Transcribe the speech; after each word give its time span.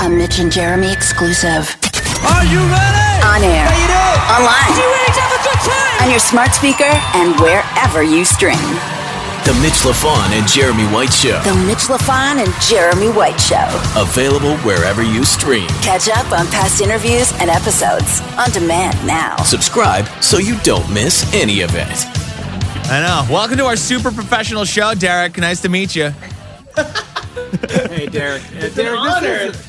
A 0.00 0.08
Mitch 0.08 0.38
and 0.38 0.50
Jeremy 0.52 0.92
exclusive. 0.92 1.74
Are 2.22 2.44
you 2.46 2.60
ready? 2.70 3.18
On 3.26 3.42
air. 3.42 3.66
How 3.66 3.74
you 3.74 3.88
doing? 3.90 4.20
Online. 4.30 4.70
You 4.78 4.86
ready 4.94 5.12
to 5.12 5.20
have 5.20 5.34
a 5.34 5.42
good 5.42 5.60
time? 5.66 6.02
On 6.04 6.10
your 6.10 6.20
smart 6.20 6.52
speaker 6.54 6.90
and 7.18 7.34
wherever 7.40 8.02
you 8.02 8.24
stream. 8.24 8.58
The 9.44 9.58
Mitch 9.62 9.82
LaFon 9.82 10.30
and 10.38 10.46
Jeremy 10.48 10.84
White 10.94 11.12
Show. 11.12 11.40
The 11.42 11.54
Mitch 11.66 11.88
LaFon 11.90 12.44
and 12.44 12.52
Jeremy 12.62 13.10
White 13.10 13.40
Show. 13.40 13.66
Available 14.00 14.56
wherever 14.58 15.02
you 15.02 15.24
stream. 15.24 15.66
Catch 15.82 16.08
up 16.08 16.30
on 16.30 16.46
past 16.48 16.80
interviews 16.80 17.32
and 17.40 17.50
episodes 17.50 18.20
on 18.38 18.50
demand 18.50 18.94
now. 19.06 19.36
Subscribe 19.42 20.06
so 20.22 20.38
you 20.38 20.58
don't 20.60 20.88
miss 20.92 21.32
any 21.34 21.62
of 21.62 21.70
it. 21.74 22.06
I 22.90 23.00
know. 23.00 23.32
Welcome 23.32 23.56
to 23.58 23.64
our 23.64 23.76
super 23.76 24.10
professional 24.12 24.64
show, 24.64 24.94
Derek. 24.94 25.36
Nice 25.38 25.60
to 25.62 25.68
meet 25.68 25.96
you. 25.96 26.12
Hey, 27.68 28.06
Derek. 28.06 28.42
Uh, 28.56 28.68
Derek, 28.74 28.74
this 28.74 29.56
is, 29.56 29.67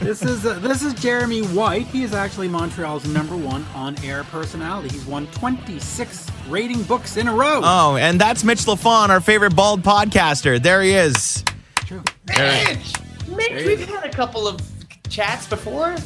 this 0.00 0.22
is 0.22 0.46
uh, 0.46 0.58
this 0.60 0.82
is 0.82 0.94
Jeremy 0.94 1.42
White. 1.42 1.86
He 1.86 2.02
is 2.02 2.12
actually 2.14 2.48
Montreal's 2.48 3.06
number 3.06 3.36
one 3.36 3.64
on-air 3.74 4.24
personality. 4.24 4.88
He's 4.88 5.04
won 5.04 5.26
26 5.28 6.26
rating 6.48 6.82
books 6.84 7.16
in 7.16 7.28
a 7.28 7.34
row. 7.34 7.60
Oh, 7.62 7.96
and 7.96 8.20
that's 8.20 8.42
Mitch 8.42 8.60
LaFon, 8.60 9.10
our 9.10 9.20
favorite 9.20 9.54
bald 9.54 9.82
podcaster. 9.82 10.60
There 10.62 10.82
he 10.82 10.92
is. 10.92 11.44
True. 11.76 12.02
Mitch, 12.28 12.94
Mitch, 13.28 13.66
we've 13.66 13.88
had 13.88 14.04
a 14.04 14.10
couple 14.10 14.48
of 14.48 14.60
chats 15.08 15.46
before. 15.46 15.96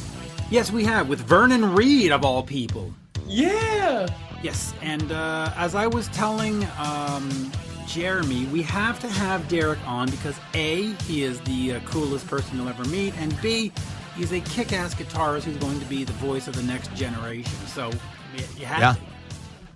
Yes, 0.51 0.71
we 0.71 0.83
have 0.83 1.07
with 1.09 1.21
Vernon 1.21 1.73
Reid 1.73 2.11
of 2.11 2.23
all 2.25 2.43
people. 2.43 2.93
Yeah. 3.27 4.07
Yes, 4.43 4.73
and 4.81 5.11
uh, 5.11 5.51
as 5.55 5.73
I 5.73 5.87
was 5.87 6.07
telling 6.09 6.67
um, 6.77 7.51
Jeremy, 7.87 8.45
we 8.47 8.61
have 8.63 8.99
to 8.99 9.07
have 9.07 9.47
Derek 9.47 9.79
on 9.87 10.09
because 10.09 10.35
A, 10.53 10.91
he 11.03 11.23
is 11.23 11.39
the 11.41 11.73
uh, 11.73 11.79
coolest 11.81 12.27
person 12.27 12.57
you'll 12.57 12.69
ever 12.69 12.83
meet, 12.85 13.15
and 13.17 13.39
B, 13.41 13.71
he's 14.15 14.31
a 14.31 14.39
kick-ass 14.41 14.95
guitarist 14.95 15.43
who's 15.43 15.57
going 15.57 15.79
to 15.79 15.85
be 15.85 16.03
the 16.03 16.13
voice 16.13 16.47
of 16.47 16.55
the 16.55 16.63
next 16.63 16.93
generation. 16.95 17.53
So 17.67 17.89
you, 18.35 18.43
you 18.57 18.65
had 18.65 18.79
Yeah. 18.79 18.93
to. 18.93 18.99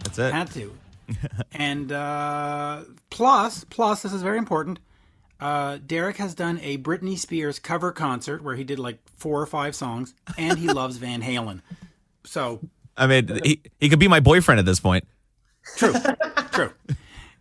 That's 0.03 0.19
it. 0.19 0.33
Had 0.33 0.51
to. 0.51 0.73
and 1.53 1.91
uh, 1.91 2.83
plus, 3.09 3.63
plus, 3.65 4.01
this 4.03 4.13
is 4.13 4.21
very 4.21 4.37
important. 4.37 4.79
Uh, 5.39 5.77
Derek 5.85 6.17
has 6.17 6.35
done 6.35 6.59
a 6.61 6.77
Britney 6.79 7.17
Spears 7.17 7.59
cover 7.59 7.91
concert 7.91 8.43
where 8.43 8.55
he 8.55 8.63
did 8.63 8.77
like 8.79 8.99
four 9.17 9.41
or 9.41 9.45
five 9.45 9.75
songs, 9.75 10.13
and 10.37 10.57
he 10.59 10.67
loves 10.73 10.97
Van 10.97 11.21
Halen. 11.21 11.61
So 12.25 12.59
I 12.97 13.07
mean, 13.07 13.39
he, 13.43 13.61
he 13.79 13.87
could 13.89 13.99
be 13.99 14.07
my 14.09 14.19
boyfriend 14.19 14.59
at 14.59 14.65
this 14.65 14.79
point. 14.79 15.05
true, 15.77 15.93
true, 16.51 16.71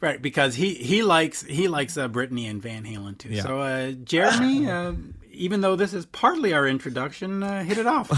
right? 0.01 0.21
Because 0.21 0.55
he 0.55 0.75
he 0.75 1.03
likes 1.03 1.43
he 1.43 1.69
likes 1.69 1.97
uh, 1.97 2.09
Britney 2.09 2.51
and 2.51 2.63
Van 2.63 2.85
Halen 2.85 3.19
too. 3.19 3.31
Yeah. 3.31 3.43
So 3.43 3.61
uh, 3.61 3.93
Jeremy, 3.93 4.67
uh, 4.71 4.93
even 5.39 5.61
though 5.61 5.77
this 5.77 5.95
is 5.95 6.05
partly 6.07 6.53
our 6.53 6.67
introduction, 6.67 7.43
uh, 7.43 7.63
hit 7.63 7.79
it 7.79 7.87
off. 7.87 8.11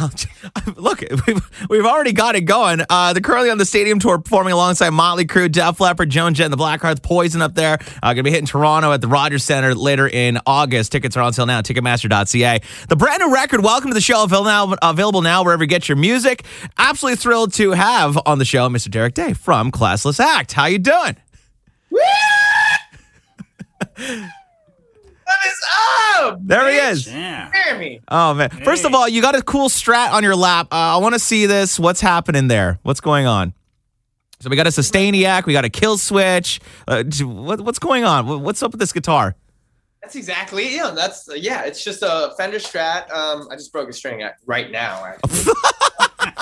Look, 0.77 1.05
we've, 1.27 1.69
we've 1.69 1.84
already 1.84 2.12
got 2.12 2.34
it 2.34 2.42
going. 2.42 2.83
Uh, 2.89 3.12
they're 3.12 3.20
currently 3.20 3.50
on 3.50 3.59
the 3.59 3.64
stadium 3.64 3.98
tour 3.98 4.19
performing 4.19 4.53
alongside 4.53 4.91
Motley 4.91 5.27
Crue, 5.27 5.50
Def 5.53 5.81
Leppard, 5.81 6.11
Joan 6.11 6.34
Jett, 6.34 6.47
and 6.47 6.53
the 6.53 6.56
Blackhearts, 6.56 7.03
Poison 7.03 7.42
up 7.42 7.55
there. 7.55 7.78
Uh, 8.03 8.15
going 8.15 8.17
to 8.17 8.22
be 8.22 8.31
hitting 8.31 8.47
Toronto 8.47 8.92
at 8.92 9.00
the 9.00 9.09
Rogers 9.09 9.44
Center 9.44 9.75
later 9.75 10.09
in 10.09 10.39
August. 10.47 10.92
Tickets 10.92 11.17
are 11.17 11.22
on 11.22 11.33
sale 11.33 11.47
now, 11.47 11.61
Ticketmaster.ca. 11.61 12.61
The 12.89 12.97
brand 12.97 13.20
new 13.20 13.33
record, 13.33 13.62
Welcome 13.62 13.91
to 13.91 13.94
the 13.94 14.00
Show, 14.00 14.25
available 14.25 14.50
now, 14.50 14.75
available 14.83 15.22
now 15.22 15.44
wherever 15.44 15.62
you 15.62 15.69
get 15.69 15.89
your 15.89 15.97
music. 15.97 16.44
Absolutely 16.78 17.17
thrilled 17.17 17.53
to 17.55 17.72
have 17.72 18.19
on 18.27 18.39
the 18.39 18.44
show 18.44 18.69
Mr. 18.69 18.91
Derek 18.91 19.15
Day 19.15 19.34
from 19.34 19.70
Classless 19.70 20.20
Act. 20.20 20.53
How 20.53 20.67
you 20.67 20.78
doing? 20.78 21.17
What 21.91 22.00
is 25.46 25.60
up? 26.19 26.38
There 26.42 26.69
he 26.70 26.77
Mitch? 26.77 26.92
is. 26.92 27.06
Yeah. 27.12 27.50
Jeremy. 27.52 28.00
Oh 28.08 28.34
man! 28.34 28.50
First 28.50 28.84
of 28.84 28.94
all, 28.94 29.08
you 29.08 29.20
got 29.22 29.34
a 29.36 29.42
cool 29.42 29.69
strat 29.69 30.12
on 30.12 30.22
your 30.22 30.36
lap. 30.36 30.69
Uh, 30.72 30.77
I 30.77 30.97
want 30.98 31.14
to 31.14 31.19
see 31.19 31.47
this. 31.47 31.78
What's 31.78 32.00
happening 32.00 32.48
there? 32.48 32.78
What's 32.82 33.00
going 33.00 33.27
on? 33.27 33.55
So 34.41 34.48
we 34.48 34.56
got 34.56 34.66
a 34.66 34.70
Sustainiac, 34.70 35.44
we 35.44 35.52
got 35.52 35.66
a 35.66 35.69
kill 35.70 35.98
switch. 35.98 36.60
Uh, 36.88 37.04
what, 37.20 37.60
what's 37.60 37.78
going 37.78 38.04
on? 38.04 38.42
What's 38.42 38.62
up 38.62 38.70
with 38.72 38.81
this 38.81 38.92
guitar? 38.92 39.36
That's 40.00 40.16
exactly 40.16 40.65
it. 40.65 40.72
Yeah, 40.76 40.92
that's 40.92 41.28
yeah. 41.36 41.65
It's 41.65 41.84
just 41.84 42.03
a 42.03 42.32
Fender 42.38 42.59
Strat. 42.59 43.10
Um, 43.12 43.48
I 43.50 43.56
just 43.56 43.70
broke 43.70 43.91
a 43.91 43.92
string 43.92 44.22
at, 44.22 44.36
right 44.47 44.70
now. 44.70 45.12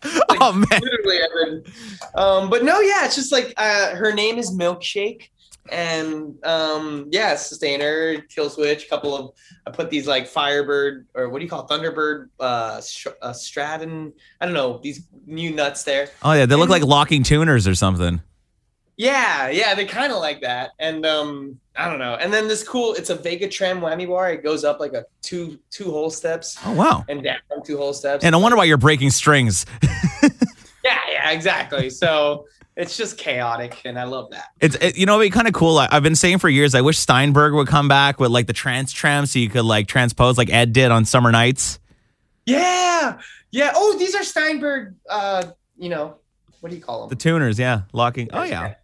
Actually. 0.00 0.38
oh 0.40 0.52
man! 0.52 0.80
Literally, 0.82 1.18
I've 1.22 1.46
been. 1.46 1.72
Um, 2.14 2.50
but 2.50 2.64
no, 2.64 2.80
yeah, 2.80 3.04
it's 3.04 3.14
just 3.14 3.32
like 3.32 3.52
uh, 3.56 3.94
her 3.94 4.12
name 4.12 4.38
is 4.38 4.50
Milkshake, 4.56 5.28
and 5.70 6.34
um, 6.44 7.08
yeah, 7.10 7.36
sustainer, 7.36 8.20
kill 8.22 8.50
switch, 8.50 8.88
couple 8.88 9.16
of. 9.16 9.34
I 9.66 9.70
put 9.70 9.90
these 9.90 10.06
like 10.06 10.26
Firebird 10.26 11.06
or 11.14 11.28
what 11.28 11.38
do 11.38 11.44
you 11.44 11.50
call 11.50 11.64
it? 11.64 11.68
Thunderbird, 11.68 12.28
uh, 12.40 12.80
uh, 13.22 13.32
Stratton. 13.32 14.12
I 14.40 14.46
don't 14.46 14.54
know 14.54 14.80
these 14.82 15.06
new 15.26 15.52
nuts 15.52 15.82
there. 15.84 16.08
Oh 16.22 16.32
yeah, 16.32 16.46
they 16.46 16.56
look 16.56 16.70
like 16.70 16.82
locking 16.82 17.22
tuners 17.22 17.68
or 17.68 17.74
something. 17.74 18.20
Yeah, 19.00 19.48
yeah, 19.48 19.74
they 19.74 19.86
kind 19.86 20.12
of 20.12 20.18
like 20.18 20.42
that, 20.42 20.72
and 20.78 21.06
um, 21.06 21.58
I 21.74 21.88
don't 21.88 21.98
know. 21.98 22.16
And 22.16 22.30
then 22.30 22.48
this 22.48 22.62
cool, 22.62 22.92
it's 22.92 23.08
a 23.08 23.14
Vega-Trem 23.14 23.80
whammy 23.80 24.06
bar. 24.06 24.30
It 24.30 24.42
goes 24.42 24.62
up 24.62 24.78
like 24.78 24.92
a 24.92 25.06
two 25.22 25.58
two 25.70 25.90
whole 25.90 26.10
steps 26.10 26.58
Oh 26.66 26.74
wow! 26.74 27.06
and 27.08 27.22
down 27.22 27.38
two 27.64 27.78
whole 27.78 27.94
steps. 27.94 28.26
And 28.26 28.34
I 28.34 28.38
wonder 28.38 28.58
why 28.58 28.64
you're 28.64 28.76
breaking 28.76 29.08
strings. 29.08 29.64
yeah, 30.84 30.98
yeah, 31.10 31.30
exactly. 31.30 31.88
So 31.88 32.44
it's 32.76 32.94
just 32.94 33.16
chaotic, 33.16 33.80
and 33.86 33.98
I 33.98 34.04
love 34.04 34.32
that. 34.32 34.48
It's 34.60 34.76
it, 34.76 34.98
you 34.98 35.06
know 35.06 35.18
it'd 35.18 35.32
be 35.32 35.34
kind 35.34 35.48
of 35.48 35.54
cool. 35.54 35.78
I, 35.78 35.88
I've 35.90 36.02
been 36.02 36.14
saying 36.14 36.36
for 36.36 36.50
years. 36.50 36.74
I 36.74 36.82
wish 36.82 36.98
Steinberg 36.98 37.54
would 37.54 37.68
come 37.68 37.88
back 37.88 38.20
with 38.20 38.30
like 38.30 38.48
the 38.48 38.52
TransTrem, 38.52 39.26
so 39.26 39.38
you 39.38 39.48
could 39.48 39.64
like 39.64 39.86
transpose 39.86 40.36
like 40.36 40.52
Ed 40.52 40.74
did 40.74 40.90
on 40.90 41.06
Summer 41.06 41.32
Nights. 41.32 41.78
Yeah, 42.44 43.18
yeah. 43.50 43.72
Oh, 43.74 43.96
these 43.98 44.14
are 44.14 44.24
Steinberg. 44.24 44.94
Uh, 45.08 45.52
you 45.78 45.88
know, 45.88 46.16
what 46.60 46.68
do 46.68 46.76
you 46.76 46.82
call 46.82 47.00
them 47.00 47.08
The 47.08 47.16
tuners, 47.16 47.58
yeah, 47.58 47.84
locking. 47.94 48.28
Oh 48.34 48.42
yeah, 48.42 48.74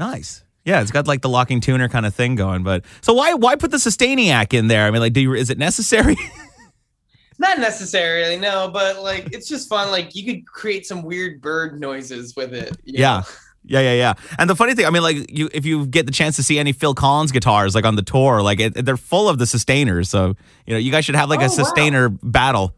nice. 0.00 0.42
Yeah, 0.64 0.82
it's 0.82 0.90
got 0.90 1.06
like 1.06 1.22
the 1.22 1.28
locking 1.28 1.60
tuner 1.60 1.88
kind 1.88 2.04
of 2.04 2.14
thing 2.14 2.34
going. 2.34 2.64
But 2.64 2.84
so 3.00 3.14
why 3.14 3.34
why 3.34 3.54
put 3.54 3.70
the 3.70 3.76
Sustainiac 3.78 4.52
in 4.52 4.66
there? 4.66 4.86
I 4.86 4.90
mean, 4.90 5.00
like, 5.00 5.12
do 5.12 5.20
you, 5.20 5.32
is 5.34 5.48
it 5.50 5.58
necessary? 5.58 6.16
Not 7.38 7.58
necessarily, 7.58 8.36
no, 8.36 8.68
but 8.70 9.02
like 9.02 9.32
it's 9.32 9.48
just 9.48 9.68
fun. 9.68 9.90
Like 9.90 10.14
you 10.14 10.24
could 10.26 10.46
create 10.46 10.84
some 10.86 11.02
weird 11.02 11.40
bird 11.40 11.80
noises 11.80 12.36
with 12.36 12.52
it. 12.52 12.76
yeah. 12.84 13.20
know? 13.20 13.22
Yeah, 13.62 13.80
yeah, 13.80 13.92
yeah. 13.92 14.14
And 14.38 14.48
the 14.48 14.56
funny 14.56 14.74
thing, 14.74 14.86
I 14.86 14.90
mean, 14.90 15.02
like, 15.02 15.30
you 15.30 15.48
if 15.52 15.66
you 15.66 15.86
get 15.86 16.06
the 16.06 16.12
chance 16.12 16.36
to 16.36 16.42
see 16.42 16.58
any 16.58 16.72
Phil 16.72 16.94
Collen 16.94 17.30
guitars, 17.30 17.74
like 17.74 17.84
on 17.84 17.94
the 17.94 18.02
tour, 18.02 18.42
like 18.42 18.58
it, 18.58 18.84
they're 18.86 18.96
full 18.96 19.28
of 19.28 19.38
the 19.38 19.46
sustainers. 19.46 20.08
So 20.08 20.34
you 20.66 20.72
know, 20.74 20.78
you 20.78 20.90
guys 20.90 21.04
should 21.04 21.14
have 21.14 21.28
like 21.28 21.40
Oh, 21.40 21.44
a 21.44 21.48
wow. 21.48 21.54
sustainer 21.54 22.08
battle. 22.08 22.74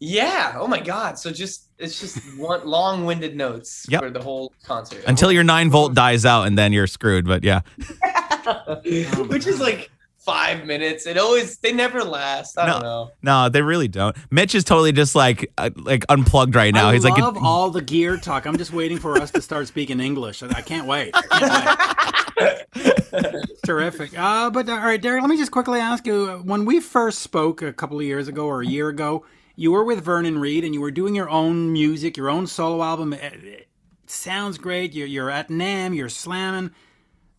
Yeah. 0.00 0.54
Oh 0.56 0.66
my 0.68 0.80
god. 0.80 1.18
So 1.18 1.30
just 1.32 1.68
it's 1.78 2.00
just 2.00 2.18
one 2.38 2.66
long-winded 2.66 3.36
notes 3.36 3.86
Yep. 3.88 4.00
for 4.02 4.10
the 4.10 4.22
whole 4.22 4.52
concert. 4.64 5.02
until 5.06 5.30
your 5.32 5.44
nine 5.44 5.70
volt 5.70 5.94
dies 5.94 6.24
out, 6.24 6.46
and 6.46 6.56
then 6.58 6.72
you're 6.72 6.86
screwed. 6.86 7.26
But 7.26 7.42
yeah, 7.44 7.60
which 9.28 9.46
is 9.46 9.60
like 9.60 9.90
five 10.18 10.66
minutes. 10.66 11.06
It 11.06 11.16
always 11.18 11.58
they 11.58 11.72
never 11.72 12.04
last. 12.04 12.58
I 12.58 12.66
don't 12.66 12.82
know. 12.82 13.10
no, 13.22 13.48
they 13.48 13.62
really 13.62 13.88
don't. 13.88 14.16
Mitch 14.30 14.54
is 14.54 14.62
totally 14.64 14.92
just 14.92 15.14
like 15.14 15.50
uh, 15.58 15.70
like 15.76 16.04
unplugged 16.08 16.54
right 16.54 16.72
now. 16.74 16.88
I 16.90 16.94
He's 16.94 17.04
love 17.04 17.18
like, 17.34 17.42
all 17.42 17.70
the 17.70 17.82
gear 17.82 18.16
talk. 18.18 18.46
I'm 18.46 18.56
just 18.58 18.72
waiting 18.72 18.98
for 18.98 19.16
us 19.20 19.30
to 19.32 19.42
start 19.42 19.66
speaking 19.68 20.00
English. 20.00 20.42
I 20.42 20.60
can't 20.62 20.86
wait. 20.86 21.10
I 21.14 21.22
can't 21.22 22.64
wait. 22.74 23.54
Terrific. 23.64 24.16
Uh, 24.18 24.50
but 24.50 24.68
uh, 24.68 24.72
all 24.72 24.78
right, 24.78 25.00
Derek, 25.00 25.22
let 25.22 25.30
me 25.30 25.36
just 25.36 25.50
quickly 25.50 25.80
ask 25.80 26.06
you: 26.06 26.30
uh, 26.30 26.38
when 26.38 26.64
we 26.64 26.80
first 26.80 27.20
spoke 27.20 27.62
a 27.62 27.72
couple 27.72 27.98
of 27.98 28.04
years 28.04 28.28
ago 28.28 28.46
or 28.46 28.62
a 28.62 28.66
year 28.66 28.88
ago, 28.88 29.24
you 29.58 29.72
were 29.72 29.82
with 29.82 30.04
Vernon 30.04 30.38
Reid 30.38 30.62
and 30.62 30.72
you 30.72 30.80
were 30.80 30.92
doing 30.92 31.16
your 31.16 31.28
own 31.28 31.72
music, 31.72 32.16
your 32.16 32.30
own 32.30 32.46
solo 32.46 32.80
album. 32.80 33.12
It, 33.12 33.66
sounds 34.06 34.56
great. 34.56 34.94
You're, 34.94 35.08
you're 35.08 35.30
at 35.30 35.48
NAMM. 35.48 35.96
You're 35.96 36.08
slamming. 36.08 36.70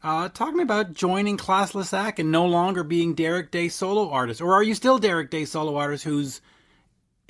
Uh, 0.03 0.27
talk 0.27 0.49
to 0.49 0.57
me 0.57 0.63
about 0.63 0.93
joining 0.93 1.37
Classless 1.37 1.97
Act 1.97 2.19
and 2.19 2.29
no 2.29 2.45
longer 2.45 2.83
being 2.83 3.13
Derek 3.13 3.51
Day 3.51 3.69
solo 3.69 4.09
artist, 4.09 4.41
or 4.41 4.53
are 4.53 4.61
you 4.61 4.75
still 4.75 4.99
Derek 4.99 5.29
Day 5.29 5.45
solo 5.45 5.77
artist 5.77 6.03
who's 6.03 6.41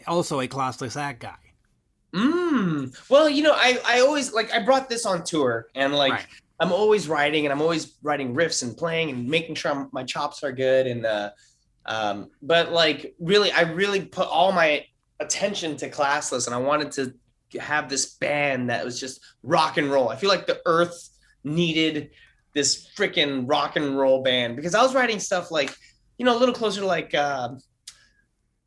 also 0.08 0.40
a 0.40 0.48
Classless 0.48 1.00
Act 1.00 1.20
guy? 1.20 1.38
Mm. 2.16 2.96
Well, 3.10 3.30
you 3.30 3.44
know, 3.44 3.54
I 3.54 3.80
I 3.86 4.00
always 4.00 4.34
like 4.34 4.52
I 4.52 4.64
brought 4.64 4.90
this 4.90 5.06
on 5.06 5.24
tour 5.24 5.68
and 5.76 5.94
like 5.94 6.14
Right. 6.14 6.26
I'm 6.60 6.72
always 6.72 7.08
writing 7.08 7.46
and 7.46 7.54
I'm 7.54 7.62
always 7.62 7.94
writing 8.02 8.34
riffs 8.34 8.64
and 8.64 8.76
playing 8.76 9.12
and 9.12 9.28
making 9.28 9.54
sure 9.54 9.72
I'm, 9.72 9.90
my 9.92 10.04
chops 10.04 10.44
are 10.44 10.52
good 10.52 10.88
and 10.88 11.06
uh 11.06 11.30
um 11.90 12.30
but 12.42 12.72
like 12.72 13.14
really 13.20 13.52
I 13.52 13.62
really 13.62 14.06
put 14.06 14.28
all 14.28 14.52
my 14.54 14.86
attention 15.20 15.76
to 15.78 15.90
classless 15.90 16.46
and 16.46 16.56
I 16.56 16.60
wanted 16.60 16.92
to 16.94 17.60
have 17.60 17.90
this 17.90 18.14
band 18.16 18.70
that 18.70 18.86
was 18.86 19.00
just 19.00 19.20
rock 19.44 19.78
and 19.78 19.92
roll. 19.92 20.08
I 20.08 20.16
feel 20.16 20.30
like 20.30 20.46
the 20.48 20.62
earth 20.66 21.10
needed 21.44 22.12
this 22.54 22.90
freaking 22.96 23.50
rock 23.50 23.76
and 23.76 23.98
roll 23.98 24.22
band 24.24 24.56
because 24.56 24.76
I 24.76 24.82
was 24.82 24.94
writing 24.96 25.20
stuff 25.20 25.50
like 25.52 25.76
you 26.18 26.26
know 26.26 26.38
a 26.38 26.40
little 26.40 26.56
closer 26.56 26.82
to 26.82 26.86
like 26.88 27.14
uh 27.16 27.50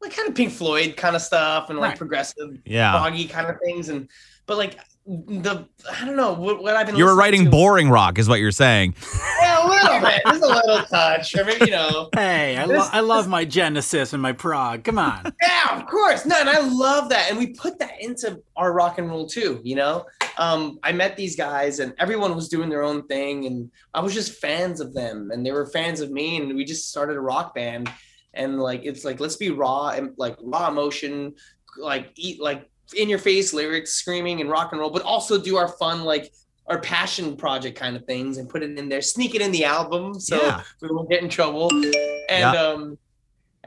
like 0.00 0.16
kind 0.16 0.28
of 0.28 0.34
Pink 0.34 0.52
Floyd 0.52 0.96
kind 0.96 1.14
of 1.14 1.22
stuff 1.22 1.70
and 1.70 1.78
like 1.78 1.90
Right. 1.90 1.98
progressive 1.98 2.58
yeah, 2.64 2.92
foggy 2.92 3.26
kind 3.26 3.46
of 3.48 3.56
things 3.64 3.88
and 3.88 4.08
but 4.46 4.56
like 4.58 4.76
the 5.04 5.66
I 5.90 6.04
don't 6.04 6.16
know 6.16 6.32
what, 6.32 6.62
what 6.62 6.76
I've 6.76 6.86
been. 6.86 6.96
You 6.96 7.04
were 7.06 7.16
writing 7.16 7.44
to. 7.44 7.50
boring 7.50 7.90
rock, 7.90 8.18
is 8.18 8.28
what 8.28 8.38
you're 8.38 8.52
saying. 8.52 8.94
Yeah, 9.40 9.66
a 9.66 9.68
little 9.68 10.00
bit. 10.00 10.22
Just 10.24 10.42
a 10.42 10.46
little 10.46 10.82
touch. 10.84 11.36
I 11.36 11.42
mean, 11.42 11.56
you 11.60 11.70
know. 11.70 12.08
Hey, 12.14 12.56
I, 12.56 12.64
lo- 12.66 12.88
I 12.92 13.00
love 13.00 13.26
my 13.28 13.44
Genesis 13.44 14.12
and 14.12 14.22
my 14.22 14.32
prog. 14.32 14.84
Come 14.84 14.98
on. 14.98 15.32
Yeah, 15.42 15.80
of 15.80 15.86
course. 15.86 16.24
No, 16.24 16.36
and 16.38 16.48
I 16.48 16.60
love 16.60 17.08
that. 17.08 17.28
And 17.30 17.38
we 17.38 17.48
put 17.48 17.78
that 17.80 18.00
into 18.00 18.40
our 18.56 18.72
rock 18.72 18.98
and 18.98 19.08
roll 19.08 19.26
too, 19.26 19.60
you 19.64 19.74
know? 19.74 20.06
Um, 20.38 20.78
I 20.82 20.92
met 20.92 21.16
these 21.16 21.36
guys 21.36 21.78
and 21.78 21.94
everyone 21.98 22.34
was 22.34 22.48
doing 22.48 22.68
their 22.68 22.82
own 22.82 23.06
thing 23.06 23.46
and 23.46 23.70
I 23.94 24.00
was 24.00 24.14
just 24.14 24.40
fans 24.40 24.80
of 24.80 24.94
them 24.94 25.30
and 25.32 25.44
they 25.44 25.52
were 25.52 25.66
fans 25.66 26.00
of 26.00 26.10
me 26.10 26.36
and 26.36 26.54
we 26.54 26.64
just 26.64 26.90
started 26.90 27.16
a 27.16 27.20
rock 27.20 27.54
band 27.54 27.90
and 28.34 28.60
like 28.60 28.84
it's 28.84 29.04
like 29.04 29.20
let's 29.20 29.36
be 29.36 29.50
raw 29.50 29.88
and 29.90 30.14
like 30.16 30.36
raw 30.40 30.68
emotion, 30.68 31.34
like 31.78 32.10
eat 32.16 32.40
like 32.40 32.68
in 32.94 33.08
your 33.08 33.18
face 33.18 33.52
lyrics, 33.52 33.92
screaming 33.92 34.40
and 34.40 34.50
rock 34.50 34.72
and 34.72 34.80
roll, 34.80 34.90
but 34.90 35.02
also 35.02 35.40
do 35.40 35.56
our 35.56 35.68
fun 35.68 36.04
like 36.04 36.32
our 36.68 36.80
passion 36.80 37.36
project 37.36 37.78
kind 37.78 37.96
of 37.96 38.04
things 38.04 38.38
and 38.38 38.48
put 38.48 38.62
it 38.62 38.78
in 38.78 38.88
there, 38.88 39.02
sneak 39.02 39.34
it 39.34 39.40
in 39.42 39.50
the 39.52 39.64
album 39.64 40.18
so 40.20 40.36
Yeah. 40.40 40.62
we 40.80 40.88
won't 40.90 41.10
get 41.10 41.22
in 41.22 41.28
trouble. 41.28 41.68
And 41.72 41.90
Yeah. 42.28 42.52
um 42.52 42.98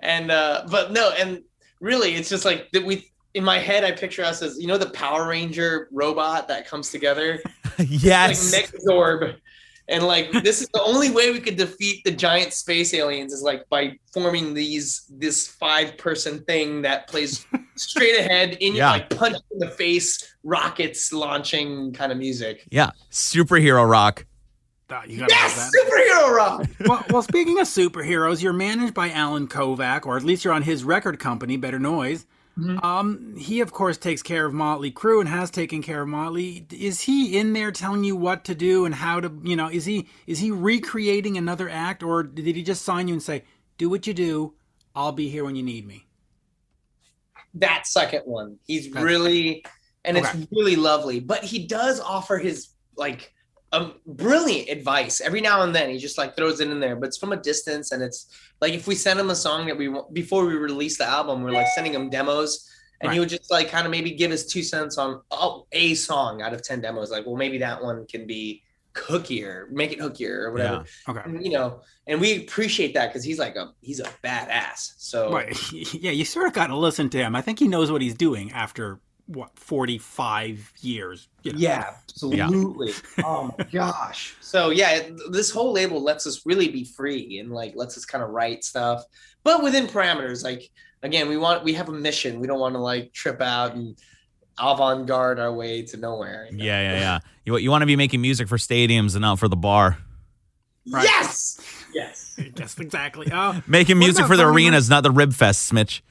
and 0.01 0.31
uh 0.31 0.65
but 0.69 0.91
no 0.91 1.11
and 1.11 1.41
really 1.79 2.15
it's 2.15 2.29
just 2.29 2.45
like 2.45 2.69
that 2.71 2.85
we 2.85 3.09
in 3.33 3.43
my 3.43 3.57
head 3.57 3.83
i 3.83 3.91
picture 3.91 4.23
us 4.23 4.41
as 4.41 4.57
you 4.59 4.67
know 4.67 4.77
the 4.77 4.89
power 4.89 5.27
ranger 5.27 5.87
robot 5.91 6.47
that 6.47 6.67
comes 6.67 6.89
together 6.89 7.41
yes. 7.79 8.53
like 8.53 8.71
Megazord. 8.71 9.35
And 9.87 10.03
like 10.03 10.31
this 10.43 10.61
is 10.61 10.67
the 10.73 10.81
only 10.81 11.11
way 11.11 11.31
we 11.31 11.39
could 11.39 11.57
defeat 11.57 12.03
the 12.03 12.11
giant 12.11 12.53
space 12.53 12.93
aliens 12.93 13.31
is 13.33 13.43
like 13.43 13.67
by 13.69 13.97
forming 14.13 14.53
these 14.53 15.05
this 15.09 15.47
five 15.47 15.95
person 15.97 16.43
thing 16.45 16.81
that 16.81 17.07
plays 17.07 17.45
straight 17.75 18.17
ahead 18.19 18.53
in 18.61 18.73
your 18.73 18.85
Yeah. 18.85 18.91
like 18.91 19.09
punch 19.15 19.37
in 19.51 19.59
the 19.59 19.69
face 19.69 20.35
rockets 20.43 21.13
launching 21.13 21.93
kind 21.93 22.11
of 22.11 22.17
music 22.17 22.65
yeah. 22.71 22.89
Superhero 23.11 23.87
rock. 23.89 24.25
You 25.07 25.19
gotta 25.19 25.33
yes 25.33 25.55
that. 25.55 25.71
superhero 25.73 26.35
rock 26.35 26.67
well, 26.87 27.03
well, 27.09 27.21
speaking 27.23 27.59
of 27.59 27.67
superheroes, 27.67 28.41
you're 28.43 28.53
managed 28.53 28.93
by 28.93 29.09
Allen 29.11 29.47
Kovac, 29.47 30.05
or 30.05 30.15
at 30.15 30.23
least 30.23 30.43
you're 30.45 30.53
on 30.53 30.61
his 30.61 30.83
record 30.83 31.19
company, 31.19 31.57
Better 31.57 31.79
Noise. 31.79 32.25
Um, 32.83 33.35
he 33.37 33.59
of 33.59 33.73
course 33.73 33.97
takes 33.97 34.21
care 34.23 34.45
of 34.45 34.53
Motley 34.53 34.89
Crue 34.91 35.19
and 35.19 35.27
has 35.27 35.51
taken 35.51 35.81
care 35.81 36.01
of 36.03 36.07
Motley. 36.07 36.65
Is 36.71 37.01
he 37.01 37.37
in 37.37 37.51
there 37.51 37.71
telling 37.71 38.03
you 38.05 38.15
what 38.15 38.45
to 38.45 38.55
do 38.55 38.85
and 38.85 38.95
how 38.95 39.19
to, 39.19 39.31
you 39.43 39.57
know, 39.57 39.67
is 39.69 39.83
he 39.85 40.07
is 40.25 40.39
he 40.39 40.51
recreating 40.51 41.37
another 41.37 41.67
act, 41.69 42.01
or 42.01 42.23
did 42.23 42.55
he 42.55 42.63
just 42.63 42.83
sign 42.83 43.09
you 43.09 43.13
and 43.13 43.21
say, 43.23 43.43
"Do 43.77 43.89
what 43.89 44.07
you 44.07 44.13
do, 44.13 44.53
I'll 44.95 45.11
be 45.11 45.27
here 45.27 45.43
when 45.43 45.55
you 45.55 45.63
need 45.63 45.85
me"? 45.85 46.07
that 47.57 47.87
second 47.87 48.21
one. 48.25 48.57
He's 48.67 48.87
That's- 48.87 49.03
really, 49.05 49.63
and 50.03 50.17
Okay. 50.17 50.27
it's 50.39 50.51
really 50.51 50.75
lovely. 50.75 51.21
But 51.21 51.43
he 51.45 51.65
does 51.67 51.99
offer 52.01 52.37
his 52.37 52.69
like 52.97 53.33
um, 53.75 53.93
brilliant 54.05 54.69
advice 54.69 55.21
every 55.21 55.41
now 55.41 55.61
and 55.61 55.75
then. 55.75 55.89
He 55.89 55.97
just 55.97 56.17
like 56.17 56.35
throws 56.35 56.59
it 56.59 56.69
in 56.69 56.79
there, 56.79 56.95
but 56.95 57.07
it's 57.07 57.17
from 57.17 57.31
a 57.31 57.37
distance, 57.37 57.91
and 57.91 58.01
it's 58.01 58.27
like 58.61 58.73
if 58.73 58.87
we 58.87 58.95
send 58.95 59.19
him 59.19 59.29
a 59.29 59.35
song 59.35 59.67
that 59.67 59.77
we 59.77 59.89
want 59.89 60.13
before 60.13 60.45
we 60.45 60.55
release 60.55 60.97
the 60.97 61.05
album, 61.05 61.43
we're 61.43 61.51
like 61.51 61.67
sending 61.75 61.93
him 61.93 62.09
demos. 62.09 62.71
And 63.01 63.11
he 63.11 63.19
would 63.19 63.29
just 63.29 63.51
like 63.51 63.69
kind 63.69 63.85
of 63.85 63.91
maybe 63.91 64.11
give 64.11 64.31
his 64.31 64.47
two 64.47 64.63
cents 64.63 64.97
on 64.97 65.21
oh, 65.29 65.67
a 65.73 65.93
song 65.95 66.41
out 66.41 66.53
of 66.53 66.63
10 66.63 66.81
demos. 66.81 67.11
Like, 67.11 67.25
well, 67.25 67.35
maybe 67.35 67.57
that 67.59 67.83
one 67.83 68.07
can 68.07 68.25
be 68.25 68.63
hookier, 68.95 69.69
make 69.69 69.91
it 69.91 69.99
hookier 69.99 70.45
or 70.45 70.51
whatever. 70.53 70.85
Okay. 71.07 71.21
And, 71.25 71.43
you 71.43 71.51
know, 71.51 71.81
and 72.07 72.19
we 72.19 72.37
appreciate 72.37 72.93
that 72.93 73.09
because 73.09 73.23
he's 73.23 73.37
like 73.37 73.55
a 73.55 73.73
he's 73.81 73.99
a 73.99 74.09
badass. 74.23 74.93
So 74.97 75.31
Right. 75.31 75.55
Yeah, 75.93 76.11
you 76.11 76.25
sort 76.25 76.47
of 76.47 76.53
got 76.53 76.67
to 76.67 76.77
listen 76.77 77.09
to 77.11 77.17
him. 77.17 77.35
I 77.35 77.41
think 77.41 77.59
he 77.59 77.67
knows 77.67 77.91
what 77.91 78.01
he's 78.01 78.15
doing 78.15 78.51
after 78.51 78.99
what 79.27 79.57
45 79.57 80.73
years. 80.81 81.27
You 81.43 81.53
know? 81.53 81.59
Yeah, 81.59 81.85
absolutely. 82.03 82.93
Oh 83.23 83.53
my 83.57 83.63
gosh. 83.71 84.35
So 84.41 84.69
yeah, 84.69 84.95
it- 84.97 85.13
this 85.31 85.49
whole 85.51 85.71
label 85.73 86.01
lets 86.01 86.27
us 86.27 86.45
really 86.45 86.67
be 86.69 86.83
free 86.83 87.39
and 87.39 87.51
like 87.51 87.73
lets 87.75 87.97
us 87.97 88.05
kind 88.05 88.23
of 88.23 88.29
write 88.31 88.63
stuff, 88.63 89.03
but 89.43 89.63
within 89.63 89.87
parameters. 89.87 90.43
Like 90.43 90.69
again, 91.03 91.27
we 91.29 91.37
want 91.37 91.63
we 91.63 91.73
have 91.73 91.89
a 91.89 91.93
mission. 91.93 92.39
We 92.39 92.47
don't 92.47 92.59
want 92.59 92.75
to 92.75 92.79
like 92.79 93.13
trip 93.13 93.41
out 93.41 93.73
and 93.75 93.97
avant-garde 94.59 95.39
our 95.39 95.51
way 95.53 95.81
to 95.83 95.97
nowhere. 95.97 96.47
you 96.49 96.57
know? 96.57 96.63
Yeah, 96.63 96.81
yeah, 96.93 96.99
yeah. 96.99 97.19
You, 97.45 97.57
you 97.57 97.69
want 97.69 97.81
to 97.81 97.85
be 97.87 97.95
making 97.95 98.21
music 98.21 98.47
for 98.47 98.57
stadiums 98.57 99.13
and 99.15 99.21
not 99.21 99.37
for 99.39 99.47
the 99.49 99.57
bar. 99.57 99.97
Right. 100.89 101.03
Yes. 101.03 101.59
Yes. 101.93 102.21
Yes, 102.57 102.77
exactly. 102.79 103.27
Oh, 103.33 103.61
Making 103.65 103.97
music 103.97 104.25
for 104.25 104.35
the 104.35 104.43
Vernon? 104.43 104.55
arenas, 104.55 104.89
not 104.89 105.03
the 105.03 105.11
rib 105.11 105.33
fest, 105.33 105.63
Smitch. 105.67 106.03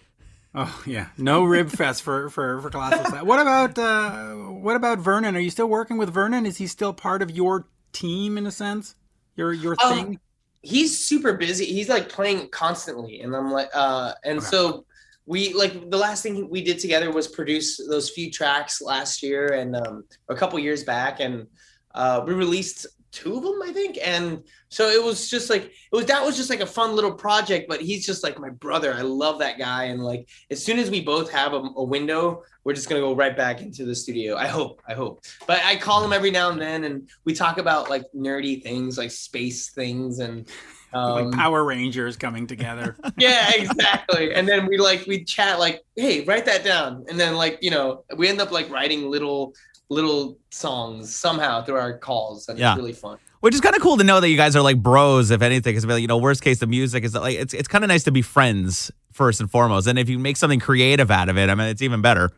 Oh 0.54 0.82
yeah, 0.86 1.08
no 1.16 1.44
rib 1.44 1.70
fest 1.70 2.02
for 2.02 2.30
for 2.30 2.60
for 2.60 2.70
classes. 2.70 3.12
What 3.22 3.40
about 3.40 3.78
uh, 3.78 4.34
what 4.34 4.76
about 4.76 4.98
Vernon? 4.98 5.36
Are 5.36 5.40
you 5.40 5.50
still 5.50 5.68
working 5.68 5.96
with 5.98 6.12
Vernon? 6.12 6.46
Is 6.46 6.58
he 6.58 6.66
still 6.66 6.92
part 6.92 7.22
of 7.22 7.30
your 7.30 7.68
team 7.92 8.38
in 8.38 8.46
a 8.46 8.50
sense? 8.52 8.94
Your 9.36 9.52
your 9.52 9.76
Oh, 9.80 9.86
thing? 9.88 10.18
he's 10.62 10.98
super 11.04 11.34
busy. 11.34 11.66
He's 11.66 11.88
like 11.88 12.08
playing 12.08 12.48
constantly, 12.50 13.20
and 13.20 13.34
I'm 13.34 13.50
like, 13.50 13.70
uh, 13.74 14.12
and 14.24 14.38
Okay. 14.38 14.46
so 14.46 14.86
we 15.26 15.52
like 15.54 15.90
the 15.90 15.96
last 15.96 16.22
thing 16.22 16.48
we 16.50 16.62
did 16.62 16.78
together 16.78 17.10
was 17.10 17.26
produce 17.28 17.78
those 17.88 18.10
few 18.10 18.30
tracks 18.30 18.80
last 18.82 19.22
year 19.22 19.54
and 19.54 19.74
um, 19.76 20.04
a 20.28 20.34
couple 20.34 20.58
years 20.58 20.84
back, 20.84 21.20
and 21.20 21.46
uh, 21.94 22.22
we 22.26 22.34
released 22.34 22.86
two 23.14 23.36
of 23.36 23.44
them, 23.44 23.62
I 23.62 23.72
think, 23.72 23.96
and 24.02 24.42
so 24.68 24.88
it 24.88 25.02
was 25.02 25.30
just 25.30 25.48
like 25.48 25.66
it 25.66 25.92
was 25.92 26.06
that 26.06 26.24
was 26.24 26.36
just 26.36 26.50
like 26.50 26.60
a 26.60 26.66
fun 26.66 26.96
little 26.96 27.12
project. 27.12 27.68
But 27.68 27.80
he's 27.80 28.04
just 28.04 28.24
like 28.24 28.38
my 28.38 28.50
brother. 28.50 28.92
I 28.92 29.02
love 29.02 29.38
that 29.38 29.56
guy, 29.56 29.84
and 29.84 30.02
like 30.02 30.28
as 30.50 30.62
soon 30.62 30.78
as 30.78 30.90
we 30.90 31.00
both 31.00 31.30
have 31.30 31.52
a, 31.54 31.62
a 31.76 31.84
window, 31.84 32.42
we're 32.64 32.74
just 32.74 32.88
gonna 32.88 33.00
go 33.00 33.14
right 33.14 33.36
back 33.36 33.62
into 33.62 33.84
the 33.84 33.94
studio. 33.94 34.36
I 34.36 34.48
hope, 34.48 34.82
I 34.88 34.94
hope. 34.94 35.22
But 35.46 35.60
I 35.64 35.76
call 35.76 36.04
him 36.04 36.12
every 36.12 36.32
now 36.32 36.50
and 36.50 36.60
then, 36.60 36.84
and 36.84 37.08
we 37.24 37.34
talk 37.34 37.58
about 37.58 37.88
like 37.88 38.02
nerdy 38.14 38.62
things, 38.62 38.98
like 38.98 39.12
space 39.12 39.70
things, 39.70 40.18
and 40.18 40.48
um, 40.92 41.30
like 41.30 41.38
Power 41.38 41.64
Rangers 41.64 42.16
coming 42.16 42.48
together. 42.48 42.96
yeah, 43.16 43.52
exactly. 43.54 44.34
And 44.34 44.48
then 44.48 44.66
we 44.66 44.76
like 44.76 45.06
we 45.06 45.22
chat 45.22 45.60
like, 45.60 45.82
hey, 45.94 46.24
write 46.24 46.46
that 46.46 46.64
down, 46.64 47.04
and 47.08 47.18
then 47.18 47.36
like 47.36 47.58
you 47.62 47.70
know 47.70 48.04
we 48.16 48.28
end 48.28 48.40
up 48.40 48.50
like 48.50 48.68
writing 48.70 49.08
little 49.08 49.54
little 49.90 50.38
songs 50.50 51.14
somehow 51.14 51.62
through 51.62 51.76
our 51.76 51.98
calls, 51.98 52.48
and 52.48 52.58
Yeah. 52.58 52.72
it's 52.72 52.78
really 52.78 52.92
fun. 52.92 53.18
Which 53.40 53.54
is 53.54 53.60
kind 53.60 53.76
of 53.76 53.82
cool 53.82 53.98
to 53.98 54.04
know 54.04 54.20
that 54.20 54.28
you 54.30 54.36
guys 54.38 54.56
are 54.56 54.62
like 54.62 54.82
bros, 54.82 55.30
if 55.30 55.42
anything. 55.42 55.74
Because 55.76 56.00
you 56.00 56.06
know, 56.06 56.16
worst 56.16 56.42
case, 56.42 56.58
the 56.60 56.66
music 56.66 57.04
is 57.04 57.14
like 57.14 57.36
it's 57.36 57.52
it's 57.52 57.68
kind 57.68 57.84
of 57.84 57.88
nice 57.88 58.04
to 58.04 58.10
be 58.10 58.22
friends 58.22 58.90
first 59.12 59.40
and 59.40 59.50
foremost. 59.50 59.86
And 59.86 59.98
if 59.98 60.08
you 60.08 60.18
make 60.18 60.36
something 60.38 60.60
creative 60.60 61.10
out 61.10 61.28
of 61.28 61.36
it, 61.36 61.50
I 61.50 61.54
mean, 61.54 61.68
it's 61.68 61.82
even 61.82 62.00
better. 62.00 62.30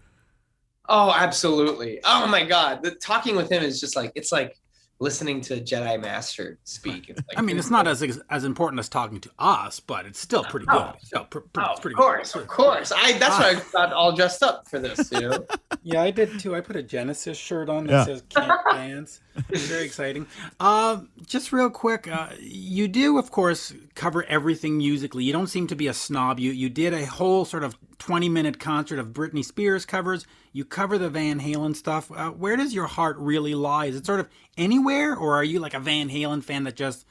Oh, 0.89 1.13
absolutely. 1.17 2.01
Oh 2.05 2.27
my 2.27 2.45
god, 2.45 2.83
the 2.83 2.91
talking 2.93 3.37
with 3.37 3.51
him 3.51 3.63
is 3.63 3.81
just 3.81 3.95
like 3.97 4.13
it's 4.17 4.33
like 4.33 4.59
listening 4.99 5.41
to 5.43 5.61
Jedi 5.61 6.01
Master 6.01 6.59
speak. 6.65 7.11
It's 7.11 7.21
like, 7.29 7.39
I 7.39 7.43
mean, 7.43 7.59
it's 7.59 7.71
not 7.71 7.87
as 7.87 8.03
as 8.31 8.45
important 8.45 8.81
as 8.81 8.89
talking 8.89 9.21
to 9.21 9.31
us, 9.39 9.79
but 9.81 10.07
it's 10.07 10.19
still 10.19 10.45
pretty 10.45 10.67
good. 10.67 10.93
It's 10.97 11.09
still 11.09 11.25
pr- 11.25 11.41
pr- 11.41 11.61
Oh, 11.61 11.65
it's 11.71 11.79
of 11.79 11.83
pretty 11.83 11.95
course, 11.97 12.33
good. 12.33 12.43
of 12.43 12.49
course. 12.49 12.93
I 12.95 13.13
that's 13.19 13.39
why 13.39 13.51
I 13.51 13.63
got 13.73 13.93
all 13.93 14.13
dressed 14.13 14.43
up 14.43 14.69
for 14.69 14.79
this. 14.79 15.11
You 15.13 15.21
know. 15.21 15.47
Yeah, 15.83 16.03
I 16.03 16.11
did 16.11 16.41
too. 16.41 16.57
I 16.57 16.61
put 16.63 16.75
a 16.75 16.83
Genesis 16.83 17.39
shirt 17.39 17.69
on 17.69 17.87
that 17.87 17.93
Yeah. 17.93 18.05
says 18.07 18.23
"Can't 18.29 18.61
Dance." 18.73 19.21
Very 19.51 19.85
exciting. 19.85 20.27
Uh, 20.59 21.03
just 21.27 21.53
real 21.53 21.71
quick, 21.71 22.09
uh, 22.09 22.31
you 22.41 22.89
do, 22.89 23.19
of 23.19 23.31
course, 23.31 23.73
cover 23.95 24.25
everything 24.25 24.79
musically. 24.79 25.23
You 25.23 25.33
don't 25.33 25.47
seem 25.47 25.69
to 25.69 25.77
be 25.77 25.87
a 25.87 25.95
snob. 25.95 26.41
You 26.41 26.51
you 26.51 26.69
did 26.71 26.93
a 26.93 27.07
whole 27.07 27.45
sort 27.45 27.63
of 27.63 27.77
twenty 27.99 28.29
minute 28.29 28.59
concert 28.59 28.99
of 28.99 29.09
Britney 29.09 29.45
Spears 29.45 29.87
covers. 29.87 30.27
You 30.53 30.65
cover 30.65 30.99
the 30.99 31.09
Van 31.11 31.39
Halen 31.39 31.77
stuff. 31.77 32.11
Uh, 32.11 32.31
where 32.31 32.57
does 32.57 32.75
your 32.75 32.87
heart 32.87 33.17
really 33.19 33.55
lie? 33.55 33.87
Is 33.87 33.95
it 33.95 34.07
sort 34.07 34.19
of 34.19 34.29
anywhere, 34.57 35.15
or 35.17 35.35
are 35.35 35.45
you 35.45 35.61
like 35.61 35.75
a 35.75 35.81
Van 35.81 36.09
Halen 36.09 36.43
fan 36.43 36.65
that 36.65 36.77
just 36.77 37.07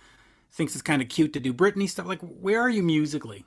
thinks 0.51 0.73
it's 0.73 0.81
kind 0.81 1.01
of 1.01 1.09
cute 1.09 1.33
to 1.33 1.39
do 1.39 1.53
Britney 1.53 1.87
stuff? 1.89 2.05
Like, 2.05 2.21
where 2.21 2.61
are 2.61 2.69
you 2.69 2.83
musically? 2.83 3.45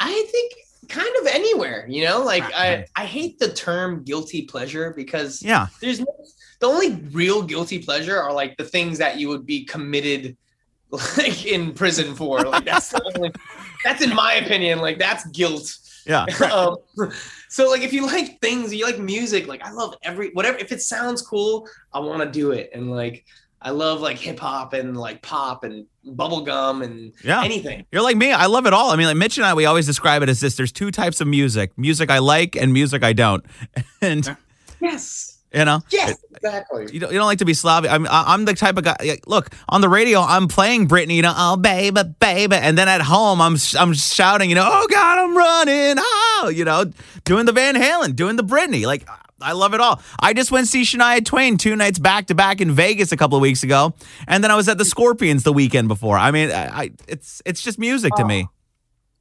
I 0.00 0.26
think 0.30 0.52
kind 0.88 1.08
of 1.20 1.26
anywhere, 1.28 1.86
you 1.88 2.04
know, 2.04 2.22
like 2.22 2.42
ah, 2.44 2.50
I, 2.54 2.86
I 2.96 3.06
hate 3.06 3.38
the 3.38 3.52
term 3.52 4.02
guilty 4.04 4.42
pleasure 4.42 4.92
because 4.94 5.42
Yeah. 5.42 5.68
there's 5.80 6.00
no, 6.00 6.06
the 6.60 6.66
only 6.66 6.96
real 7.10 7.42
guilty 7.42 7.78
pleasure 7.82 8.20
are 8.20 8.32
like 8.32 8.56
the 8.56 8.64
things 8.64 8.98
that 8.98 9.18
you 9.18 9.28
would 9.28 9.46
be 9.46 9.64
committed 9.64 10.36
like 10.90 11.46
in 11.46 11.72
prison 11.72 12.14
for. 12.14 12.40
Like 12.42 12.64
that's 12.64 12.90
the 12.90 13.02
only, 13.16 13.32
that's 13.82 14.02
in 14.02 14.14
my 14.14 14.34
opinion, 14.34 14.80
like 14.80 14.98
that's 14.98 15.26
guilt. 15.28 15.74
Yeah. 16.06 16.24
um, 16.52 16.76
so 17.48 17.68
like 17.70 17.82
if 17.82 17.92
you 17.92 18.06
like 18.06 18.40
things, 18.40 18.74
you 18.74 18.84
like 18.84 18.98
music, 18.98 19.46
like 19.46 19.64
I 19.64 19.70
love 19.70 19.94
every 20.02 20.30
whatever 20.30 20.58
if 20.58 20.72
it 20.72 20.82
sounds 20.82 21.22
cool, 21.22 21.68
I 21.92 21.98
want 22.00 22.22
to 22.22 22.30
do 22.30 22.50
it. 22.50 22.70
And 22.74 22.90
like 22.90 23.24
I 23.62 23.70
love 23.70 24.00
like 24.02 24.18
hip 24.18 24.38
hop 24.38 24.74
and 24.74 24.94
like 24.96 25.22
pop 25.22 25.64
and 25.64 25.86
bubblegum 26.06 26.84
and 26.84 27.12
Yeah. 27.24 27.42
anything. 27.42 27.86
You're 27.90 28.02
like 28.02 28.16
me. 28.16 28.30
I 28.32 28.46
love 28.46 28.66
it 28.66 28.74
all. 28.74 28.90
I 28.90 28.96
mean, 28.96 29.06
like 29.06 29.16
Mitch 29.16 29.38
and 29.38 29.46
I, 29.46 29.54
we 29.54 29.64
always 29.64 29.86
describe 29.86 30.22
it 30.22 30.28
as 30.28 30.40
this. 30.40 30.56
There's 30.56 30.72
two 30.72 30.90
types 30.90 31.20
of 31.22 31.26
music: 31.26 31.72
music 31.78 32.10
I 32.10 32.18
like 32.18 32.56
and 32.56 32.72
music 32.72 33.02
I 33.02 33.12
don't. 33.14 33.44
And 34.02 34.36
Yes. 34.80 35.33
You 35.54 35.64
know, 35.64 35.80
Yes, 35.90 36.16
exactly. 36.34 36.88
you 36.92 37.00
don't, 37.00 37.12
you 37.12 37.18
don't 37.18 37.26
like 37.26 37.38
to 37.38 37.44
be 37.44 37.54
sloppy. 37.54 37.88
I'm 37.88 38.06
I- 38.06 38.24
I'm 38.28 38.44
the 38.44 38.54
type 38.54 38.76
of 38.76 38.84
guy. 38.84 38.96
like, 39.00 39.26
Look 39.26 39.50
on 39.68 39.80
the 39.80 39.88
radio, 39.88 40.20
I'm 40.20 40.48
playing 40.48 40.88
Britney. 40.88 41.14
You 41.16 41.22
know, 41.22 41.34
oh 41.36 41.56
baby, 41.56 42.02
baby, 42.18 42.56
and 42.56 42.76
then 42.76 42.88
at 42.88 43.00
home, 43.02 43.40
I'm 43.40 43.56
I'm 43.78 43.94
shouting. 43.94 44.48
You 44.48 44.56
know, 44.56 44.68
oh 44.68 44.86
God, 44.90 45.18
I'm 45.18 45.36
running. 45.36 45.94
Oh, 45.98 46.50
you 46.52 46.64
know, 46.64 46.90
doing 47.24 47.46
the 47.46 47.52
Van 47.52 47.74
Halen, 47.74 48.16
doing 48.16 48.36
the 48.36 48.44
Britney. 48.44 48.84
Like 48.84 49.08
I 49.40 49.52
love 49.52 49.74
it 49.74 49.80
all. 49.80 50.00
I 50.18 50.32
just 50.32 50.50
went 50.50 50.68
see 50.68 50.82
Shania 50.82 51.24
Twain 51.24 51.58
two 51.58 51.76
nights 51.76 51.98
back 51.98 52.26
to 52.26 52.34
back 52.34 52.60
in 52.60 52.72
Vegas 52.72 53.12
a 53.12 53.16
couple 53.16 53.36
of 53.36 53.42
weeks 53.42 53.62
ago, 53.62 53.94
and 54.26 54.42
then 54.42 54.50
I 54.50 54.56
was 54.56 54.68
at 54.68 54.78
the 54.78 54.84
Scorpions 54.84 55.42
the 55.42 55.52
weekend 55.52 55.88
before. 55.88 56.16
I 56.16 56.30
mean, 56.30 56.50
I, 56.50 56.66
I 56.66 56.90
it's 57.08 57.42
it's 57.44 57.62
just 57.62 57.78
music 57.78 58.14
to 58.16 58.22
oh. 58.22 58.26
me. 58.26 58.48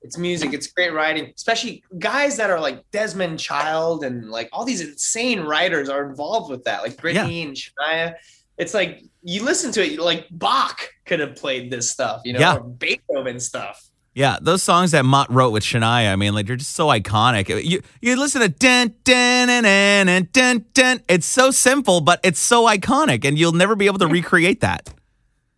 It's 0.03 0.17
music. 0.17 0.53
It's 0.53 0.67
great 0.67 0.93
writing, 0.93 1.31
especially 1.35 1.83
guys 1.97 2.37
that 2.37 2.49
are 2.49 2.59
like 2.59 2.83
Desmond 2.91 3.39
Child 3.39 4.03
and 4.03 4.29
like 4.29 4.49
all 4.51 4.65
these 4.65 4.81
insane 4.81 5.39
writers 5.41 5.87
are 5.89 6.05
involved 6.09 6.51
with 6.51 6.63
that, 6.65 6.83
like 6.83 6.97
Britney 6.97 7.45
and 7.47 7.55
Shania. 7.55 8.15
It's 8.57 8.73
like 8.73 9.01
you 9.23 9.43
listen 9.43 9.71
to 9.73 9.81
it, 9.83 9.99
like 9.99 10.27
Bach 10.29 10.89
could 11.05 11.19
have 11.21 11.35
played 11.35 11.71
this 11.71 11.89
stuff, 11.89 12.21
you 12.25 12.33
know, 12.33 12.39
Yeah. 12.39 12.55
or 12.57 12.63
Beethoven 12.63 13.39
stuff. 13.39 13.81
Yeah, 14.15 14.37
those 14.39 14.61
songs 14.61 14.91
that 14.91 15.05
Mutt 15.05 15.31
wrote 15.31 15.49
with 15.49 15.63
Shania, 15.63 16.11
I 16.13 16.15
mean, 16.15 16.35
like 16.35 16.45
they're 16.45 16.55
just 16.55 16.75
so 16.75 16.87
iconic. 16.89 17.47
You 17.65 17.81
you 17.99 18.15
listen 18.15 18.41
to 18.41 18.49
dun 18.49 18.93
dun 19.05 19.47
dun 19.47 20.05
dun 20.05 20.27
dun 20.31 20.65
dun. 20.73 21.01
It's 21.09 21.25
so 21.25 21.49
simple, 21.49 21.99
but 21.99 22.19
it's 22.23 22.39
so 22.39 22.67
iconic, 22.67 23.25
and 23.25 23.39
you'll 23.39 23.53
never 23.53 23.75
be 23.75 23.87
able 23.87 23.97
to 23.99 24.07
recreate 24.07 24.59
that. 24.61 24.93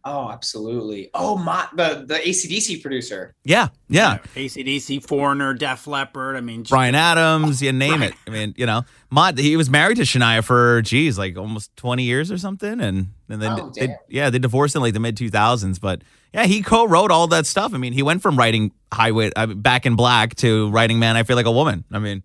Oh, 0.08 0.30
absolutely. 0.30 1.10
Oh, 1.16 1.36
my 1.36 1.68
the 1.74 2.06
the 2.08 2.16
ACDC 2.20 2.80
producer. 2.84 3.34
Yeah, 3.44 3.70
yeah. 3.90 4.20
ACDC, 4.36 5.04
Foreigner, 5.04 5.56
Def 5.56 5.88
Leppard. 5.88 6.36
I 6.36 6.42
mean, 6.42 6.62
Bryan 6.62 6.94
Adams, 6.94 7.60
you 7.60 7.72
name 7.74 8.04
it. 8.04 8.14
I 8.28 8.30
mean, 8.30 8.54
you 8.56 8.68
know, 8.68 8.84
Mutt. 9.10 9.40
He 9.40 9.58
was 9.58 9.68
married 9.68 9.98
to 9.98 10.04
Shania 10.04 10.44
for 10.44 10.84
geez, 10.84 11.18
like 11.18 11.36
almost 11.38 11.76
twenty 11.76 12.04
years 12.04 12.32
or 12.32 12.38
something, 12.38 12.80
and 12.82 13.08
and 13.30 13.42
then 13.42 13.52
Oh, 13.60 13.72
they, 13.76 13.88
damn. 13.88 13.98
yeah, 14.08 14.30
they 14.30 14.38
divorced 14.38 14.76
in 14.76 14.84
like 14.84 14.94
the 14.94 15.00
mid 15.00 15.18
two 15.18 15.32
thousands. 15.32 15.80
But 15.80 16.04
yeah, 16.36 16.46
he 16.46 16.62
co-wrote 16.62 17.10
all 17.10 17.26
that 17.30 17.48
stuff. 17.48 17.74
I 17.74 17.78
mean, 17.80 17.94
he 17.94 18.04
went 18.04 18.22
from 18.22 18.38
writing 18.38 18.74
Highway 18.94 19.32
uh, 19.36 19.48
Back 19.48 19.88
in 19.88 19.96
Black 19.96 20.36
to 20.36 20.70
writing 20.70 21.00
Man, 21.00 21.18
I 21.18 21.24
Feel 21.24 21.36
Like 21.36 21.48
a 21.48 21.52
Woman. 21.52 21.84
I 21.92 21.98
mean, 21.98 22.22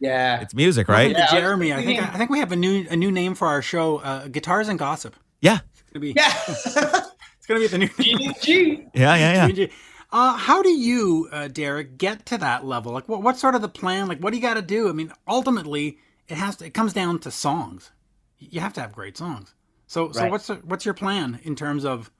Yeah. 0.00 0.40
it's 0.42 0.52
music, 0.54 0.86
right? 0.86 1.10
Yeah, 1.12 1.30
Jeremy, 1.30 1.72
I 1.72 1.82
think 1.82 2.02
I 2.02 2.18
think 2.18 2.28
we 2.28 2.40
have 2.40 2.52
a 2.52 2.56
new 2.56 2.86
a 2.90 2.96
new 2.96 3.10
name 3.10 3.34
for 3.34 3.48
our 3.48 3.62
show, 3.62 3.98
uh, 3.98 4.28
Guitars 4.28 4.68
and 4.68 4.78
Gossip. 4.78 5.16
Yeah, 5.40 5.60
It's 5.72 5.82
gonna 5.94 6.00
be 6.00 6.12
Yeah. 6.14 7.00
it's 7.42 7.48
gonna 7.48 7.58
be 7.58 7.66
the 7.66 7.78
new 7.78 7.88
GG. 7.88 8.90
yeah, 8.94 9.16
yeah, 9.16 9.46
yeah. 9.48 9.66
Uh, 10.12 10.36
how 10.36 10.62
do 10.62 10.68
you, 10.68 11.28
uh, 11.32 11.48
Derek, 11.48 11.98
get 11.98 12.24
to 12.26 12.38
that 12.38 12.64
level? 12.64 12.92
Like, 12.92 13.08
what, 13.08 13.20
what's 13.22 13.40
sort 13.40 13.56
of 13.56 13.62
the 13.62 13.68
plan? 13.68 14.06
Like, 14.06 14.20
what 14.20 14.30
do 14.30 14.36
you 14.36 14.42
got 14.42 14.54
to 14.54 14.62
do? 14.62 14.88
I 14.88 14.92
mean, 14.92 15.10
ultimately, 15.26 15.98
it 16.28 16.36
has 16.36 16.54
to. 16.56 16.66
It 16.66 16.74
comes 16.74 16.92
down 16.92 17.18
to 17.20 17.32
songs. 17.32 17.90
You 18.38 18.60
have 18.60 18.74
to 18.74 18.80
have 18.80 18.92
great 18.92 19.16
songs. 19.16 19.54
So, 19.88 20.12
so 20.12 20.28
what's 20.28 20.46
the, 20.46 20.54
what's 20.64 20.84
your 20.84 20.94
plan 20.94 21.40
in 21.42 21.56
terms 21.56 21.84
of 21.84 22.12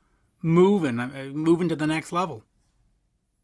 moving, 0.43 0.99
uh, 0.99 1.31
moving 1.33 1.69
to 1.69 1.76
the 1.76 1.87
next 1.87 2.11
level? 2.11 2.43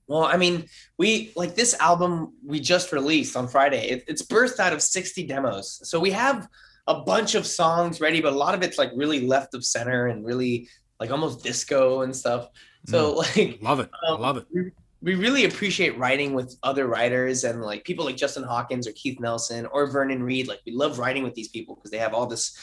Well, 0.08 0.24
I 0.24 0.36
mean, 0.36 0.66
we 0.96 1.32
like 1.36 1.54
this 1.54 1.74
album 1.78 2.32
we 2.44 2.58
just 2.58 2.90
released 2.90 3.36
on 3.36 3.46
Friday. 3.46 3.88
It, 3.88 4.04
it's 4.08 4.22
birthed 4.22 4.58
out 4.58 4.72
of 4.72 4.82
60 4.82 5.26
demos. 5.28 5.80
So 5.88 6.00
we 6.00 6.10
have 6.10 6.48
a 6.88 7.02
bunch 7.02 7.36
of 7.36 7.46
songs 7.46 8.00
ready, 8.00 8.20
but 8.20 8.32
a 8.32 8.36
lot 8.36 8.54
of 8.54 8.62
it's 8.64 8.78
like 8.78 8.90
really 8.96 9.26
left 9.26 9.54
of 9.54 9.64
center 9.64 10.08
and 10.08 10.24
really 10.24 10.68
like 11.00 11.10
almost 11.10 11.42
disco 11.42 12.02
and 12.02 12.14
stuff. 12.14 12.48
So 12.86 13.14
like 13.36 13.58
Love 13.62 13.80
it. 13.80 13.90
I 14.08 14.12
Um, 14.12 14.20
love 14.20 14.36
it. 14.36 14.46
we, 14.52 14.70
we 15.02 15.14
really 15.14 15.44
appreciate 15.44 15.96
writing 15.98 16.34
with 16.34 16.56
other 16.62 16.86
writers 16.86 17.44
and 17.44 17.62
like 17.62 17.84
people 17.84 18.04
like 18.04 18.16
Justin 18.16 18.42
Hawkins 18.42 18.86
or 18.88 18.92
Keith 18.92 19.20
Nelson 19.20 19.66
or 19.66 19.86
Vernon 19.86 20.22
Reid. 20.22 20.48
Like 20.48 20.60
we 20.66 20.72
love 20.72 20.98
writing 20.98 21.22
with 21.22 21.34
these 21.34 21.48
people 21.48 21.76
because 21.76 21.90
they 21.90 21.98
have 21.98 22.14
all 22.14 22.26
this 22.26 22.56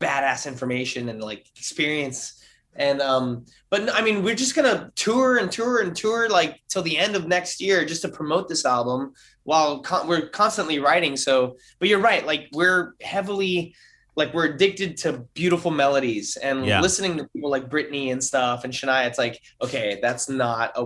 badass 0.00 0.46
information 0.46 1.08
and 1.08 1.20
like 1.22 1.46
experience. 1.56 2.42
And 2.76 3.02
um, 3.02 3.44
but 3.70 3.92
I 3.92 4.00
mean, 4.02 4.22
we're 4.22 4.36
just 4.36 4.54
gonna 4.54 4.92
tour 4.94 5.38
and 5.38 5.50
tour 5.50 5.80
and 5.82 5.94
tour 5.96 6.28
like 6.28 6.62
till 6.68 6.82
the 6.82 6.96
end 6.96 7.16
of 7.16 7.26
next 7.26 7.60
year 7.60 7.84
just 7.84 8.02
to 8.02 8.08
promote 8.08 8.48
this 8.48 8.64
album 8.64 9.12
while 9.42 9.80
con- 9.80 10.06
we're 10.06 10.28
constantly 10.28 10.78
writing. 10.78 11.16
So, 11.16 11.56
but 11.80 11.88
you're 11.88 11.98
right, 11.98 12.24
like 12.24 12.48
we're 12.52 12.92
heavily 13.02 13.74
like 14.20 14.34
we're 14.34 14.44
addicted 14.54 14.96
to 14.98 15.24
beautiful 15.34 15.70
melodies 15.70 16.36
and 16.36 16.64
Yeah. 16.66 16.80
listening 16.82 17.16
to 17.16 17.24
people 17.32 17.50
like 17.50 17.68
Britney 17.70 18.12
and 18.12 18.22
stuff 18.22 18.64
and 18.64 18.72
Shania. 18.72 19.06
It's 19.06 19.18
like, 19.18 19.40
okay, 19.62 19.98
that's 20.02 20.28
not 20.28 20.72
a 20.76 20.82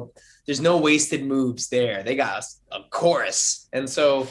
there's 0.46 0.60
no 0.60 0.76
wasted 0.78 1.24
moves 1.24 1.68
there. 1.68 2.02
They 2.02 2.14
got 2.16 2.44
a, 2.72 2.76
a 2.76 2.80
chorus. 2.90 3.68
And 3.72 3.88
so 3.90 4.28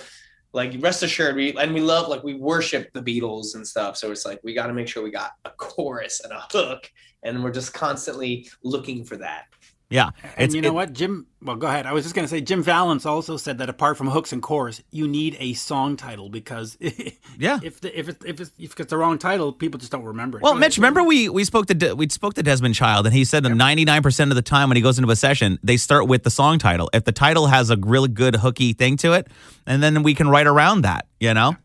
like 0.54 0.72
rest 0.80 1.04
assured 1.04 1.36
we 1.36 1.54
and 1.58 1.74
we 1.74 1.82
love 1.82 2.08
like 2.08 2.24
we 2.24 2.36
worship 2.36 2.84
the 2.94 3.02
Beatles 3.02 3.56
and 3.56 3.68
stuff. 3.68 3.98
So 3.98 4.12
it's 4.12 4.26
like 4.26 4.40
we 4.44 4.54
got 4.54 4.68
to 4.68 4.74
make 4.74 4.88
sure 4.88 5.04
we 5.04 5.12
got 5.12 5.32
a 5.44 5.50
chorus 5.50 6.22
and 6.24 6.32
a 6.32 6.46
hook 6.52 6.90
and 7.24 7.44
we're 7.44 7.52
just 7.52 7.74
constantly 7.74 8.48
looking 8.64 9.04
for 9.04 9.18
that. 9.18 9.46
Yeah, 9.94 10.10
And 10.38 10.52
you 10.54 10.62
know 10.62 10.70
it- 10.70 10.74
what, 10.74 10.94
Jim? 10.94 11.28
Well, 11.42 11.58
go 11.58 11.68
ahead. 11.68 11.86
I 11.86 11.92
was 11.92 12.04
just 12.04 12.16
going 12.16 12.24
to 12.24 12.30
say, 12.30 12.40
Jim 12.42 12.64
Vallance 12.64 13.06
also 13.06 13.36
said 13.38 13.58
that 13.58 13.70
apart 13.70 13.98
from 13.98 14.08
hooks 14.08 14.32
and 14.32 14.42
chorus, 14.42 14.82
you 14.92 15.08
need 15.10 15.36
a 15.40 15.54
song 15.54 15.98
title 15.98 16.30
because 16.30 16.78
Yeah. 17.38 17.60
if 17.62 17.82
the, 17.82 18.00
if 18.00 18.08
it's 18.10 18.26
if 18.26 18.40
it's 18.40 18.52
if 18.58 18.80
it's 18.80 18.90
the 18.90 18.98
wrong 18.98 19.18
title, 19.20 19.52
people 19.52 19.78
just 19.80 19.92
don't 19.92 20.06
remember 20.06 20.38
it. 20.40 20.42
Well, 20.44 20.56
Mitch, 20.56 20.78
remember 20.78 21.04
we 21.04 21.28
we 21.30 21.44
spoke 21.44 21.66
to 21.68 21.74
De- 21.74 21.96
we 21.96 22.08
spoke 22.10 22.34
to 22.36 22.44
Desmond 22.44 22.76
Child, 22.76 23.06
and 23.08 23.14
he 23.14 23.24
said 23.26 23.44
that 23.44 23.50
ninety 23.50 23.84
nine 23.86 24.02
percent 24.02 24.32
of 24.32 24.36
the 24.36 24.42
time 24.42 24.70
when 24.70 24.78
he 24.78 24.82
goes 24.82 24.98
into 24.98 25.12
a 25.12 25.16
session, 25.16 25.60
they 25.64 25.78
start 25.78 26.08
with 26.08 26.24
the 26.24 26.32
song 26.32 26.60
title. 26.60 26.90
If 26.94 27.04
the 27.04 27.12
title 27.12 27.48
has 27.48 27.70
a 27.70 27.78
really 27.78 28.10
good 28.10 28.38
hooky 28.38 28.74
thing 28.74 28.96
to 28.98 29.14
it, 29.14 29.28
and 29.68 29.84
then 29.84 30.02
we 30.02 30.16
can 30.16 30.30
write 30.30 30.48
around 30.48 30.82
that. 30.84 31.08
You 31.20 31.34
know? 31.34 31.56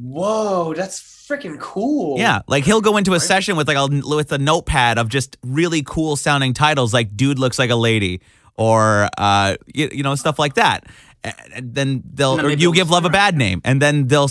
Whoa, 0.00 0.74
that's 0.74 1.00
freaking 1.00 1.58
cool. 1.58 2.18
Yeah, 2.18 2.40
like 2.46 2.64
he'll 2.64 2.80
go 2.80 2.96
into 2.96 3.14
a 3.14 3.20
session 3.20 3.56
with 3.56 3.66
like 3.68 3.76
a 3.76 3.88
with 4.06 4.32
a 4.32 4.38
notepad 4.38 4.98
of 4.98 5.08
just 5.08 5.36
really 5.42 5.82
cool 5.82 6.16
sounding 6.16 6.54
titles, 6.54 6.94
like 6.94 7.16
"Dude 7.16 7.38
looks 7.38 7.58
like 7.58 7.70
a 7.70 7.76
lady" 7.76 8.20
or 8.54 9.08
uh, 9.18 9.56
you, 9.74 9.88
you 9.92 10.02
know 10.02 10.14
stuff 10.14 10.38
like 10.38 10.54
that. 10.54 10.86
And 11.24 11.74
then 11.74 12.02
they'll 12.14 12.32
And 12.38 12.40
then 12.40 12.46
or 12.46 12.50
you 12.54 12.72
give 12.72 12.90
love 12.90 13.04
a 13.04 13.10
bad 13.10 13.36
name, 13.36 13.60
and 13.64 13.82
then 13.82 14.06
they'll 14.06 14.30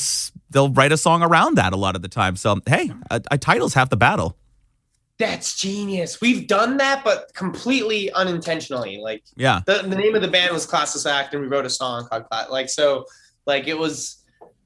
they'll 0.52 0.70
write 0.72 0.94
a 0.94 0.98
song 0.98 1.22
around 1.22 1.56
that 1.58 1.74
a 1.74 1.78
lot 1.78 1.96
of 1.98 2.02
the 2.02 2.08
time. 2.08 2.38
So 2.38 2.62
hey, 2.66 2.92
a, 3.12 3.22
a 3.32 3.38
title's 3.38 3.74
half 3.74 3.90
the 3.90 3.98
battle. 3.98 4.38
That's 5.20 5.58
genius. 5.58 6.22
We've 6.22 6.48
done 6.48 6.78
that, 6.78 7.04
but 7.04 7.34
completely 7.34 8.12
unintentionally. 8.12 9.00
Like 9.02 9.24
Yeah. 9.36 9.62
the, 9.66 9.80
the 9.82 9.96
name 9.96 10.14
of 10.14 10.22
the 10.22 10.28
band 10.28 10.54
was 10.54 10.68
Classless 10.68 11.10
Act, 11.12 11.34
and 11.34 11.42
we 11.42 11.50
wrote 11.50 11.66
a 11.66 11.70
song 11.72 12.08
called 12.08 12.26
Cla- 12.30 12.48
like 12.50 12.70
so. 12.70 13.06
Like 13.46 13.68
it 13.68 13.78
was. 13.78 14.18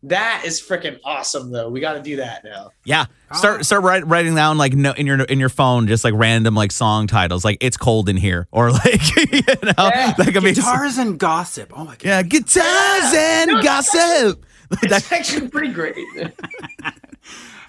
That 0.03 0.41
is 0.45 0.59
freaking 0.59 0.99
awesome, 1.05 1.51
though. 1.51 1.69
We 1.69 1.79
got 1.79 1.93
to 1.93 2.01
do 2.01 2.15
that 2.17 2.43
now. 2.43 2.71
Yeah, 2.85 3.05
Ah. 3.29 3.35
start 3.35 3.65
start 3.65 3.83
write, 3.83 4.07
writing 4.07 4.33
down 4.33 4.57
like 4.57 4.73
no, 4.73 4.93
in 4.93 5.05
your 5.05 5.21
in 5.21 5.39
your 5.39 5.49
phone, 5.49 5.87
just 5.87 6.03
like 6.03 6.13
random 6.15 6.55
like 6.55 6.71
song 6.71 7.05
titles, 7.05 7.45
like 7.45 7.57
"It's 7.61 7.77
cold 7.77 8.09
in 8.09 8.17
here" 8.17 8.47
or 8.51 8.71
like 8.71 9.15
you 9.15 9.41
know, 9.63 9.73
Yeah. 9.77 10.13
like 10.17 10.35
I 10.35 10.39
mean, 10.39 10.55
guitars 10.55 10.97
and 10.97 11.19
gossip. 11.19 11.71
Oh 11.75 11.83
my 11.85 11.91
god. 11.97 12.03
yeah, 12.03 12.21
guitars 12.23 13.13
and 13.15 13.63
gossip. 13.63 14.43
That's 14.89 15.11
actually 15.11 15.49
pretty 15.49 15.71
great. 15.73 15.95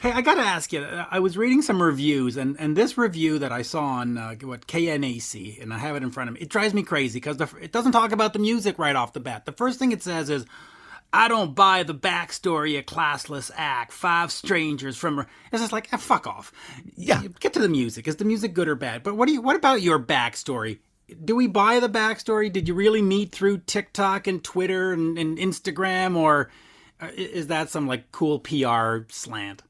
Hey, 0.00 0.10
I 0.10 0.20
got 0.20 0.34
to 0.34 0.40
ask 0.40 0.72
you. 0.72 0.82
I 0.82 1.20
was 1.20 1.36
reading 1.36 1.62
some 1.62 1.80
reviews, 1.80 2.36
and, 2.36 2.56
and 2.58 2.76
this 2.76 2.98
review 2.98 3.38
that 3.38 3.52
I 3.52 3.62
saw 3.62 3.84
on 3.84 4.18
uh, 4.18 4.34
what 4.42 4.66
KNAC, 4.66 5.62
and 5.62 5.72
I 5.72 5.78
have 5.78 5.94
it 5.94 6.02
in 6.02 6.10
front 6.10 6.26
of 6.28 6.34
me. 6.34 6.40
It 6.40 6.48
drives 6.48 6.74
me 6.74 6.82
crazy 6.82 7.20
because 7.20 7.40
it 7.60 7.70
doesn't 7.70 7.92
talk 7.92 8.10
about 8.10 8.32
the 8.32 8.40
music 8.40 8.80
right 8.80 8.96
off 8.96 9.12
the 9.12 9.20
bat. 9.20 9.44
The 9.44 9.52
first 9.52 9.78
thing 9.78 9.92
it 9.92 10.02
says 10.02 10.28
is, 10.28 10.44
"I 11.12 11.28
don't 11.28 11.54
buy 11.54 11.82
the 11.82 11.94
backstory 11.94 12.78
of 12.78 12.86
classless 12.86 13.50
act. 13.56 13.92
Five 13.92 14.32
strangers 14.32 14.96
from." 14.96 15.26
It's 15.52 15.62
just 15.62 15.72
like, 15.72 15.88
ah, 15.92 15.96
fuck 15.96 16.26
off. 16.26 16.52
Yeah. 16.96 17.22
get 17.40 17.52
to 17.54 17.60
the 17.60 17.68
music. 17.68 18.08
Is 18.08 18.16
the 18.16 18.24
music 18.24 18.54
good 18.54 18.68
or 18.68 18.74
bad? 18.74 19.02
But 19.02 19.16
what 19.16 19.26
do 19.26 19.32
you? 19.32 19.42
What 19.42 19.56
about 19.56 19.82
your 19.82 19.98
backstory? 19.98 20.78
Do 21.24 21.36
we 21.36 21.46
buy 21.46 21.80
the 21.80 21.88
backstory? 21.88 22.50
Did 22.52 22.68
you 22.68 22.74
really 22.74 23.02
meet 23.02 23.32
through 23.32 23.58
TikTok 23.58 24.26
and 24.26 24.42
Twitter 24.42 24.92
and, 24.92 25.18
and 25.18 25.36
Instagram, 25.36 26.16
or 26.16 26.50
uh, 27.00 27.08
is 27.14 27.48
that 27.48 27.68
some 27.68 27.86
like 27.86 28.12
cool 28.12 28.38
PR 28.38 29.00
slant? 29.10 29.62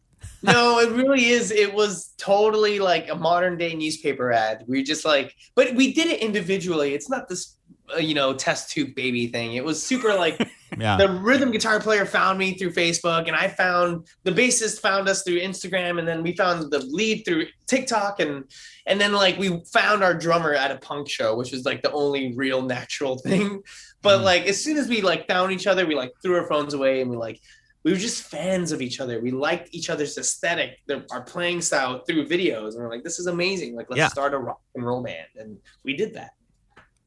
no, 0.43 0.79
it 0.79 0.91
really 0.91 1.27
is. 1.27 1.51
It 1.51 1.73
was 1.73 2.13
totally 2.19 2.79
like 2.79 3.09
a 3.09 3.15
modern 3.15 3.57
day 3.57 3.75
newspaper 3.75 4.33
ad. 4.33 4.65
We 4.67 4.83
just 4.83 5.05
like, 5.05 5.35
but 5.55 5.75
we 5.75 5.93
did 5.93 6.09
it 6.09 6.21
individually. 6.21 6.95
It's 6.95 7.09
not 7.09 7.29
this, 7.29 7.57
Uh, 7.95 7.99
you 7.99 8.15
know, 8.15 8.33
test 8.35 8.71
tube 8.71 8.95
baby 8.95 9.27
thing. 9.27 9.55
It 9.55 9.65
was 9.65 9.83
super 9.83 10.15
like 10.15 10.39
Yeah, 10.79 10.97
the 10.97 11.09
rhythm 11.09 11.51
guitar 11.51 11.81
player 11.81 12.07
found 12.07 12.39
me 12.39 12.55
through 12.55 12.73
Facebook, 12.73 13.27
and 13.27 13.37
I 13.37 13.49
found 13.49 14.07
the 14.25 14.31
bassist 14.31 14.81
found 14.81 15.09
us 15.09 15.23
through 15.23 15.41
Instagram, 15.41 15.99
and 15.99 16.09
then 16.09 16.23
we 16.23 16.35
found 16.35 16.71
the 16.71 16.79
lead 16.79 17.25
through 17.25 17.47
TikTok, 17.67 18.21
and 18.21 18.45
and 18.87 19.01
then 19.01 19.13
like 19.13 19.39
we 19.39 19.63
found 19.73 20.03
our 20.03 20.15
drummer 20.15 20.55
at 20.55 20.71
a 20.71 20.77
punk 20.79 21.11
show, 21.11 21.37
which 21.37 21.53
was 21.53 21.65
like 21.65 21.83
the 21.83 21.93
only 21.93 22.35
real 22.35 22.63
natural 22.63 23.19
thing. 23.19 23.63
But 24.03 24.21
mm. 24.21 24.25
like 24.25 24.47
as 24.47 24.63
soon 24.63 24.79
as 24.79 24.89
we 24.89 25.01
like 25.01 25.29
found 25.29 25.53
each 25.53 25.69
other, 25.69 25.87
we 25.87 25.95
like 25.95 26.13
threw 26.23 26.37
our 26.37 26.49
phones 26.49 26.75
away, 26.75 27.03
and 27.03 27.11
we 27.11 27.17
like 27.17 27.41
we 27.85 27.93
were 27.93 27.99
just 27.99 28.25
fans 28.25 28.73
of 28.73 28.81
each 28.81 29.01
other. 29.01 29.21
We 29.21 29.31
liked 29.31 29.69
each 29.73 29.91
other's 29.91 30.17
aesthetic, 30.17 30.79
their, 30.87 31.05
our 31.11 31.23
playing 31.23 31.63
style 31.63 32.01
through 32.01 32.27
videos, 32.29 32.75
and 32.75 32.79
we're 32.79 32.91
like, 32.91 33.05
this 33.05 33.19
is 33.19 33.27
amazing. 33.27 33.77
Like 33.77 33.87
let's 33.91 33.99
Yeah. 33.99 34.09
start 34.09 34.35
a 34.35 34.39
rock 34.39 34.61
and 34.75 34.85
roll 34.85 35.03
band, 35.03 35.29
and 35.37 35.59
we 35.85 35.95
did 35.95 36.15
that. 36.15 36.33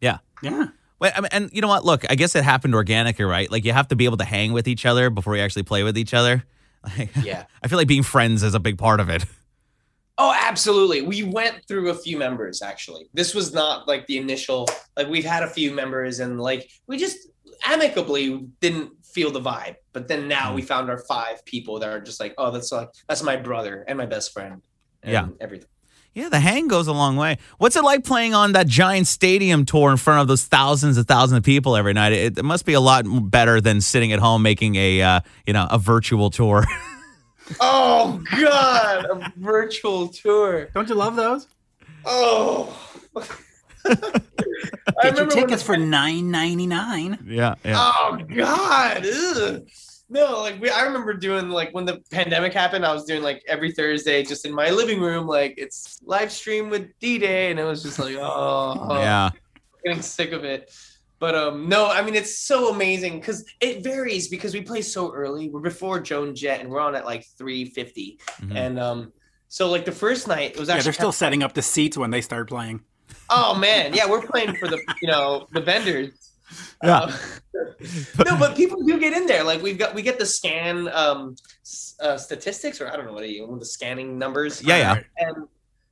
Yeah. 0.06 0.20
Yeah. 0.44 0.68
Wait, 1.00 1.12
I 1.16 1.22
mean, 1.22 1.30
and 1.32 1.50
you 1.52 1.62
know 1.62 1.68
what? 1.68 1.84
Look, 1.84 2.06
I 2.10 2.16
guess 2.16 2.36
it 2.36 2.44
happened 2.44 2.76
organically, 2.76 3.26
right? 3.26 3.52
Like 3.52 3.66
you 3.66 3.74
have 3.74 3.88
to 3.90 3.96
be 3.96 4.06
able 4.06 4.18
to 4.18 4.26
hang 4.26 4.54
with 4.54 4.68
each 4.68 4.86
other 4.86 5.10
before 5.10 5.36
you 5.36 5.42
actually 5.42 5.64
play 5.64 5.84
with 5.84 5.98
each 5.98 6.14
other. 6.14 6.44
Like, 6.98 7.10
Yeah. 7.24 7.46
I 7.64 7.68
feel 7.68 7.80
like 7.80 7.88
being 7.88 8.04
friends 8.04 8.44
is 8.44 8.54
a 8.54 8.60
big 8.60 8.78
part 8.78 9.00
of 9.00 9.10
it. 9.10 9.26
Oh, 10.18 10.34
absolutely. 10.34 11.02
We 11.02 11.24
went 11.24 11.68
through 11.68 11.90
a 11.90 11.94
few 11.94 12.18
members 12.18 12.62
actually. 12.62 13.10
This 13.14 13.36
was 13.36 13.54
not 13.54 13.86
like 13.86 14.08
the 14.08 14.18
initial 14.18 14.66
like 14.96 15.10
we've 15.10 15.26
had 15.26 15.44
a 15.44 15.50
few 15.50 15.74
members 15.74 16.22
and 16.22 16.40
like 16.40 16.70
we 16.88 16.98
just 16.98 17.18
amicably 17.66 18.48
didn't 18.62 18.92
feel 19.04 19.30
the 19.30 19.42
vibe. 19.42 19.76
But 19.92 20.08
then 20.08 20.30
now 20.30 20.54
we 20.54 20.62
mm. 20.62 20.68
found 20.68 20.90
our 20.90 21.00
five 21.00 21.44
people 21.44 21.80
that 21.80 21.90
are 21.90 22.00
just 22.00 22.22
like, 22.22 22.34
oh, 22.38 22.50
that's 22.52 22.72
like 22.72 22.92
that's 23.10 23.24
my 23.24 23.36
brother 23.36 23.84
and 23.90 23.98
my 23.98 24.06
best 24.06 24.32
friend. 24.32 24.62
And 25.04 25.12
Yeah. 25.12 25.28
everything. 25.42 25.68
Yeah, 26.16 26.30
the 26.30 26.40
hang 26.40 26.68
goes 26.70 26.88
a 26.88 26.94
long 26.94 27.18
way. 27.18 27.38
What's 27.58 27.76
it 27.76 27.84
like 27.84 28.06
playing 28.06 28.34
on 28.34 28.54
that 28.54 28.68
giant 28.68 29.06
stadium 29.06 29.66
tour 29.66 29.92
in 29.92 29.98
front 29.98 30.22
of 30.22 30.28
those 30.30 30.46
thousands 30.46 30.98
and 30.98 31.06
thousands 31.08 31.38
of 31.40 31.44
people 31.44 31.76
every 31.76 31.92
night? 31.94 32.14
It, 32.14 32.38
it 32.40 32.46
must 32.46 32.66
be 32.66 32.72
a 32.74 32.80
lot 32.80 33.04
better 33.30 33.60
than 33.60 33.82
sitting 33.82 34.14
at 34.14 34.20
home 34.20 34.42
making 34.42 34.76
a 34.78 35.02
uh, 35.02 35.20
you 35.46 35.52
know 35.54 35.68
a 35.70 35.78
virtual 35.78 36.30
tour. 36.32 36.64
Oh 37.60 38.24
God, 38.40 39.06
a 39.06 39.32
virtual 39.38 40.08
tour. 40.08 40.66
Don't 40.74 40.90
you 40.90 40.96
love 40.96 41.16
those? 41.16 41.48
Oh. 42.04 42.76
I 43.86 43.94
Get 43.94 44.00
your 44.00 45.12
remember 45.12 45.20
when 45.26 45.30
tickets 45.30 45.62
the- 45.62 45.66
for 45.68 45.78
nine 45.78 46.32
ninety 46.32 46.66
nine. 46.66 47.24
yeah, 47.28 47.54
yeah. 47.64 47.76
Oh 47.78 48.18
God. 48.36 49.06
Ugh. 49.06 49.68
No, 50.08 50.42
like 50.42 50.62
we, 50.62 50.70
I 50.70 50.84
remember 50.84 51.14
doing 51.14 51.50
like 51.50 51.72
when 51.74 51.86
the 51.86 52.02
pandemic 52.12 52.54
happened, 52.54 52.86
I 52.86 52.94
was 52.94 53.06
doing 53.06 53.24
like 53.24 53.44
every 53.48 53.72
Thursday 53.72 54.24
just 54.24 54.46
in 54.46 54.54
my 54.54 54.70
living 54.70 55.02
room, 55.02 55.26
like 55.26 55.56
it's 55.58 56.00
live 56.04 56.32
stream 56.32 56.70
with 56.70 56.88
D 57.00 57.18
Day, 57.18 57.50
and 57.50 57.60
it 57.60 57.64
was 57.64 57.82
just 57.82 57.98
like, 57.98 58.16
oh, 58.20 59.00
yeah. 59.00 59.32
getting 59.84 60.04
sick 60.04 60.32
of 60.32 60.44
it. 60.44 60.72
But 61.18 61.34
um, 61.34 61.68
no, 61.70 61.88
I 61.88 62.04
mean 62.04 62.14
it's 62.14 62.38
so 62.38 62.70
amazing 62.70 63.20
because 63.20 63.46
it 63.62 63.84
varies 63.84 64.28
because 64.28 64.54
we 64.54 64.62
play 64.62 64.84
so 64.84 65.12
early. 65.12 65.50
We're 65.50 65.62
before 65.62 66.00
Joan 66.00 66.36
Jett, 66.36 66.60
and 66.60 66.70
we're 66.70 66.82
on 66.82 66.94
at 66.94 67.06
like 67.06 67.26
three 67.38 67.66
Mhm. 67.72 68.56
and 68.56 68.80
um, 68.80 69.14
so 69.48 69.70
like 69.70 69.86
the 69.86 69.92
first 69.92 70.28
night 70.28 70.52
it 70.52 70.60
was 70.60 70.68
Yeah, 70.68 70.76
actually 70.76 70.84
they're 70.84 70.94
still 70.94 71.12
setting 71.12 71.42
up 71.42 71.54
the 71.54 71.62
seats 71.62 71.98
when 71.98 72.12
they 72.12 72.22
start 72.22 72.50
playing. 72.50 72.82
Oh 73.30 73.56
man, 73.56 73.94
yeah, 73.94 74.08
we're 74.08 74.22
playing 74.22 74.56
for 74.58 74.68
the 74.68 74.80
you 75.02 75.08
know 75.08 75.48
the 75.54 75.62
vendors. 75.62 76.35
Yeah. 76.84 77.00
Uh, 77.00 77.18
no, 78.26 78.38
but 78.38 78.56
people 78.56 78.84
do 78.84 79.00
get 79.00 79.14
in 79.14 79.26
there. 79.26 79.44
Like 79.44 79.62
we've 79.62 79.78
got 79.78 79.96
we 79.96 80.02
get 80.02 80.20
the 80.20 80.26
scan 80.26 80.88
um 80.90 81.36
uh, 82.00 82.18
statistics 82.18 82.82
or 82.82 82.92
I 82.92 82.96
don't 82.96 83.06
know 83.06 83.14
what 83.14 83.24
are 83.24 83.28
you 83.28 83.58
the 83.60 83.66
scanning 83.66 84.18
numbers. 84.18 84.62
Yeah, 84.62 84.78
yeah. 84.78 85.02
And 85.18 85.48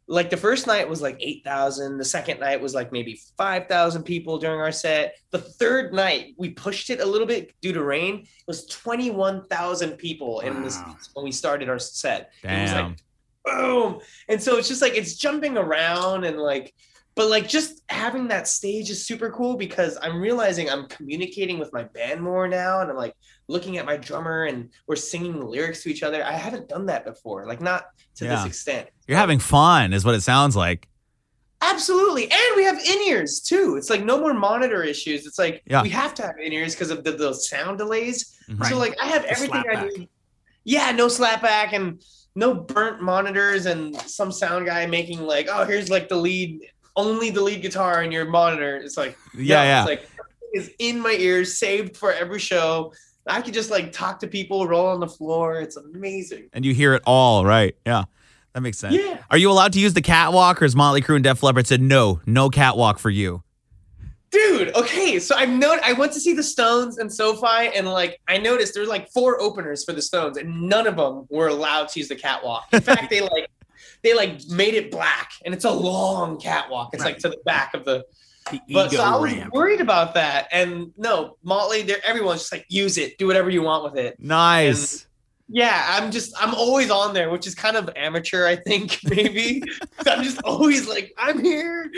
like 0.07 0.29
the 0.29 0.37
first 0.37 0.67
night 0.67 0.87
was 0.87 1.01
like 1.01 1.17
eight 1.19 1.43
thousand. 1.43 1.97
The 1.97 2.05
second 2.05 2.39
night 2.39 2.61
was 2.61 2.75
like 2.75 2.91
maybe 2.91 3.19
five 3.37 3.67
thousand 3.67 4.03
people 4.03 4.37
during 4.37 4.59
our 4.59 4.71
set. 4.71 5.15
The 5.31 5.39
third 5.39 5.93
night 5.93 6.35
we 6.37 6.49
pushed 6.49 6.89
it 6.89 6.99
a 6.99 7.05
little 7.05 7.27
bit 7.27 7.53
due 7.61 7.73
to 7.73 7.83
rain. 7.83 8.21
It 8.21 8.47
was 8.47 8.65
twenty 8.65 9.11
one 9.11 9.45
thousand 9.47 9.97
people 9.97 10.41
in 10.41 10.61
this 10.61 10.77
when 11.13 11.23
we 11.23 11.31
started 11.31 11.69
our 11.69 11.79
set. 11.79 12.31
It 12.43 12.61
was 12.61 12.73
like 12.73 12.97
boom. 13.45 13.99
And 14.27 14.41
so 14.41 14.57
it's 14.57 14.67
just 14.67 14.81
like 14.81 14.95
it's 14.95 15.15
jumping 15.15 15.57
around 15.57 16.25
and 16.25 16.37
like 16.37 16.73
but 17.15 17.29
like 17.29 17.47
just 17.47 17.81
having 17.89 18.27
that 18.29 18.47
stage 18.47 18.89
is 18.89 19.05
super 19.05 19.29
cool 19.31 19.55
because 19.55 19.97
I'm 20.01 20.19
realizing 20.19 20.69
I'm 20.69 20.87
communicating 20.87 21.59
with 21.59 21.71
my 21.71 21.83
band 21.83 22.21
more 22.21 22.47
now 22.47 22.81
and 22.81 22.89
I'm 22.89 22.97
like 22.97 23.13
looking 23.47 23.77
at 23.77 23.85
my 23.85 23.97
drummer 23.97 24.45
and 24.45 24.69
we're 24.87 24.95
singing 24.95 25.39
the 25.39 25.45
lyrics 25.45 25.83
to 25.83 25.89
each 25.89 26.01
other. 26.03 26.23
I 26.23 26.31
haven't 26.33 26.69
done 26.69 26.85
that 26.87 27.05
before, 27.05 27.45
like 27.45 27.61
not 27.61 27.85
to 28.15 28.25
Yeah. 28.25 28.35
this 28.37 28.45
extent. 28.45 28.89
You're 29.07 29.17
having 29.17 29.39
fun, 29.39 29.93
is 29.93 30.03
what 30.05 30.15
it 30.15 30.21
sounds 30.21 30.55
like. 30.55 30.87
Absolutely. 31.61 32.23
And 32.29 32.55
we 32.55 32.63
have 32.65 32.77
in-ears 32.77 33.39
too. 33.39 33.75
It's 33.77 33.89
like 33.89 34.03
no 34.03 34.19
more 34.19 34.33
monitor 34.33 34.83
issues. 34.83 35.25
It's 35.25 35.39
like 35.39 35.61
Yeah. 35.65 35.81
we 35.81 35.89
have 35.89 36.13
to 36.15 36.23
have 36.23 36.35
in-ears 36.41 36.73
because 36.75 36.89
of 36.89 37.03
the, 37.03 37.11
the 37.11 37.33
sound 37.33 37.77
delays. 37.77 38.37
Mhm. 38.49 38.65
So 38.67 38.77
like 38.77 38.95
I 39.01 39.05
have 39.07 39.21
The 39.23 39.31
everything 39.31 39.63
I 39.71 39.85
need. 39.85 40.09
Yeah, 40.65 40.91
no 40.91 41.07
slapback 41.07 41.73
and 41.73 42.01
no 42.35 42.53
burnt 42.53 43.01
monitors 43.01 43.65
and 43.65 43.95
some 44.01 44.31
sound 44.31 44.65
guy 44.65 44.85
making 44.87 45.19
like, 45.21 45.47
oh, 45.49 45.65
here's 45.65 45.89
like 45.89 46.09
the 46.09 46.15
lead, 46.15 46.59
only 46.95 47.29
the 47.29 47.41
lead 47.41 47.61
guitar 47.61 48.03
in 48.03 48.11
your 48.11 48.25
monitor. 48.25 48.77
It's 48.77 48.97
like, 48.97 49.17
Yeah, 49.33 49.57
no, 49.57 49.63
yeah. 49.63 49.81
It's 49.81 49.89
like 49.89 50.09
is 50.53 50.71
in 50.79 50.99
my 50.99 51.13
ears, 51.13 51.57
saved 51.57 51.97
for 51.97 52.11
every 52.13 52.39
show. 52.39 52.93
I 53.25 53.41
could 53.41 53.53
just 53.53 53.71
like 53.71 53.91
talk 53.91 54.19
to 54.19 54.27
people, 54.27 54.67
roll 54.67 54.87
on 54.87 54.99
the 54.99 55.07
floor. 55.07 55.59
It's 55.59 55.77
amazing. 55.77 56.49
and 56.53 56.63
you 56.65 56.73
hear 56.73 56.93
it 56.93 57.01
all, 57.07 57.45
right? 57.45 57.75
Yeah, 57.85 58.03
that 58.53 58.61
makes 58.61 58.77
sense. 58.77 58.93
Yeah. 58.95 59.17
Are 59.31 59.37
you 59.37 59.49
allowed 59.49 59.73
to 59.73 59.79
use 59.79 59.93
the 59.93 60.01
catwalk, 60.01 60.61
or 60.61 60.65
has 60.65 60.75
Motley 60.75 61.01
Crue 61.01 61.15
and 61.15 61.23
Def 61.23 61.41
Leppard 61.41 61.65
said 61.65 61.81
no, 61.81 62.21
no 62.25 62.49
catwalk 62.49 62.99
for 62.99 63.09
you? 63.09 63.41
Dude, 64.29 64.75
okay, 64.75 65.19
so 65.19 65.35
I've 65.35 65.49
known 65.49 65.77
I 65.83 65.93
went 65.93 66.11
to 66.13 66.19
see 66.19 66.33
the 66.33 66.41
Stones 66.41 66.97
and 66.97 67.11
SoFi, 67.11 67.69
and 67.75 67.87
like 67.87 68.19
I 68.27 68.37
noticed 68.39 68.73
there's 68.73 68.87
like 68.87 69.09
four 69.11 69.39
openers 69.39 69.83
for 69.83 69.93
the 69.93 70.01
Stones, 70.01 70.37
and 70.37 70.63
none 70.67 70.87
of 70.87 70.95
them 70.97 71.27
were 71.29 71.47
allowed 71.49 71.89
to 71.89 71.99
use 71.99 72.09
the 72.09 72.15
catwalk. 72.15 72.65
In 72.73 72.81
fact, 72.81 73.09
they 73.11 73.21
like 73.21 73.47
they 74.03 74.13
like 74.13 74.47
made 74.49 74.73
it 74.73 74.91
black, 74.91 75.31
and 75.45 75.53
it's 75.53 75.65
a 75.65 75.71
long 75.71 76.39
catwalk. 76.39 76.89
It's 76.93 77.03
like 77.03 77.17
to 77.19 77.29
the 77.29 77.37
back 77.45 77.73
of 77.73 77.85
the. 77.85 78.05
The 78.51 78.59
But 78.73 78.91
so 78.91 79.01
I 79.01 79.15
was 79.15 79.33
ramp. 79.33 79.53
worried 79.53 79.79
about 79.79 80.15
that, 80.15 80.49
and 80.51 80.91
no, 80.97 81.37
Motley, 81.43 81.81
they're 81.83 82.05
everyone's 82.05 82.41
just 82.41 82.51
like 82.51 82.65
use 82.67 82.97
it, 82.97 83.17
do 83.17 83.25
whatever 83.25 83.49
you 83.49 83.61
want 83.61 83.85
with 83.85 83.97
it. 83.97 84.19
Nice. 84.19 85.07
Yeah, 85.49 85.85
I'm 85.89 86.11
just 86.11 86.33
I'm 86.41 86.53
always 86.53 86.89
on 86.89 87.13
there, 87.13 87.29
which 87.29 87.47
is 87.47 87.55
kind 87.55 87.77
of 87.77 87.89
amateur, 87.95 88.45
I 88.47 88.55
think 88.57 88.99
maybe. 89.05 89.61
I'm 90.05 90.23
just 90.23 90.41
always 90.43 90.87
like 90.87 91.13
I'm 91.17 91.41
here. 91.43 91.89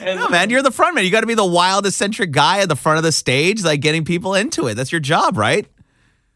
And 0.00 0.18
no, 0.20 0.28
man, 0.28 0.48
you're 0.50 0.62
the 0.62 0.70
front 0.70 0.94
man. 0.94 1.04
You 1.04 1.10
got 1.10 1.22
to 1.22 1.26
be 1.26 1.34
the 1.34 1.44
wild, 1.44 1.84
eccentric 1.86 2.30
guy 2.30 2.60
at 2.60 2.68
the 2.70 2.76
front 2.76 2.96
of 2.98 3.02
the 3.04 3.12
stage, 3.12 3.62
like 3.62 3.80
getting 3.80 4.04
people 4.04 4.34
into 4.34 4.68
it. 4.68 4.74
That's 4.74 4.92
your 4.92 5.00
job, 5.00 5.36
right? 5.36 5.66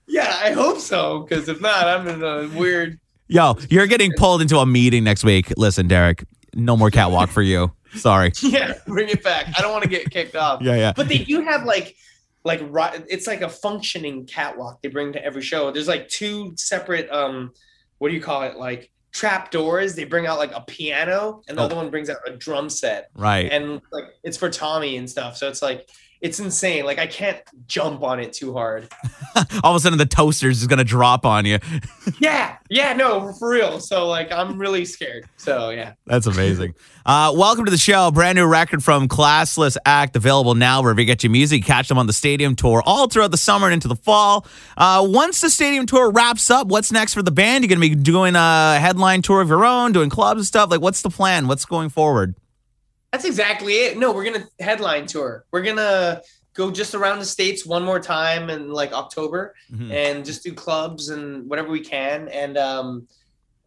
yeah, 0.08 0.38
I 0.42 0.52
hope 0.52 0.78
so, 0.78 1.20
because 1.20 1.48
if 1.48 1.60
not, 1.60 1.86
I'm 1.88 2.06
in 2.08 2.22
a 2.22 2.46
weird. 2.58 3.00
Yo, 3.28 3.56
you're 3.70 3.86
getting 3.86 4.12
pulled 4.16 4.40
into 4.40 4.58
a 4.58 4.66
meeting 4.66 5.02
next 5.04 5.24
week. 5.24 5.52
Listen, 5.56 5.88
Derek, 5.88 6.24
no 6.54 6.76
more 6.76 6.90
catwalk 6.90 7.28
for 7.30 7.42
you. 7.42 7.72
Sorry. 7.96 8.32
Yeah, 8.42 8.74
bring 8.86 9.08
it 9.08 9.22
back. 9.22 9.46
I 9.58 9.62
don't 9.62 9.72
want 9.72 9.82
to 9.84 9.88
get 9.90 10.10
kicked 10.10 10.36
off. 10.36 10.62
Yeah, 10.62 10.76
yeah. 10.76 10.92
But 10.94 11.08
they 11.08 11.18
do 11.18 11.40
have 11.42 11.64
like, 11.64 11.96
like 12.44 12.60
it's 13.08 13.26
like 13.26 13.40
a 13.42 13.48
functioning 13.48 14.26
catwalk 14.26 14.80
they 14.82 14.88
bring 14.88 15.12
to 15.14 15.24
every 15.24 15.42
show. 15.42 15.70
There's 15.72 15.88
like 15.88 16.08
two 16.08 16.52
separate, 16.56 17.10
um, 17.10 17.52
what 17.98 18.08
do 18.10 18.14
you 18.14 18.20
call 18.20 18.42
it? 18.42 18.56
Like 18.56 18.92
trap 19.12 19.50
doors. 19.50 19.94
They 19.96 20.04
bring 20.04 20.26
out 20.26 20.38
like 20.38 20.52
a 20.52 20.60
piano, 20.60 21.42
and 21.48 21.56
the 21.58 21.62
Oh. 21.62 21.64
other 21.64 21.74
one 21.76 21.90
brings 21.90 22.08
out 22.10 22.18
a 22.26 22.32
drum 22.36 22.68
set, 22.70 23.10
Right. 23.14 23.50
and 23.50 23.80
like 23.90 24.04
it's 24.22 24.36
for 24.36 24.50
Tommy 24.50 24.96
and 24.98 25.10
stuff. 25.10 25.36
So 25.36 25.48
it's 25.48 25.62
like 25.62 25.88
it's 26.26 26.40
insane. 26.40 26.84
Like 26.84 26.98
I 26.98 27.06
can't 27.06 27.40
jump 27.68 28.02
on 28.02 28.18
it 28.18 28.32
too 28.32 28.52
hard. 28.52 28.88
All 29.62 29.72
of 29.72 29.76
a 29.76 29.80
sudden, 29.80 29.96
the 29.96 30.06
toaster's 30.06 30.60
is 30.60 30.66
going 30.66 30.78
to 30.78 30.84
drop 30.84 31.24
on 31.24 31.46
you. 31.46 31.58
Yeah, 32.20 32.56
yeah, 32.70 32.92
no, 32.92 33.32
for 33.32 33.50
real. 33.50 33.80
So 33.80 34.06
like 34.06 34.30
I'm 34.30 34.58
really 34.58 34.84
scared. 34.84 35.28
So 35.36 35.70
yeah. 35.70 35.94
That's 36.06 36.26
amazing. 36.26 36.74
Uh, 37.04 37.32
welcome 37.34 37.64
to 37.64 37.70
the 37.70 37.76
show. 37.76 38.12
Brand 38.12 38.36
new 38.36 38.46
record 38.46 38.82
from 38.82 39.08
Classless 39.08 39.76
Act 39.84 40.14
available 40.14 40.54
now 40.54 40.82
wherever 40.82 41.00
you 41.00 41.06
get 41.06 41.24
your 41.24 41.32
music. 41.32 41.64
Catch 41.64 41.88
them 41.88 41.98
on 41.98 42.06
the 42.06 42.12
stadium 42.12 42.54
tour 42.54 42.80
all 42.86 43.08
throughout 43.08 43.32
the 43.32 43.36
summer 43.36 43.66
and 43.66 43.74
into 43.74 43.88
the 43.88 43.96
fall. 43.96 44.46
Uh, 44.76 45.04
once 45.08 45.40
the 45.40 45.50
stadium 45.50 45.84
tour 45.84 46.12
wraps 46.12 46.48
up, 46.48 46.68
what's 46.68 46.92
next 46.92 47.12
for 47.12 47.22
the 47.22 47.32
band? 47.32 47.64
You're 47.64 47.76
going 47.76 47.90
to 47.90 47.96
be 47.96 48.00
doing 48.00 48.36
a 48.36 48.78
headline 48.78 49.20
tour 49.20 49.40
of 49.40 49.48
your 49.48 49.64
own, 49.64 49.90
doing 49.90 50.08
clubs 50.08 50.38
and 50.38 50.46
stuff. 50.46 50.70
Like, 50.70 50.80
what's 50.80 51.02
the 51.02 51.10
plan? 51.10 51.48
What's 51.48 51.64
going 51.64 51.88
forward? 51.88 52.36
That's 53.12 53.24
exactly 53.24 53.72
it. 53.74 53.96
No, 53.98 54.12
we're 54.12 54.24
gonna 54.24 54.46
headline 54.60 55.06
tour. 55.06 55.44
We're 55.52 55.62
gonna 55.62 56.20
go 56.54 56.70
just 56.70 56.94
around 56.94 57.18
the 57.18 57.24
states 57.24 57.64
one 57.66 57.84
more 57.84 58.00
time 58.00 58.48
in 58.50 58.70
like 58.70 58.92
October 58.92 59.54
Mhm. 59.72 59.90
and 59.92 60.24
just 60.24 60.42
do 60.42 60.52
clubs 60.52 61.08
and 61.10 61.48
whatever 61.48 61.68
we 61.68 61.80
can. 61.80 62.28
And 62.28 62.56
um 62.58 63.08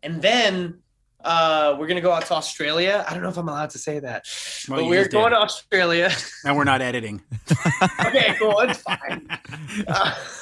and 0.03 0.21
then 0.21 0.79
uh 1.23 1.75
we're 1.77 1.87
gonna 1.87 1.99
go 2.01 2.11
out 2.11 2.25
to 2.27 2.33
Australia. 2.33 3.03
I 3.07 3.13
don't 3.13 3.23
know 3.23 3.29
if 3.29 3.37
I'm 3.37 3.47
allowed 3.49 3.71
to 3.71 3.77
say 3.79 3.99
that. 3.99 4.25
Well, 4.67 4.79
but 4.81 4.85
we're 4.85 5.07
going 5.07 5.31
did. 5.31 5.35
to 5.37 5.41
Australia. 5.41 6.11
And 6.45 6.55
we're 6.55 6.63
not 6.63 6.81
editing. 6.81 7.21
okay, 8.05 8.35
cool. 8.39 8.59
It's 8.59 8.81
fine. 8.81 9.27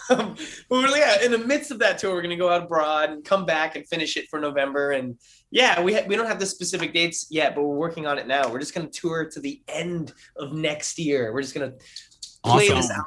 Um, 0.09 0.35
but 0.69 0.79
we're, 0.79 0.97
yeah, 0.97 1.21
in 1.21 1.31
the 1.31 1.37
midst 1.37 1.69
of 1.69 1.79
that 1.79 1.97
tour, 1.97 2.13
we're 2.13 2.21
going 2.21 2.29
to 2.29 2.37
go 2.37 2.47
out 2.49 2.63
abroad 2.63 3.09
and 3.09 3.25
come 3.25 3.45
back 3.45 3.75
and 3.75 3.85
finish 3.85 4.15
it 4.15 4.29
for 4.29 4.39
November. 4.39 4.91
And 4.91 5.17
yeah, 5.51 5.81
we 5.81 5.93
ha- 5.93 6.03
we 6.07 6.15
don't 6.15 6.27
have 6.27 6.39
the 6.39 6.45
specific 6.45 6.93
dates 6.93 7.27
yet, 7.29 7.55
but 7.55 7.63
we're 7.63 7.75
working 7.75 8.05
on 8.05 8.17
it 8.17 8.27
now. 8.27 8.49
We're 8.51 8.59
just 8.59 8.73
going 8.75 8.89
to 8.89 8.99
tour 8.99 9.29
to 9.31 9.39
the 9.39 9.61
end 9.67 10.13
of 10.35 10.53
next 10.53 10.99
year. 10.99 11.33
We're 11.33 11.41
just 11.41 11.55
going 11.55 11.71
to 11.71 11.77
play 12.43 12.67
this 12.69 12.89
Awesome. 12.89 12.95
out 12.99 13.05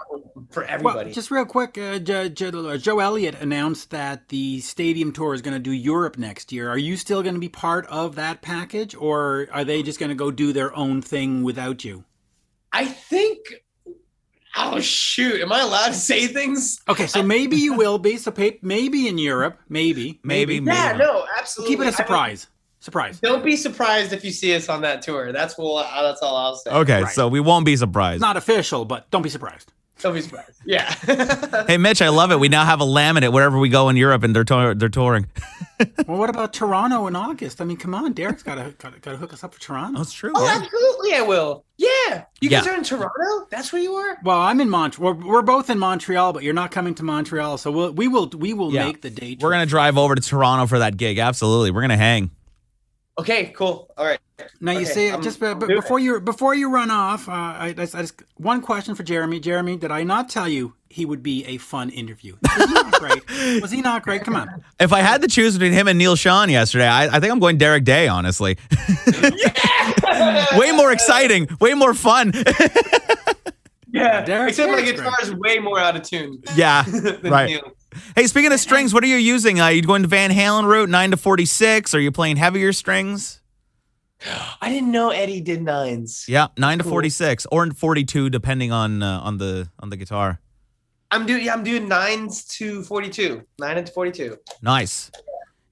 for 0.51 0.63
Well, 0.63 0.71
everybody. 0.71 1.13
just 1.13 1.31
real 1.31 1.45
quick, 1.45 1.79
uh, 1.79 1.99
Joe, 1.99 2.29
Joe, 2.29 2.77
Joe 2.77 2.99
Elliott 2.99 3.37
announced 3.41 3.91
that 3.91 4.29
the 4.29 4.61
stadium 4.61 5.13
tour 5.13 5.35
is 5.35 5.43
going 5.43 5.55
to 5.55 5.61
do 5.61 5.71
Europe 5.73 6.19
next 6.19 6.51
year. 6.53 6.69
Are 6.69 6.79
you 6.79 6.97
still 6.97 7.23
going 7.23 7.35
to 7.35 7.41
be 7.41 7.49
part 7.49 7.87
of 7.87 8.17
that 8.17 8.43
package, 8.43 8.95
or 8.95 9.47
are 9.53 9.65
they 9.65 9.83
just 9.83 9.99
going 10.01 10.09
to 10.11 10.15
go 10.17 10.31
do 10.31 10.53
their 10.53 10.75
own 10.75 11.03
thing 11.03 11.43
without 11.43 11.85
you? 11.85 12.05
I 12.73 12.87
think. 12.87 13.39
Oh 14.57 14.81
shoot! 14.81 15.41
Am 15.41 15.53
I 15.53 15.61
allowed 15.61 15.89
to 15.89 15.95
say 15.95 16.27
things? 16.27 16.81
Okay, 16.89 17.07
so 17.07 17.23
maybe 17.23 17.57
you 17.57 17.75
will 17.75 17.99
be. 17.99 18.17
So 18.17 18.35
maybe 18.63 19.07
in 19.09 19.17
Europe, 19.19 19.59
maybe, 19.69 20.19
Maybe, 20.25 20.61
maybe. 20.61 20.77
Yeah, 20.77 20.97
no, 20.97 21.25
absolutely. 21.39 21.75
Keep 21.77 21.81
it 21.81 21.83
a 21.83 21.85
I 21.85 21.91
mean, 21.91 21.97
surprise. 21.97 22.47
Surprise. 22.81 23.21
don't 23.21 23.45
be 23.45 23.57
surprised 23.57 24.13
if 24.15 24.25
you 24.25 24.31
see 24.31 24.55
us 24.57 24.69
on 24.71 24.81
that 24.83 25.03
tour. 25.03 25.33
That's 25.33 25.57
what. 25.59 25.87
Uh, 25.93 26.03
that's 26.03 26.23
all 26.23 26.37
I'll 26.37 26.57
say. 26.57 26.71
Okay, 26.71 27.03
Right. 27.03 27.13
so 27.15 27.29
we 27.29 27.39
won't 27.39 27.65
be 27.67 27.77
surprised. 27.77 28.21
Not 28.23 28.37
official, 28.37 28.85
but 28.87 29.11
don't 29.11 29.23
be 29.23 29.29
surprised. 29.29 29.73
Don't 30.03 30.15
be 30.15 30.21
surprised. 30.21 30.47
Yeah. 30.67 30.95
Hey, 31.67 31.79
Mitch, 31.79 32.03
I 32.03 32.09
love 32.11 32.31
it. 32.33 32.39
We 32.39 32.49
now 32.49 32.65
have 32.65 32.81
a 32.81 32.85
laminate 32.85 33.33
wherever 33.33 33.59
we 33.59 33.69
go 33.69 33.89
in 33.89 33.97
Europe, 33.97 34.23
and 34.23 34.35
they're 34.37 34.45
tour- 34.45 34.75
they're 34.75 34.89
touring. 34.89 35.27
Well, 36.07 36.19
what 36.19 36.29
about 36.29 36.53
Toronto 36.53 37.07
in 37.07 37.17
August? 37.17 37.59
I 37.63 37.65
mean, 37.65 37.79
come 37.79 37.95
on, 37.95 38.13
Derek's 38.13 38.43
got 38.43 38.57
to 38.57 38.75
got 38.79 38.93
to 39.03 39.17
hook 39.17 39.33
us 39.33 39.43
up 39.43 39.55
for 39.55 39.61
Toronto. 39.61 39.97
That's 39.99 40.13
true. 40.13 40.31
oh, 40.35 40.45
yeah. 40.45 40.61
absolutely, 40.63 41.15
I 41.15 41.23
will. 41.23 41.65
Yeah. 41.79 42.25
You 42.43 42.51
guys 42.51 42.67
Yeah. 42.67 42.73
are 42.73 42.77
in 42.77 42.85
Toronto? 42.85 43.47
That's 43.51 43.73
where 43.73 43.81
you 43.81 43.95
are? 43.95 44.19
Well, 44.23 44.37
I'm 44.39 44.61
in 44.61 44.69
Montreal. 44.69 45.15
We're, 45.15 45.27
we're 45.27 45.43
both 45.43 45.71
in 45.71 45.79
Montreal, 45.79 46.35
but 46.35 46.43
you're 46.43 46.53
not 46.53 46.71
coming 46.71 46.95
to 46.97 47.03
Montreal, 47.03 47.57
so 47.57 47.71
we'll, 47.71 47.93
we 47.93 48.09
will 48.09 48.29
we 48.29 48.53
will 48.53 48.71
Yeah. 48.75 48.85
make 48.85 49.01
the 49.01 49.09
date. 49.09 49.41
We're 49.41 49.53
gonna 49.53 49.65
drive 49.65 49.97
over 49.97 50.15
to 50.15 50.21
Toronto 50.21 50.67
for 50.67 50.81
that 50.81 50.99
gig. 50.99 51.19
Absolutely, 51.19 51.71
we're 51.71 51.81
gonna 51.83 51.97
hang. 51.97 52.31
Okay, 53.19 53.47
cool. 53.57 53.91
All 53.97 54.05
right. 54.05 54.19
Now 54.61 54.73
you 54.73 54.79
Okay, 54.81 54.87
see, 54.91 55.11
I'm- 55.11 55.23
just 55.23 55.43
I'm 55.43 55.59
but 55.59 55.69
before 55.69 55.99
you 55.99 56.21
before 56.21 56.55
you 56.55 56.71
run 56.71 56.91
off, 56.91 57.29
uh, 57.29 57.33
I, 57.33 57.67
I, 57.69 57.73
just- 57.73 57.95
I 57.95 58.01
just 58.03 58.23
one 58.37 58.61
question 58.61 58.95
for 58.95 59.03
Jeremy. 59.03 59.41
Jeremy, 59.41 59.77
did 59.77 59.91
I 59.91 60.03
not 60.03 60.29
tell 60.29 60.49
you 60.49 60.75
he 60.89 61.05
would 61.05 61.23
be 61.23 61.45
a 61.47 61.57
fun 61.59 61.91
interview? 61.91 62.37
Was 62.43 62.67
he 62.69 62.73
not 62.75 62.93
great? 62.93 63.31
Was 63.63 63.71
he 63.71 63.81
not 63.81 64.03
great? 64.03 64.25
Come 64.25 64.37
on. 64.37 64.49
If 64.81 64.93
I 64.93 65.01
had 65.01 65.23
to 65.23 65.29
choose 65.29 65.55
between 65.57 65.73
him 65.73 65.87
and 65.89 65.99
Neil 65.99 66.17
Sean 66.17 66.51
yesterday, 66.51 66.89
I, 66.89 67.05
I 67.17 67.21
think 67.21 67.33
I'm 67.33 67.39
going 67.39 67.59
Derek 67.59 67.85
Day. 67.85 68.09
Honestly, 68.09 68.57
way 70.57 70.73
more 70.73 70.93
exciting, 70.93 71.49
way 71.61 71.75
more 71.75 71.95
fun. 71.95 72.33
Yeah. 73.93 74.23
Derek- 74.25 74.51
Except 74.51 74.71
my 74.71 74.77
Derek's 74.83 75.01
guitar 75.01 75.13
is 75.21 75.35
way 75.35 75.59
more 75.59 75.81
out 75.81 75.97
of 75.97 76.03
tune. 76.03 76.41
yeah, 76.55 76.85
than 76.85 77.21
right. 77.29 77.47
Neil. 77.49 77.73
Hey, 78.15 78.29
speaking 78.29 78.53
of 78.53 78.61
strings, 78.61 78.95
what 78.95 79.03
are 79.03 79.09
you 79.09 79.17
using? 79.17 79.61
Uh, 79.61 79.67
you 79.67 79.83
going 79.83 80.03
to 80.03 80.09
Van 80.09 80.31
Halen 80.31 80.67
route, 80.69 80.89
nine 80.89 81.11
to 81.11 81.17
forty 81.17 81.45
six? 81.45 81.93
Are 81.93 81.99
you 81.99 82.13
playing 82.13 82.37
heavier 82.37 82.73
strings? 82.73 83.40
I 84.61 84.69
didn't 84.69 84.91
know 84.93 85.11
Eddie 85.11 85.41
did 85.41 85.63
nines. 85.63 86.25
Yeah, 86.29 86.49
nine 86.59 86.79
to 86.79 86.85
forty 86.85 87.09
six 87.11 87.47
or 87.51 87.71
forty 87.71 88.05
two, 88.05 88.31
depending 88.31 88.73
on 88.73 89.03
uh, 89.03 89.21
on 89.23 89.39
the 89.39 89.69
on 89.79 89.91
the 89.91 89.97
guitar. 89.97 90.41
I'm 91.11 91.27
doing 91.27 91.45
yeah, 91.45 91.53
I'm 91.55 91.65
doing 91.65 91.89
nines 91.89 92.45
to 92.59 92.83
forty 92.85 93.09
two. 93.09 93.43
Nine 93.59 93.79
into 93.79 93.93
forty 93.93 94.13
two. 94.13 94.37
Nice. 94.63 95.11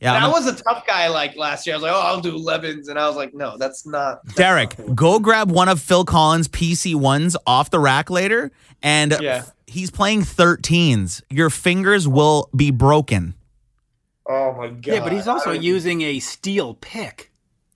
Yeah, 0.01 0.15
And 0.15 0.25
I'm 0.25 0.31
I 0.31 0.33
a- 0.33 0.41
was 0.41 0.47
a 0.47 0.55
tough 0.63 0.87
guy 0.87 1.09
like 1.09 1.37
last 1.37 1.67
year. 1.67 1.75
I 1.75 1.79
was 1.79 1.83
like, 1.83 1.93
oh, 1.93 2.01
I'll 2.01 2.21
do 2.21 2.33
11s. 2.33 2.89
And 2.89 2.97
I 3.01 3.09
was 3.09 3.17
like, 3.17 3.35
no, 3.35 3.57
that's 3.59 3.85
not. 3.85 4.23
that's 4.25 4.37
Derek, 4.37 4.79
not 4.79 4.87
cool. 4.87 4.95
go 4.95 5.19
grab 5.19 5.51
one 5.51 5.69
of 5.69 5.81
Phil 5.81 6.05
Collen's 6.05 6.47
PC 6.47 6.95
ones 6.95 7.37
off 7.49 7.71
the 7.71 7.81
rack 7.81 8.09
later, 8.09 8.53
and 8.81 9.17
Yeah. 9.21 9.43
he's 9.67 9.91
playing 9.91 10.23
13s. 10.23 11.23
Your 11.31 11.51
fingers 11.51 12.07
will 12.07 12.49
be 12.55 12.71
broken. 12.71 13.35
Oh 14.29 14.53
my 14.53 14.69
god. 14.69 14.87
Yeah, 14.87 15.01
but 15.01 15.13
he's 15.13 15.27
also 15.27 15.51
using 15.51 16.03
a 16.03 16.21
steel 16.21 16.75
pick. 16.75 17.28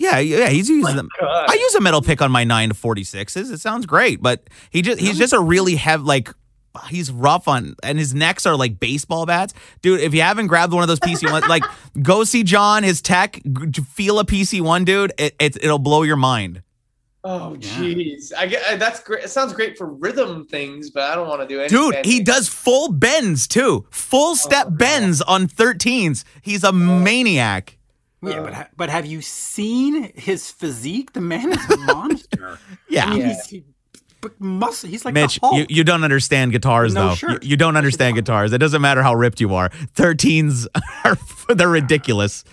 Yeah, 0.02 0.18
yeah, 0.18 0.48
he's 0.48 0.68
using 0.68 0.96
them. 0.96 1.08
God. 1.20 1.48
I 1.48 1.54
use 1.54 1.76
a 1.76 1.80
metal 1.80 2.02
pick 2.02 2.20
on 2.20 2.32
my 2.32 2.42
nine 2.42 2.70
to 2.70 2.74
forty 2.74 3.04
sixes. 3.04 3.52
It 3.52 3.60
sounds 3.60 3.86
great, 3.86 4.20
but 4.20 4.50
he 4.70 4.82
just 4.82 4.98
he's 4.98 5.16
just 5.16 5.32
a 5.32 5.38
really 5.38 5.76
heavy 5.76 6.02
like 6.02 6.28
he's 6.88 7.12
rough 7.12 7.46
on 7.46 7.76
and 7.84 8.00
his 8.00 8.12
necks 8.12 8.44
are 8.44 8.56
like 8.56 8.80
baseball 8.80 9.26
bats. 9.26 9.54
Dude, 9.80 10.00
if 10.00 10.12
you 10.12 10.22
haven't 10.22 10.48
grabbed 10.48 10.72
one 10.72 10.82
of 10.82 10.88
those 10.88 10.98
PC 10.98 11.30
ones, 11.30 11.46
like 11.48 11.62
go 12.02 12.24
see 12.24 12.42
John, 12.42 12.82
his 12.82 13.00
tech, 13.00 13.40
feel 13.90 14.18
a 14.18 14.24
PC 14.24 14.60
one, 14.60 14.84
dude. 14.84 15.12
It, 15.18 15.36
it 15.38 15.56
it'll 15.62 15.78
blow 15.78 16.02
your 16.02 16.16
mind. 16.16 16.62
Oh 17.22 17.54
jeez. 17.60 18.32
I 18.36 18.48
get 18.48 18.64
uh, 18.66 18.76
that's 18.78 18.98
great. 18.98 19.22
It 19.22 19.28
sounds 19.28 19.52
great 19.52 19.78
for 19.78 19.86
rhythm 19.86 20.46
things, 20.46 20.90
but 20.90 21.04
I 21.04 21.14
don't 21.14 21.28
want 21.28 21.42
to 21.42 21.46
do 21.46 21.60
any. 21.60 21.68
Dude, 21.68 21.92
bending. 21.92 22.10
he 22.10 22.20
does 22.20 22.48
full 22.48 22.90
bends 22.90 23.46
too. 23.46 23.86
Full 23.90 24.34
step 24.34 24.66
oh, 24.66 24.70
bends 24.70 25.22
on 25.22 25.46
13s. 25.46 26.24
He's 26.42 26.64
a 26.64 26.70
oh. 26.70 26.72
maniac. 26.72 27.78
Yeah, 28.22 28.40
but 28.42 28.54
ha- 28.54 28.68
but 28.76 28.88
have 28.90 29.04
you 29.06 29.20
seen 29.20 30.12
his 30.14 30.50
physique? 30.50 31.12
The 31.12 31.20
man 31.20 31.52
is 31.52 31.70
a 31.70 31.76
monster. 31.94 32.58
Yeah. 32.88 33.06
I 33.06 33.11
mean, 33.11 33.20
Yeah. 33.20 33.26
he's 33.28 33.46
he, 33.46 33.64
but 34.20 34.40
muscle. 34.40 34.88
He's 34.88 35.04
like 35.04 35.14
Mitch, 35.14 35.40
you, 35.52 35.66
you 35.68 35.82
don't 35.82 36.04
understand 36.04 36.52
guitars 36.52 36.94
No 36.94 37.08
though. 37.08 37.14
shirt. 37.16 37.42
You, 37.42 37.50
you 37.50 37.56
don't 37.56 37.76
understand 37.76 38.14
guitars. 38.14 38.52
It 38.52 38.58
doesn't 38.58 38.80
matter 38.80 39.02
how 39.02 39.14
ripped 39.14 39.40
you 39.40 39.54
are. 39.56 39.70
13s 39.96 40.66
are 41.04 41.54
they're 41.54 41.68
ridiculous. 41.68 42.44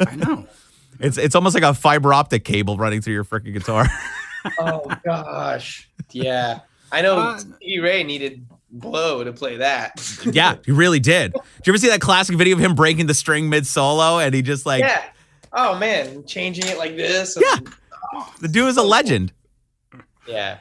I 0.00 0.16
know. 0.16 0.46
It's 1.02 1.16
it's 1.16 1.34
almost 1.34 1.54
like 1.54 1.64
a 1.64 1.72
fiber 1.72 2.12
optic 2.12 2.44
cable 2.44 2.76
running 2.76 3.00
through 3.00 3.14
your 3.14 3.24
freaking 3.24 3.54
guitar. 3.54 3.86
Oh 4.58 4.82
gosh. 5.02 5.88
Yeah. 6.10 6.58
I 6.92 7.00
know 7.00 7.16
Uh, 7.18 7.38
Stevie 7.38 7.78
Ray 7.80 8.02
needed 8.02 8.46
blow 8.72 9.24
to 9.24 9.32
play 9.32 9.56
that. 9.58 9.92
yeah, 10.24 10.56
he 10.64 10.72
really 10.72 11.00
did. 11.00 11.32
Did 11.32 11.66
you 11.66 11.72
ever 11.72 11.78
see 11.78 11.88
that 11.88 12.00
classic 12.00 12.36
video 12.36 12.54
of 12.56 12.60
him 12.62 12.74
breaking 12.74 13.06
the 13.06 13.14
string 13.14 13.48
mid 13.48 13.66
solo 13.66 14.18
and 14.18 14.34
he 14.34 14.42
just 14.42 14.66
like 14.66 14.80
yeah. 14.80 15.04
Oh 15.52 15.76
man, 15.78 16.24
changing 16.26 16.66
it 16.66 16.78
like 16.78 16.96
this. 16.96 17.36
and- 17.36 17.44
Yeah. 17.44 18.24
the 18.40 18.48
dude 18.48 18.68
is 18.68 18.76
a 18.76 18.82
legend. 18.82 19.32
Yeah. 20.26 20.58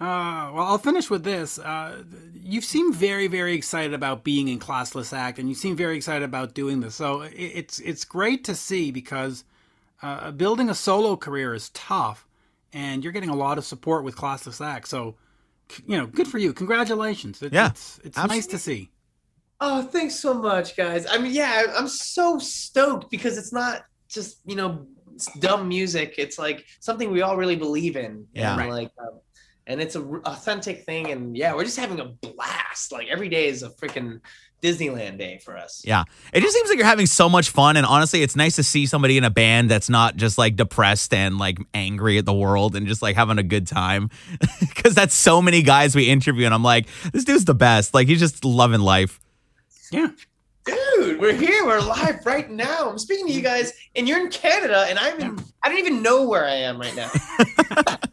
Uh, 0.00 0.52
well, 0.54 0.64
I'll 0.64 0.78
finish 0.78 1.10
with 1.10 1.24
this. 1.24 1.58
Uh, 1.58 2.04
you 2.34 2.60
seem 2.60 2.92
very, 2.92 3.26
very 3.26 3.54
excited 3.54 3.94
about 3.94 4.22
being 4.22 4.46
in 4.48 4.58
Classless 4.60 5.12
Act, 5.16 5.38
and 5.40 5.48
you 5.48 5.54
seem 5.56 5.74
very 5.76 5.96
excited 5.96 6.22
about 6.24 6.54
doing 6.54 6.80
this. 6.80 6.94
So 6.94 7.22
it, 7.22 7.32
it's 7.34 7.80
it's 7.80 8.04
great 8.04 8.44
to 8.44 8.54
see 8.54 8.92
because 8.92 9.44
uh, 10.02 10.30
building 10.30 10.70
a 10.70 10.74
solo 10.74 11.16
career 11.16 11.52
is 11.52 11.70
tough, 11.70 12.26
and 12.72 13.02
you're 13.02 13.12
getting 13.12 13.30
a 13.30 13.34
lot 13.34 13.58
of 13.58 13.64
support 13.64 14.04
with 14.04 14.14
Classless 14.14 14.64
Act. 14.64 14.86
So 14.86 15.12
c- 15.12 15.16
you 15.86 15.96
know, 15.98 16.06
good 16.06 16.28
for 16.28 16.38
you. 16.38 16.52
Congratulations. 16.52 17.42
It, 17.42 17.52
Yeah, 17.52 17.68
it's 17.70 18.00
it's 18.04 18.16
nice 18.16 18.46
to 18.48 18.58
see. 18.58 18.90
Oh, 19.60 19.82
thanks 19.82 20.14
so 20.14 20.34
much, 20.34 20.76
guys. 20.76 21.04
I 21.10 21.18
mean, 21.18 21.32
yeah, 21.32 21.64
I- 21.66 21.76
I'm 21.78 21.88
so 21.88 22.38
stoked 22.38 23.10
because 23.10 23.36
it's 23.38 23.52
not 23.52 23.84
just 24.08 24.38
you 24.46 24.56
know 24.56 24.86
dumb 25.40 25.66
music. 25.68 26.14
It's 26.18 26.38
like 26.38 26.64
something 26.80 27.10
we 27.10 27.22
all 27.22 27.36
really 27.36 27.56
believe 27.56 27.96
in. 27.96 28.26
Yeah. 28.32 28.52
and 28.52 28.60
Right. 28.60 28.70
like, 28.70 28.92
um, 29.00 29.18
and 29.68 29.80
it's 29.80 29.94
a 29.94 30.02
r- 30.02 30.22
authentic 30.24 30.84
thing. 30.84 31.12
And 31.12 31.36
yeah, 31.36 31.54
we're 31.54 31.64
just 31.64 31.78
having 31.78 32.00
a 32.00 32.06
blast. 32.06 32.90
Like 32.90 33.08
every 33.08 33.28
day 33.28 33.48
is 33.48 33.62
a 33.62 33.70
freaking 33.70 34.20
Disneyland 34.62 35.18
day 35.18 35.38
for 35.44 35.56
us. 35.56 35.82
Yeah. 35.84 36.04
It 36.32 36.40
just 36.40 36.54
seems 36.54 36.68
like 36.68 36.78
you're 36.78 36.86
having 36.86 37.06
so 37.06 37.28
much 37.28 37.50
fun. 37.50 37.76
And 37.76 37.86
honestly, 37.86 38.22
it's 38.22 38.34
nice 38.34 38.56
to 38.56 38.64
see 38.64 38.86
somebody 38.86 39.16
in 39.18 39.24
a 39.24 39.30
band 39.30 39.70
that's 39.70 39.88
not 39.88 40.16
just 40.16 40.38
like 40.38 40.56
depressed 40.56 41.14
and 41.14 41.38
like 41.38 41.58
angry 41.74 42.18
at 42.18 42.24
the 42.24 42.34
world 42.34 42.74
and 42.74 42.86
just 42.86 43.02
like 43.02 43.14
having 43.14 43.38
a 43.38 43.42
good 43.42 43.66
time. 43.66 44.10
Cause 44.74 44.94
that's 44.94 45.14
so 45.14 45.40
many 45.40 45.62
guys 45.62 45.94
we 45.94 46.08
interview. 46.08 46.46
And 46.46 46.54
I'm 46.54 46.64
like, 46.64 46.88
this 47.12 47.24
dude's 47.24 47.44
the 47.44 47.54
best. 47.54 47.94
Like 47.94 48.08
he's 48.08 48.20
just 48.20 48.44
loving 48.44 48.80
life. 48.80 49.20
Yeah. 49.92 50.08
Dude, 50.64 51.20
we're 51.20 51.32
here. 51.32 51.64
We're 51.64 51.80
live 51.80 52.26
right 52.26 52.50
now. 52.50 52.90
I'm 52.90 52.98
speaking 52.98 53.26
to 53.26 53.32
you 53.32 53.40
guys, 53.40 53.72
and 53.96 54.06
you're 54.06 54.20
in 54.20 54.28
Canada, 54.28 54.84
and 54.86 54.98
I'm 54.98 55.18
in. 55.18 55.38
I 55.62 55.70
don't 55.70 55.78
even 55.78 56.02
know 56.02 56.28
where 56.28 56.44
I 56.44 56.56
am 56.56 56.78
right 56.78 56.94
now. 56.94 57.10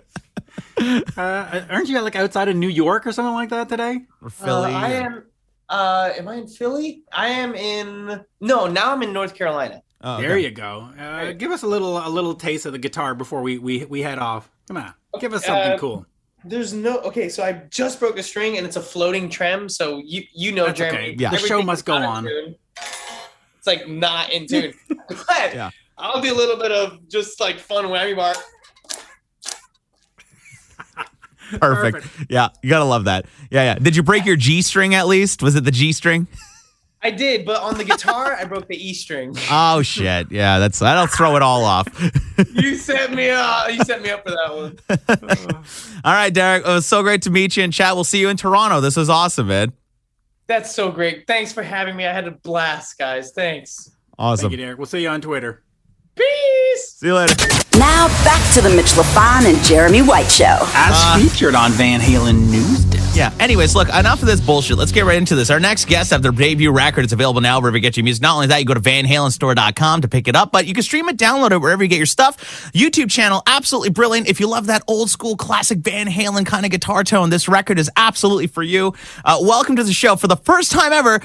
Uh, 1.18 1.66
aren't 1.70 1.88
you 1.90 2.00
like 2.02 2.16
outside 2.16 2.48
of 2.48 2.56
New 2.56 2.68
York 2.70 3.08
or 3.08 3.12
something 3.12 3.34
like 3.34 3.50
that 3.50 3.70
today? 3.70 4.00
Or 4.22 4.30
Philly. 4.30 4.74
Uh, 4.74 4.78
I 4.78 4.90
am. 4.92 5.24
Uh, 5.70 6.12
am 6.18 6.28
I 6.28 6.36
in 6.36 6.48
Philly? 6.48 7.04
I 7.12 7.28
am 7.28 7.56
in. 7.56 8.24
No, 8.42 8.68
now 8.68 8.92
I'm 8.94 9.02
in 9.02 9.12
North 9.14 9.34
Carolina. 9.34 9.82
Oh, 10.02 10.22
There 10.22 10.34
okay. 10.34 10.42
you 10.44 10.52
go. 10.52 10.90
Uh, 11.00 11.32
give 11.32 11.52
us 11.52 11.64
a 11.64 11.68
little 11.68 11.98
a 11.98 12.10
little 12.10 12.36
taste 12.36 12.66
of 12.66 12.74
the 12.74 12.78
guitar 12.80 13.16
before 13.16 13.42
we 13.42 13.58
we, 13.58 13.86
we 13.86 14.02
head 14.02 14.20
off. 14.20 14.50
Come 14.68 14.78
on, 14.78 14.94
give 15.20 15.34
us 15.34 15.46
something 15.46 15.72
Uh, 15.74 15.78
cool. 15.78 16.06
There's 16.44 16.74
no. 16.74 17.00
Okay, 17.00 17.28
so 17.30 17.44
I 17.44 17.54
just 17.72 18.00
broke 18.00 18.20
a 18.20 18.24
string, 18.24 18.58
and 18.58 18.68
it's 18.68 18.76
a 18.76 18.82
floating 18.82 19.30
trem. 19.30 19.68
So 19.70 20.02
you 20.06 20.24
you 20.34 20.52
know, 20.52 20.66
That's 20.68 20.78
Jeremy. 20.78 20.98
okay. 20.98 21.16
Yeah. 21.18 21.32
The 21.32 21.38
show 21.40 21.62
must 21.64 21.86
go 21.86 21.96
on. 21.96 22.28
It's 22.28 23.66
like 23.66 23.88
not 23.88 24.32
in 24.32 24.46
tune. 24.46 24.74
but 25.10 25.54
Yeah. 25.56 25.72
I'll 25.98 26.22
do 26.22 26.32
a 26.34 26.36
little 26.36 26.58
bit 26.58 26.72
of 26.72 27.08
just 27.10 27.40
like 27.40 27.58
fun 27.58 27.86
whammy 27.86 28.16
bar. 28.16 28.36
Perfect. 31.60 32.08
Yeah. 32.30 32.50
You 32.64 32.70
got 32.70 32.80
to 32.80 32.86
love 32.86 33.06
that. 33.06 33.26
Yeah. 33.52 33.64
Yeah. 33.64 33.76
Did 33.76 33.96
you 33.96 34.04
break 34.04 34.26
your 34.26 34.36
G 34.36 34.62
string 34.62 34.96
at 34.96 35.08
least? 35.08 35.42
Was 35.44 35.56
it 35.56 35.64
the 35.64 35.72
G 35.72 35.92
string? 35.94 36.28
I 37.04 37.12
did, 37.12 37.46
but 37.46 37.62
on 37.62 37.78
the 37.78 37.84
guitar, 37.84 38.34
I 38.34 38.46
broke 38.46 38.68
the 38.68 38.76
E 38.76 38.94
string. 38.94 39.36
Oh, 39.52 39.84
shit. 39.84 40.32
Yeah. 40.32 40.58
That's, 40.60 40.80
that'll 40.80 41.06
throw 41.08 41.36
it 41.36 41.42
all 41.42 41.64
off. 41.64 41.88
You 42.54 42.76
set 42.76 43.14
me 43.14 43.30
up. 43.30 43.72
You 43.72 43.80
set 43.84 44.02
me 44.02 44.10
up 44.10 44.24
for 44.28 44.32
that 44.32 44.54
one. 44.56 45.64
all 46.04 46.14
right, 46.14 46.34
Derek. 46.34 46.66
It 46.66 46.70
was 46.70 46.86
so 46.86 47.02
great 47.04 47.22
to 47.24 47.30
meet 47.30 47.56
you 47.56 47.64
and 47.64 47.72
chat. 47.72 47.96
We'll 47.96 48.04
see 48.04 48.20
you 48.20 48.28
in 48.30 48.38
Toronto. 48.38 48.82
This 48.82 48.96
was 48.98 49.10
awesome, 49.10 49.48
man. 49.48 49.72
That's 50.48 50.74
so 50.74 50.92
great. 50.92 51.28
Thanks 51.28 51.52
for 51.54 51.64
having 51.64 51.96
me. 51.96 52.06
I 52.06 52.14
had 52.14 52.28
a 52.28 52.32
blast, 52.32 52.98
guys. 52.98 53.32
Thanks. 53.32 53.92
Awesome. 54.18 54.50
Thank 54.50 54.60
you, 54.60 54.66
Derek. 54.66 54.78
We'll 54.80 54.86
see 54.86 55.02
you 55.02 55.10
on 55.10 55.22
Twitter. 55.22 55.64
Peace. 56.16 56.26
See 57.06 57.10
you 57.10 57.16
later. 57.18 57.36
Now 57.78 58.08
back 58.24 58.42
to 58.56 58.62
the 58.62 58.70
Mitch 58.76 58.94
LaFon 58.94 59.46
and 59.46 59.64
Jeremy 59.64 60.02
White 60.02 60.32
Show. 60.32 60.58
As 60.74 61.22
featured 61.22 61.54
on 61.54 61.72
Van 61.74 62.00
Halen 62.00 62.50
News 62.50 62.84
Desk. 62.86 63.16
Yeah. 63.16 63.32
Anyways, 63.40 63.76
look, 63.76 63.90
enough 63.90 64.24
of 64.24 64.28
this 64.28 64.42
bullshit. 64.42 64.80
Let's 64.80 64.92
get 64.92 65.06
right 65.06 65.20
into 65.20 65.36
this. 65.36 65.52
Our 65.52 65.60
next 65.60 65.86
guests 65.86 66.12
have 66.12 66.24
their 66.24 66.32
debut 66.32 66.72
record. 66.72 67.04
It's 67.04 67.14
available 67.14 67.42
now 67.42 67.60
wherever 67.60 67.78
you 67.78 67.82
get 67.82 67.96
your 67.96 68.06
music. 68.06 68.24
Not 68.24 68.34
only 68.34 68.48
that, 68.48 68.60
you 68.60 68.66
go 68.66 68.74
to 68.74 68.80
VanHalenStore.com 68.80 70.02
to 70.02 70.08
pick 70.08 70.28
it 70.28 70.36
up, 70.36 70.52
but 70.52 70.66
you 70.66 70.74
can 70.74 70.82
stream 70.82 71.08
it, 71.08 71.16
download 71.18 71.52
it 71.52 71.60
wherever 71.60 71.84
you 71.84 71.90
get 71.90 71.98
your 71.98 72.08
stuff. 72.08 72.72
YouTube 72.72 73.12
channel, 73.12 73.44
absolutely 73.46 73.92
brilliant. 73.92 74.28
If 74.28 74.40
you 74.40 74.48
love 74.48 74.66
that 74.66 74.82
old 74.88 75.12
school 75.12 75.38
classic 75.38 75.78
Van 75.78 76.08
Halen 76.08 76.44
kind 76.44 76.66
of 76.66 76.72
guitar 76.72 77.04
tone, 77.04 77.30
this 77.30 77.48
record 77.48 77.78
is 77.78 77.92
absolutely 77.96 78.48
for 78.48 78.64
you. 78.64 78.96
Uh, 79.24 79.38
welcome 79.42 79.76
to 79.76 79.84
the 79.84 79.94
show 79.94 80.16
for 80.16 80.26
the 80.26 80.38
first 80.38 80.72
time 80.72 80.92
ever. 80.92 81.22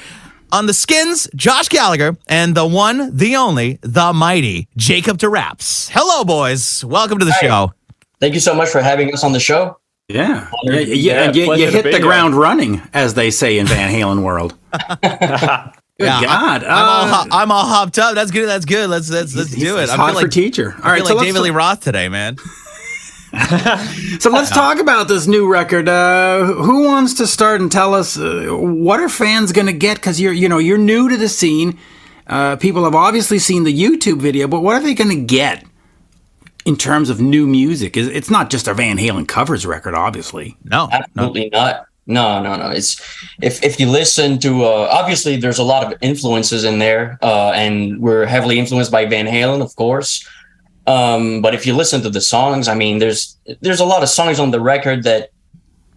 On 0.52 0.66
the 0.66 0.74
skins, 0.74 1.28
Josh 1.36 1.68
Gallagher, 1.68 2.16
and 2.26 2.56
the 2.56 2.66
one, 2.66 3.16
the 3.16 3.36
only, 3.36 3.78
the 3.82 4.12
mighty 4.12 4.66
Jacob 4.76 5.16
DeRaps. 5.18 5.88
Hello, 5.92 6.24
boys. 6.24 6.84
Welcome 6.84 7.20
to 7.20 7.24
the 7.24 7.32
show. 7.40 7.72
Thank 8.18 8.34
you 8.34 8.40
so 8.40 8.52
much 8.54 8.68
for 8.68 8.80
having 8.82 9.12
us 9.14 9.22
on 9.22 9.30
the 9.32 9.38
show. 9.40 9.78
Yeah, 10.08 10.50
yeah, 10.64 10.80
yeah, 10.80 11.30
Yeah, 11.30 11.30
you, 11.30 11.54
you 11.54 11.70
hit 11.70 11.84
the 11.84 11.90
here. 11.92 12.00
ground 12.00 12.34
running, 12.34 12.82
as 12.92 13.14
they 13.14 13.30
say 13.30 13.58
in 13.58 13.66
Van 13.68 13.92
Halen 13.94 14.24
world. 14.24 14.54
Good 15.02 16.06
Yeah, 16.06 16.20
God, 16.24 16.64
I'm, 16.64 16.70
all, 16.88 17.04
uh, 17.04 17.06
ho- 17.24 17.28
I'm 17.30 17.52
all 17.52 17.66
hopped 17.66 17.98
up. 17.98 18.14
That's 18.16 18.30
good. 18.32 18.48
That's 18.48 18.64
good. 18.64 18.88
Let's 18.90 19.08
let's 19.10 19.36
let's 19.36 19.50
do 19.54 19.76
it. 19.76 19.82
he's 19.82 19.90
I 19.90 19.96
hot 19.96 20.06
feel 20.12 20.14
for 20.20 20.22
like 20.22 20.30
teacher. 20.32 20.74
All 20.78 20.84
I 20.84 20.92
right, 20.92 20.98
so 21.02 21.08
like 21.14 21.16
let's- 21.16 21.26
David 21.28 21.42
Lee 21.42 21.50
Roth 21.50 21.80
today, 21.80 22.08
man. 22.08 22.38
So 24.20 24.28
let's 24.30 24.50
talk 24.50 24.78
about 24.80 25.08
this 25.08 25.26
new 25.26 25.50
record. 25.50 25.88
Uh, 25.88 26.44
who 26.44 26.84
wants 26.84 27.14
to 27.14 27.26
start 27.26 27.60
and 27.60 27.72
tell 27.72 27.94
us 27.94 28.18
uh, 28.18 28.48
what 28.50 29.00
are 29.00 29.08
fans 29.08 29.52
going 29.52 29.66
to 29.66 29.72
get? 29.72 29.96
Because 29.96 30.20
you're, 30.20 30.32
you 30.32 30.48
know, 30.48 30.58
you're 30.58 30.78
new 30.78 31.08
to 31.08 31.16
the 31.16 31.28
scene. 31.28 31.78
Uh, 32.26 32.56
people 32.56 32.84
have 32.84 32.94
obviously 32.94 33.38
seen 33.38 33.64
the 33.64 33.76
YouTube 33.76 34.20
video, 34.20 34.46
but 34.46 34.60
what 34.60 34.76
are 34.76 34.82
they 34.82 34.94
going 34.94 35.10
to 35.10 35.22
get 35.22 35.64
in 36.66 36.76
terms 36.76 37.08
of 37.08 37.20
new 37.20 37.46
music? 37.46 37.96
Is 37.96 38.08
It's 38.08 38.30
not 38.30 38.50
just 38.50 38.68
a 38.68 38.74
Van 38.74 38.98
Halen 38.98 39.26
covers 39.26 39.64
record, 39.64 39.94
obviously. 39.94 40.56
No, 40.64 40.86
no. 40.86 40.92
Absolutely 40.92 41.50
not. 41.50 41.86
No, 42.06 42.42
no, 42.42 42.56
no. 42.56 42.70
It's 42.70 43.00
if 43.40 43.62
if 43.62 43.78
you 43.78 43.88
listen 43.88 44.38
to 44.40 44.64
uh, 44.64 44.88
obviously 44.90 45.36
there's 45.36 45.58
a 45.58 45.64
lot 45.64 45.84
of 45.84 45.96
influences 46.00 46.64
in 46.64 46.78
there, 46.78 47.18
uh, 47.22 47.52
and 47.54 48.00
we're 48.00 48.26
heavily 48.26 48.58
influenced 48.58 48.90
by 48.90 49.06
Van 49.06 49.26
Halen, 49.26 49.62
of 49.62 49.74
course. 49.76 50.26
Um, 50.90 51.40
but 51.40 51.54
if 51.54 51.66
you 51.66 51.76
listen 51.76 52.02
to 52.02 52.10
the 52.10 52.20
songs, 52.20 52.66
I 52.66 52.74
mean, 52.74 52.98
there's 52.98 53.36
there's 53.60 53.78
a 53.78 53.84
lot 53.84 54.02
of 54.02 54.08
songs 54.08 54.40
on 54.40 54.50
the 54.50 54.60
record 54.60 55.04
that 55.04 55.30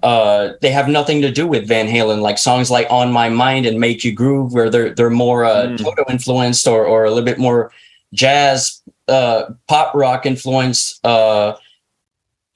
uh, 0.03 0.53
they 0.61 0.69
have 0.69 0.87
nothing 0.87 1.21
to 1.23 1.31
do 1.31 1.47
with 1.47 1.67
Van 1.67 1.87
Halen, 1.87 2.21
like 2.21 2.37
songs 2.37 2.69
like 2.69 2.85
"On 2.91 3.11
My 3.11 3.27
Mind" 3.29 3.65
and 3.65 3.79
"Make 3.79 4.03
You 4.03 4.11
Groove," 4.11 4.53
where 4.53 4.69
they're 4.69 4.93
they're 4.93 5.09
more 5.09 5.45
uh, 5.45 5.75
Toto 5.77 6.03
influenced 6.09 6.67
or 6.67 6.85
or 6.85 7.05
a 7.05 7.09
little 7.09 7.25
bit 7.25 7.39
more 7.39 7.71
jazz, 8.13 8.81
uh, 9.07 9.45
pop 9.67 9.95
rock 9.95 10.27
influenced. 10.27 11.03
Uh, 11.03 11.55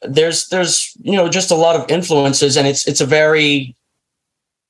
there's 0.04 0.50
there's 0.50 0.96
you 1.02 1.16
know 1.16 1.28
just 1.28 1.50
a 1.50 1.56
lot 1.56 1.76
of 1.76 1.90
influences 1.90 2.56
and 2.56 2.68
it's 2.68 2.88
it's 2.88 3.02
a 3.02 3.06
very 3.06 3.76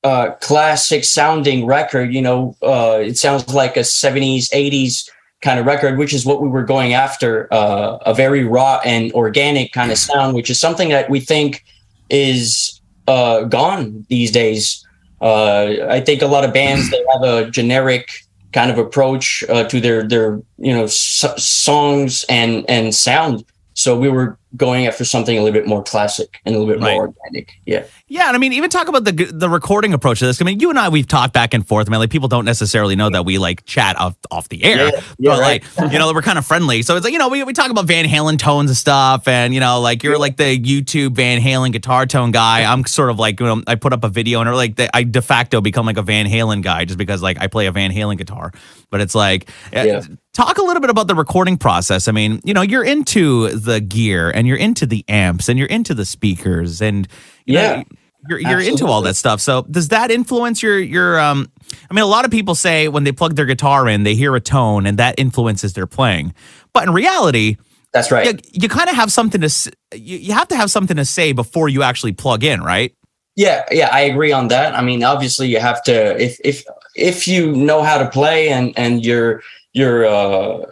uh 0.04 0.30
classic 0.40 1.04
sounding 1.04 1.66
record 1.66 2.14
you 2.14 2.22
know 2.22 2.56
uh 2.62 2.98
it 3.02 3.18
sounds 3.18 3.52
like 3.52 3.76
a 3.76 3.80
70s 3.80 4.48
80s 4.54 5.10
kind 5.40 5.60
of 5.60 5.66
record 5.66 5.98
which 5.98 6.12
is 6.12 6.26
what 6.26 6.42
we 6.42 6.48
were 6.48 6.64
going 6.64 6.92
after 6.94 7.46
uh 7.52 7.98
a 8.06 8.12
very 8.12 8.44
raw 8.44 8.80
and 8.84 9.12
organic 9.12 9.72
kind 9.72 9.92
of 9.92 9.98
sound 9.98 10.34
which 10.34 10.50
is 10.50 10.58
something 10.58 10.88
that 10.88 11.08
we 11.08 11.20
think 11.20 11.64
is 12.10 12.80
uh 13.06 13.42
gone 13.44 14.04
these 14.08 14.30
days. 14.30 14.84
Uh 15.20 15.74
i 15.88 16.00
think 16.00 16.22
a 16.22 16.26
lot 16.26 16.44
of 16.44 16.52
bands 16.52 16.90
they 16.90 17.02
have 17.12 17.22
a 17.22 17.50
generic 17.50 18.28
kind 18.52 18.70
of 18.70 18.78
approach 18.78 19.44
uh, 19.48 19.64
to 19.64 19.80
their 19.80 20.02
their 20.06 20.40
you 20.58 20.72
know 20.72 20.86
songs 20.86 22.24
and 22.28 22.68
and 22.68 22.94
sound. 22.94 23.44
So 23.74 23.98
we 23.98 24.08
were 24.08 24.38
going 24.56 24.86
after 24.86 25.04
something 25.04 25.36
a 25.36 25.42
little 25.42 25.58
bit 25.58 25.66
more 25.68 25.82
classic 25.82 26.40
and 26.44 26.54
a 26.54 26.58
little 26.58 26.72
bit 26.74 26.82
Right. 26.82 26.94
more 26.94 27.12
organic. 27.26 27.52
Yeah. 27.66 27.84
Yeah, 28.10 28.28
and 28.28 28.34
I 28.34 28.38
mean, 28.38 28.54
even 28.54 28.70
talk 28.70 28.88
about 28.88 29.04
the 29.04 29.12
the 29.12 29.50
recording 29.50 29.92
approach 29.92 30.20
to 30.20 30.26
this. 30.26 30.40
I 30.40 30.44
mean, 30.44 30.60
you 30.60 30.70
and 30.70 30.78
I, 30.78 30.88
we've 30.88 31.06
talked 31.06 31.34
back 31.34 31.52
and 31.52 31.66
forth. 31.68 31.86
I 31.86 31.90
mean, 31.90 32.00
like 32.00 32.08
people 32.10 32.28
don't 32.28 32.46
necessarily 32.46 32.96
know 32.96 33.10
that 33.10 33.26
we 33.26 33.36
like 33.36 33.64
chat 33.66 33.98
off 34.00 34.16
off 34.30 34.48
the 34.48 34.64
air, 34.64 34.86
Yeah, 34.86 34.90
yeah, 35.18 35.30
but 35.32 35.40
right. 35.40 35.62
like 35.78 35.92
you 35.92 35.98
know, 35.98 36.10
we're 36.14 36.22
kind 36.22 36.38
of 36.38 36.46
friendly. 36.46 36.80
So 36.82 36.96
it's 36.96 37.04
like 37.04 37.12
you 37.12 37.18
know, 37.18 37.28
we, 37.28 37.42
we 37.44 37.52
talk 37.52 37.70
about 37.70 37.84
Van 37.86 38.06
Halen 38.06 38.38
tones 38.38 38.70
and 38.70 38.76
stuff, 38.76 39.28
and 39.28 39.52
you 39.52 39.60
know, 39.60 39.80
like 39.80 40.02
you're 40.02 40.18
like 40.18 40.38
the 40.38 40.58
YouTube 40.58 41.12
Van 41.12 41.38
Halen 41.40 41.70
guitar 41.72 42.06
tone 42.06 42.30
guy. 42.30 42.64
I'm 42.64 42.86
sort 42.86 43.10
of 43.10 43.18
like 43.18 43.40
you 43.40 43.46
know, 43.46 43.62
I 43.66 43.74
put 43.74 43.92
up 43.92 44.02
a 44.04 44.08
video 44.08 44.40
and 44.40 44.50
like 44.54 44.76
the, 44.76 44.88
I 44.96 45.02
de 45.02 45.20
facto 45.20 45.60
become 45.60 45.84
like 45.84 45.98
a 45.98 46.02
Van 46.02 46.24
Halen 46.26 46.62
guy 46.62 46.86
just 46.86 46.96
because 46.98 47.20
like 47.20 47.38
I 47.40 47.46
play 47.48 47.66
a 47.66 47.72
Van 47.72 47.90
Halen 47.92 48.16
guitar. 48.16 48.52
But 48.90 49.02
it's 49.02 49.14
like. 49.14 49.50
uh, 49.76 49.80
Yeah. 49.82 50.02
Talk 50.34 50.58
a 50.58 50.62
little 50.62 50.80
bit 50.80 50.88
about 50.90 51.08
the 51.08 51.16
recording 51.16 51.56
process. 51.56 52.06
I 52.06 52.12
mean, 52.12 52.40
you 52.44 52.54
know, 52.54 52.62
you're 52.62 52.84
into 52.84 53.48
the 53.48 53.80
gear 53.80 54.30
and 54.38 54.46
you're 54.46 54.56
into 54.56 54.86
the 54.86 55.04
amps 55.08 55.48
and 55.48 55.58
you're 55.58 55.68
into 55.68 55.94
the 55.94 56.04
speakers 56.04 56.80
and 56.80 57.08
you 57.44 57.54
know, 57.54 57.60
Yeah. 57.60 57.82
you're 58.28 58.38
you're 58.40 58.60
into 58.60 58.86
all 58.86 59.02
that 59.02 59.14
stuff. 59.16 59.40
So 59.40 59.62
does 59.70 59.88
that 59.88 60.10
influence 60.10 60.62
your 60.62 60.78
your 60.78 61.18
um 61.20 61.50
I 61.90 61.94
mean 61.94 62.04
a 62.04 62.06
lot 62.06 62.24
of 62.24 62.30
people 62.30 62.54
say 62.54 62.88
when 62.88 63.04
they 63.04 63.12
plug 63.12 63.34
their 63.34 63.46
guitar 63.46 63.88
in, 63.88 64.04
they 64.04 64.14
hear 64.14 64.34
a 64.36 64.40
tone 64.40 64.86
and 64.86 64.98
that 64.98 65.14
influences 65.18 65.72
their 65.72 65.86
playing. 65.86 66.32
But 66.72 66.84
in 66.84 66.92
reality, 66.94 67.56
That's 67.92 68.10
right. 68.10 68.26
you, 68.26 68.62
you 68.62 68.68
kind 68.68 68.88
of 68.88 68.94
have 68.96 69.10
something 69.10 69.40
to 69.40 69.72
you, 69.94 70.18
you 70.18 70.32
have 70.32 70.48
to 70.48 70.56
have 70.56 70.70
something 70.70 70.96
to 70.96 71.04
say 71.04 71.32
before 71.32 71.68
you 71.68 71.82
actually 71.82 72.12
plug 72.12 72.44
in, 72.44 72.62
right? 72.62 72.94
Yeah, 73.36 73.64
yeah, 73.70 73.88
I 73.92 74.00
agree 74.00 74.32
on 74.32 74.48
that. 74.48 74.74
I 74.74 74.82
mean, 74.82 75.02
obviously 75.04 75.48
you 75.48 75.60
have 75.60 75.82
to 75.84 76.20
if 76.22 76.38
if 76.44 76.64
if 76.96 77.28
you 77.28 77.52
know 77.54 77.82
how 77.82 77.98
to 77.98 78.08
play 78.10 78.48
and 78.50 78.72
and 78.76 79.04
you're 79.04 79.42
you're 79.72 80.06
uh 80.06 80.64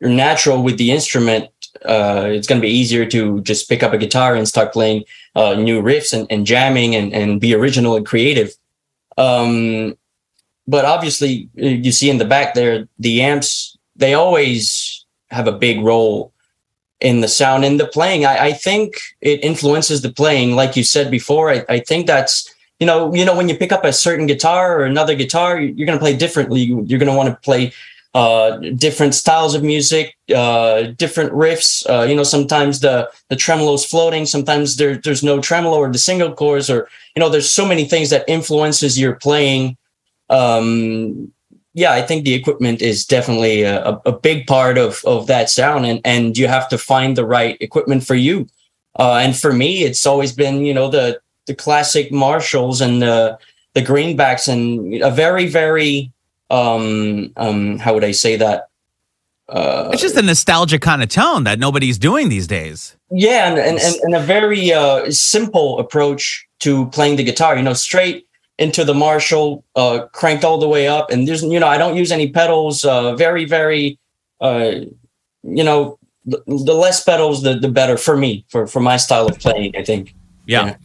you're 0.00 0.10
natural 0.10 0.62
with 0.62 0.78
the 0.78 0.90
instrument, 0.92 1.48
uh 1.84 2.26
it's 2.28 2.46
gonna 2.46 2.60
be 2.60 2.68
easier 2.68 3.04
to 3.06 3.40
just 3.42 3.68
pick 3.68 3.82
up 3.82 3.92
a 3.92 3.98
guitar 3.98 4.34
and 4.34 4.46
start 4.46 4.72
playing 4.72 5.04
uh 5.34 5.54
new 5.54 5.82
riffs 5.82 6.12
and, 6.12 6.26
and 6.30 6.46
jamming 6.46 6.94
and, 6.94 7.12
and 7.12 7.40
be 7.40 7.54
original 7.54 7.96
and 7.96 8.06
creative. 8.06 8.54
Um 9.18 9.96
but 10.66 10.84
obviously 10.84 11.48
you 11.54 11.92
see 11.92 12.08
in 12.08 12.18
the 12.18 12.24
back 12.24 12.54
there 12.54 12.88
the 12.98 13.22
amps 13.22 13.76
they 13.96 14.14
always 14.14 15.04
have 15.30 15.46
a 15.46 15.52
big 15.52 15.80
role 15.80 16.32
in 17.02 17.20
the 17.20 17.28
sound 17.28 17.64
and 17.64 17.78
the 17.80 17.86
playing. 17.86 18.24
I, 18.24 18.46
I 18.46 18.52
think 18.52 18.94
it 19.20 19.42
influences 19.44 20.02
the 20.02 20.12
playing, 20.12 20.54
like 20.54 20.76
you 20.76 20.84
said 20.84 21.10
before. 21.10 21.50
I, 21.50 21.64
I 21.68 21.80
think 21.80 22.06
that's 22.06 22.54
you 22.78 22.86
know 22.86 23.12
you 23.14 23.24
know 23.24 23.36
when 23.36 23.48
you 23.48 23.56
pick 23.56 23.72
up 23.72 23.84
a 23.84 23.92
certain 23.92 24.26
guitar 24.26 24.78
or 24.78 24.84
another 24.84 25.14
guitar, 25.14 25.60
you're 25.60 25.86
going 25.86 25.98
to 25.98 26.02
play 26.02 26.16
differently. 26.16 26.62
You're 26.62 26.98
going 26.98 27.10
to 27.10 27.16
want 27.16 27.28
to 27.28 27.36
play 27.42 27.72
uh, 28.14 28.58
different 28.76 29.14
styles 29.14 29.54
of 29.54 29.62
music, 29.62 30.16
uh, 30.34 30.82
different 30.96 31.32
riffs. 31.32 31.88
Uh, 31.88 32.02
you 32.04 32.14
know 32.14 32.22
sometimes 32.24 32.80
the 32.80 33.10
the 33.28 33.36
tremolo 33.36 33.74
is 33.74 33.84
floating, 33.84 34.26
sometimes 34.26 34.76
there 34.76 34.96
there's 34.96 35.22
no 35.22 35.40
tremolo 35.40 35.78
or 35.78 35.90
the 35.92 35.98
single 35.98 36.32
chords, 36.32 36.68
or 36.70 36.88
you 37.16 37.20
know 37.20 37.28
there's 37.28 37.50
so 37.50 37.66
many 37.66 37.84
things 37.84 38.10
that 38.10 38.24
influences 38.28 38.98
your 38.98 39.14
playing. 39.16 39.76
Um, 40.30 41.32
yeah, 41.74 41.92
I 41.92 42.02
think 42.02 42.24
the 42.24 42.34
equipment 42.34 42.82
is 42.82 43.06
definitely 43.06 43.62
a, 43.62 44.00
a- 44.04 44.12
big 44.12 44.46
part 44.46 44.76
of 44.78 45.02
of 45.04 45.26
that 45.28 45.48
sound, 45.50 45.86
and 45.86 46.00
and 46.04 46.36
you 46.36 46.48
have 46.48 46.68
to 46.68 46.78
find 46.78 47.16
the 47.16 47.24
right 47.26 47.56
equipment 47.60 48.04
for 48.04 48.14
you. 48.14 48.46
Uh, 48.98 49.14
and 49.16 49.36
for 49.36 49.52
me, 49.52 49.84
it's 49.84 50.04
always 50.06 50.32
been 50.32 50.64
you 50.66 50.74
know 50.74 50.88
the 50.88 51.20
the 51.46 51.54
classic 51.54 52.12
Marshalls 52.12 52.80
and 52.80 53.00
the 53.00 53.38
the 53.74 53.82
greenbacks, 53.82 54.48
and 54.48 55.02
a 55.02 55.10
very 55.10 55.46
very 55.46 56.12
um 56.52 57.32
um 57.36 57.78
how 57.78 57.94
would 57.94 58.04
I 58.04 58.12
say 58.12 58.36
that? 58.36 58.68
Uh, 59.48 59.90
It's 59.92 60.02
just 60.02 60.16
a 60.16 60.22
nostalgic 60.22 60.80
kind 60.82 61.02
of 61.02 61.08
tone 61.08 61.44
that 61.44 61.58
nobody's 61.58 61.98
doing 61.98 62.28
these 62.28 62.46
days. 62.46 62.96
yeah, 63.10 63.48
and 63.48 63.58
and, 63.58 63.78
and, 63.78 63.94
and 64.02 64.14
a 64.14 64.20
very 64.20 64.72
uh, 64.72 65.10
simple 65.10 65.78
approach 65.78 66.46
to 66.60 66.86
playing 66.90 67.16
the 67.16 67.24
guitar. 67.24 67.56
You 67.56 67.62
know, 67.62 67.74
straight 67.74 68.26
into 68.58 68.84
the 68.84 68.94
Marshall, 68.94 69.64
uh, 69.74 70.06
cranked 70.12 70.44
all 70.44 70.58
the 70.58 70.68
way 70.68 70.86
up, 70.88 71.10
and 71.10 71.26
there's 71.26 71.42
you 71.42 71.58
know 71.60 71.66
I 71.66 71.76
don't 71.78 71.96
use 71.96 72.12
any 72.12 72.30
pedals. 72.30 72.84
Uh, 72.84 73.14
very 73.16 73.44
very, 73.44 73.98
uh, 74.40 74.72
you 75.42 75.64
know, 75.64 75.98
the, 76.24 76.42
the 76.46 76.74
less 76.74 77.02
pedals, 77.04 77.42
the 77.42 77.54
the 77.58 77.68
better 77.68 77.96
for 77.96 78.16
me 78.16 78.44
for 78.48 78.66
for 78.66 78.80
my 78.80 78.96
style 78.96 79.26
of 79.26 79.38
playing. 79.38 79.76
I 79.76 79.82
think. 79.84 80.14
Yeah. 80.46 80.66
Yeah. 80.66 80.76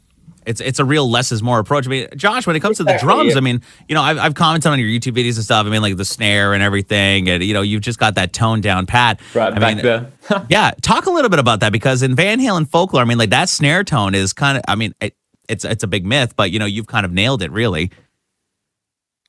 It's 0.48 0.62
it's 0.62 0.80
a 0.80 0.86
real 0.86 1.10
less 1.12 1.34
is 1.34 1.44
more 1.44 1.60
approach. 1.60 1.86
I 1.86 1.90
mean, 1.90 2.08
Josh, 2.16 2.48
when 2.48 2.56
it 2.56 2.62
comes 2.62 2.78
to 2.78 2.86
the 2.86 2.98
drums. 3.02 3.36
I 3.36 3.42
mean, 3.42 3.62
you 3.90 3.96
know, 3.96 4.02
I've, 4.02 4.18
I've 4.18 4.34
commented 4.34 4.72
on 4.72 4.80
your 4.80 4.88
YouTube 4.88 5.12
videos 5.12 5.36
and 5.36 5.44
stuff. 5.44 5.68
I 5.68 5.70
mean, 5.70 5.82
like 5.82 5.98
the 5.98 6.06
snare 6.06 6.54
and 6.54 6.64
everything, 6.64 7.30
and 7.30 7.44
you 7.44 7.54
know, 7.54 7.62
you've 7.62 7.82
just 7.82 8.00
got 8.00 8.16
that 8.16 8.32
tone 8.32 8.62
down 8.62 8.86
pat. 8.86 9.20
Right 9.34 9.52
I 9.52 9.60
back 9.60 9.76
mean, 9.76 9.84
there. 9.84 10.12
yeah, 10.50 10.72
talk 10.82 11.06
a 11.06 11.12
little 11.12 11.30
bit 11.30 11.40
about 11.40 11.60
that 11.60 11.74
because 11.74 12.02
in 12.02 12.16
Van 12.16 12.40
Halen 12.40 12.66
folklore, 12.66 13.02
I 13.02 13.06
mean, 13.06 13.18
like 13.18 13.32
that 13.32 13.50
snare 13.50 13.84
tone 13.84 14.16
is 14.16 14.32
kind 14.32 14.58
of, 14.58 14.64
I 14.70 14.76
mean, 14.76 14.96
it, 15.02 15.18
it's 15.50 15.66
it's 15.66 15.84
a 15.84 15.88
big 15.88 16.06
myth, 16.06 16.34
but 16.38 16.50
you 16.50 16.60
know, 16.60 16.66
you've 16.66 16.88
kind 16.88 17.06
of 17.06 17.12
nailed 17.12 17.42
it, 17.42 17.52
really. 17.52 17.92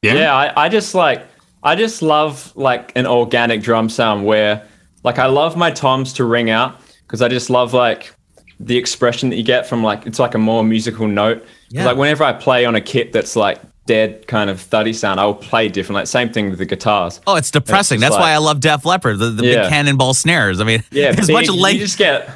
Yeah, 0.03 0.33
I, 0.33 0.67
I 0.67 0.69
just 0.69 0.95
like 0.95 1.27
I 1.65 1.75
just 1.75 2.01
love 2.01 2.53
like 2.55 2.93
an 2.97 3.07
organic 3.07 3.63
drum 3.63 3.89
sound 3.89 4.25
where 4.25 4.65
like 5.03 5.19
I 5.19 5.27
love 5.27 5.57
my 5.57 5.73
toms 5.73 6.13
to 6.15 6.25
ring 6.25 6.49
out 6.49 6.81
because 7.03 7.23
I 7.23 7.29
just 7.29 7.51
love 7.51 7.75
like 7.75 8.15
the 8.61 8.77
expression 8.77 9.31
that 9.31 9.37
you 9.37 9.43
get 9.45 9.67
from 9.67 9.83
like 9.85 10.07
it's 10.07 10.19
like 10.19 10.35
a 10.35 10.39
more 10.39 10.65
musical 10.65 11.07
note. 11.07 11.45
Yeah. 11.71 11.85
Like 11.87 11.97
whenever 11.97 12.25
I 12.25 12.33
play 12.33 12.65
on 12.65 12.75
a 12.75 12.81
kit 12.81 13.13
that's 13.13 13.37
like 13.37 13.61
dead 13.87 14.27
kind 14.27 14.51
of 14.51 14.61
thuddy 14.61 14.93
sound, 14.93 15.21
I 15.21 15.25
will 15.27 15.35
play 15.35 15.69
different. 15.69 15.95
Like 15.95 16.07
same 16.07 16.33
thing 16.33 16.51
with 16.51 16.59
the 16.59 16.67
guitars. 16.67 17.21
Oh, 17.27 17.37
it's 17.37 17.51
depressing. 17.51 18.01
just 18.01 18.11
That's 18.11 18.15
like- 18.21 18.23
why 18.23 18.33
I 18.33 18.39
love 18.39 18.61
Def 18.61 18.85
Leppard, 18.85 19.19
the, 19.19 19.31
the 19.31 19.43
big 19.43 19.69
cannonball 19.69 20.15
snares. 20.15 20.61
I 20.61 20.65
mean, 20.65 20.83
Yeah, 20.91 21.13
there's 21.13 21.29
a 21.29 21.33
bunch 21.33 21.47
big. 21.47 21.55
of 21.55 21.61
length. 21.61 21.79
You 21.81 21.85
just 21.87 21.99
get 21.99 22.31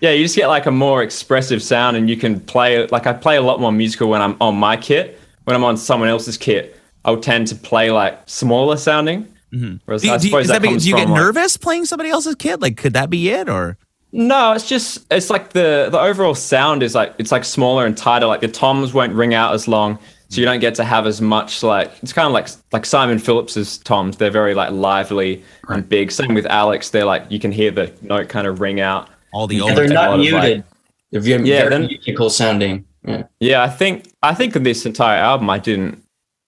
yeah, 0.00 0.10
you 0.12 0.24
just 0.24 0.36
get 0.36 0.46
like 0.46 0.66
a 0.66 0.70
more 0.70 1.02
expressive 1.02 1.62
sound, 1.62 1.96
and 1.96 2.08
you 2.08 2.16
can 2.16 2.40
play 2.40 2.86
like 2.86 3.06
I 3.06 3.12
play 3.12 3.36
a 3.36 3.42
lot 3.42 3.60
more 3.60 3.72
musical 3.72 4.08
when 4.08 4.22
I'm 4.22 4.36
on 4.40 4.56
my 4.56 4.76
kit. 4.76 5.18
When 5.44 5.56
I'm 5.56 5.64
on 5.64 5.76
someone 5.76 6.08
else's 6.08 6.36
kit, 6.36 6.78
I'll 7.04 7.20
tend 7.20 7.46
to 7.48 7.54
play 7.54 7.90
like 7.90 8.18
smaller 8.26 8.76
sounding. 8.76 9.24
Mm-hmm. 9.52 9.76
Whereas 9.86 10.02
do, 10.02 10.08
do 10.08 10.12
that, 10.30 10.46
that 10.46 10.62
because 10.62 10.74
comes 10.74 10.86
you 10.86 10.94
get 10.96 11.08
like- 11.08 11.16
nervous 11.20 11.56
playing 11.56 11.86
somebody 11.86 12.10
else's 12.10 12.34
kid? 12.34 12.60
Like, 12.62 12.76
could 12.76 12.92
that 12.92 13.08
be 13.10 13.28
it? 13.30 13.48
Or 13.48 13.76
No, 14.12 14.52
it's 14.52 14.68
just 14.68 15.06
it's 15.10 15.28
like 15.30 15.52
the 15.52 15.88
the 15.90 16.00
overall 16.00 16.34
sound 16.34 16.82
is 16.82 16.94
like 16.94 17.14
it's 17.18 17.30
like 17.32 17.44
smaller 17.44 17.84
and 17.86 17.96
tighter. 17.96 18.26
Like 18.26 18.40
the 18.40 18.48
toms 18.48 18.94
won't 18.94 19.12
ring 19.12 19.34
out 19.34 19.52
as 19.52 19.68
long, 19.68 19.98
so 20.28 20.40
you 20.40 20.46
don't 20.46 20.60
get 20.60 20.74
to 20.76 20.84
have 20.84 21.06
as 21.06 21.20
much 21.20 21.62
like 21.62 21.92
it's 22.02 22.12
kind 22.12 22.26
of 22.26 22.32
like 22.32 22.48
like 22.72 22.86
Simon 22.86 23.18
Phillips's 23.18 23.78
toms. 23.78 24.16
They're 24.16 24.30
very 24.30 24.54
like 24.54 24.70
lively 24.70 25.44
and 25.68 25.86
big. 25.86 26.10
Same 26.10 26.32
with 26.34 26.46
Alex. 26.46 26.88
They're 26.90 27.04
like 27.04 27.24
you 27.30 27.38
can 27.38 27.52
hear 27.52 27.70
the 27.70 27.92
note 28.00 28.28
kind 28.30 28.46
of 28.46 28.60
ring 28.60 28.80
out. 28.80 29.08
all 29.34 29.46
the 29.46 29.56
Yeah, 29.56 29.64
over 29.64 29.74
They're 29.74 29.84
a 29.84 29.88
lot 29.88 30.16
not 30.16 30.20
of, 30.26 30.32
like- 30.32 30.42
muted. 30.42 30.64
They're 31.10 31.20
very, 31.20 31.42
Yeah, 31.48 31.68
then- 31.68 31.86
musical 31.86 32.30
sounding. 32.30 32.84
Yeah. 33.06 33.22
Yeah, 33.40 33.62
I 33.62 33.68
think 33.68 34.10
I 34.22 34.34
think 34.34 34.56
of 34.56 34.64
this 34.64 34.84
entire 34.86 35.18
album, 35.18 35.48
I 35.50 35.58
didn't. 35.58 36.02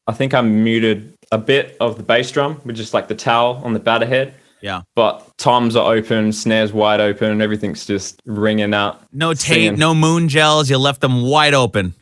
I 0.07 0.13
think 0.13 0.33
I 0.35 0.41
muted 0.41 1.15
a 1.31 1.39
bit 1.39 1.77
of 1.79 1.97
the 1.99 2.03
bass 2.03 2.31
drum 2.31 2.61
with 2.65 2.75
just 2.77 2.93
like 2.95 3.07
the 3.09 3.15
towel 3.15 3.61
on 3.65 3.75
the 3.75 3.79
batter 3.81 4.07
head. 4.07 4.35
Yeah. 4.61 4.83
But 4.95 5.27
toms 5.39 5.77
are 5.77 5.93
open, 5.95 6.33
snares 6.33 6.73
wide 6.73 7.01
open, 7.01 7.31
and 7.31 7.43
everything's 7.43 7.87
just 7.87 8.21
ringing 8.27 8.75
out. 8.75 9.03
No 9.13 9.33
tape, 9.33 9.55
Singing. 9.65 9.79
no 9.79 9.95
moon 9.95 10.29
gels. 10.29 10.69
You 10.71 10.79
left 10.79 11.01
them 11.01 11.23
wide 11.23 11.55
open. 11.55 11.95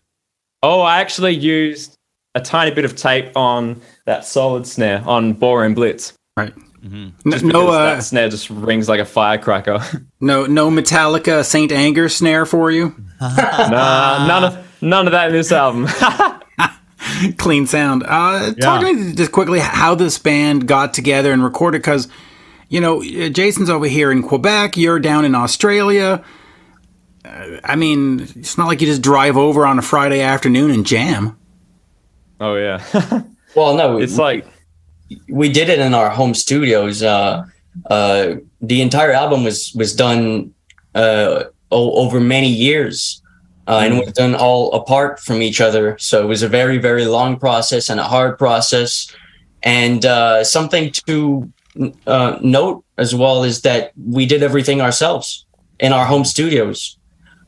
Oh, 0.62 0.80
I 0.80 1.00
actually 1.00 1.34
used 1.34 1.96
a 2.34 2.40
tiny 2.40 2.72
bit 2.72 2.84
of 2.84 2.96
tape 2.96 3.36
on 3.36 3.80
that 4.06 4.24
solid 4.24 4.66
snare 4.66 5.02
on 5.06 5.32
Bore 5.34 5.64
and 5.64 5.74
Blitz. 5.74 6.14
Right. 6.36 6.54
Mm-hmm. 6.80 7.30
Just 7.30 7.44
No, 7.44 7.66
because 7.66 7.74
uh, 7.74 7.84
that 7.84 8.02
snare 8.02 8.28
just 8.28 8.50
rings 8.50 8.88
like 8.88 9.00
a 9.00 9.04
firecracker. 9.04 9.80
no, 10.20 10.46
no 10.46 10.70
Metallica 10.70 11.44
Saint 11.44 11.72
Anger 11.72 12.08
snare 12.08 12.46
for 12.46 12.70
you. 12.70 12.94
nah, 13.20 14.26
none 14.26 14.44
of 14.44 14.82
none 14.82 15.06
of 15.06 15.12
that 15.12 15.28
in 15.28 15.32
this 15.32 15.52
album. 15.52 15.88
Clean 17.36 17.66
sound. 17.66 18.04
Uh, 18.06 18.52
Talk 18.54 18.82
to 18.82 18.92
me 18.92 19.12
just 19.14 19.32
quickly 19.32 19.58
how 19.60 19.94
this 19.94 20.18
band 20.18 20.68
got 20.68 20.94
together 20.94 21.32
and 21.32 21.42
recorded 21.42 21.78
because, 21.78 22.06
you 22.68 22.80
know, 22.80 23.02
uh, 23.02 23.28
Jason's 23.28 23.70
over 23.70 23.86
here 23.86 24.10
in 24.12 24.22
Quebec. 24.22 24.76
You're 24.76 24.98
down 25.00 25.24
in 25.24 25.34
Australia. 25.34 26.22
Uh, 27.24 27.46
I 27.64 27.76
mean, 27.76 28.20
it's 28.36 28.56
not 28.58 28.66
like 28.66 28.80
you 28.80 28.86
just 28.86 29.02
drive 29.02 29.36
over 29.36 29.66
on 29.66 29.78
a 29.78 29.82
Friday 29.82 30.20
afternoon 30.20 30.70
and 30.70 30.86
jam. 30.86 31.36
oh 32.40 32.54
yeah, 32.56 32.82
Well, 33.54 33.74
no, 33.74 33.98
it's 33.98 34.18
like 34.18 34.46
we 35.28 35.48
did 35.50 35.68
it 35.68 35.78
in 35.80 35.94
our 35.94 36.10
home 36.10 36.34
studios. 36.34 37.02
Uh, 37.02 37.44
uh, 37.90 38.34
the 38.60 38.82
entire 38.82 39.12
album 39.12 39.44
was 39.44 39.72
was 39.74 39.94
done 39.94 40.52
uh, 40.94 41.44
o- 41.70 41.92
over 41.94 42.20
many 42.20 42.48
years, 42.48 43.22
uh, 43.66 43.80
and 43.82 43.98
was 43.98 44.12
done 44.12 44.34
all 44.34 44.72
apart 44.72 45.18
from 45.20 45.40
each 45.42 45.60
other. 45.60 45.96
So 45.98 46.22
it 46.22 46.26
was 46.26 46.42
a 46.42 46.48
very 46.48 46.78
very 46.78 47.06
long 47.06 47.38
process 47.38 47.88
and 47.88 47.98
a 47.98 48.04
hard 48.04 48.38
process. 48.38 49.10
And 49.64 50.04
uh, 50.06 50.44
something 50.44 50.92
to 51.06 51.50
uh, 52.06 52.38
note 52.42 52.84
as 52.96 53.14
well 53.14 53.44
is 53.44 53.62
that 53.62 53.92
we 53.96 54.26
did 54.26 54.42
everything 54.42 54.80
ourselves 54.80 55.46
in 55.78 55.92
our 55.92 56.04
home 56.04 56.24
studios. 56.24 56.98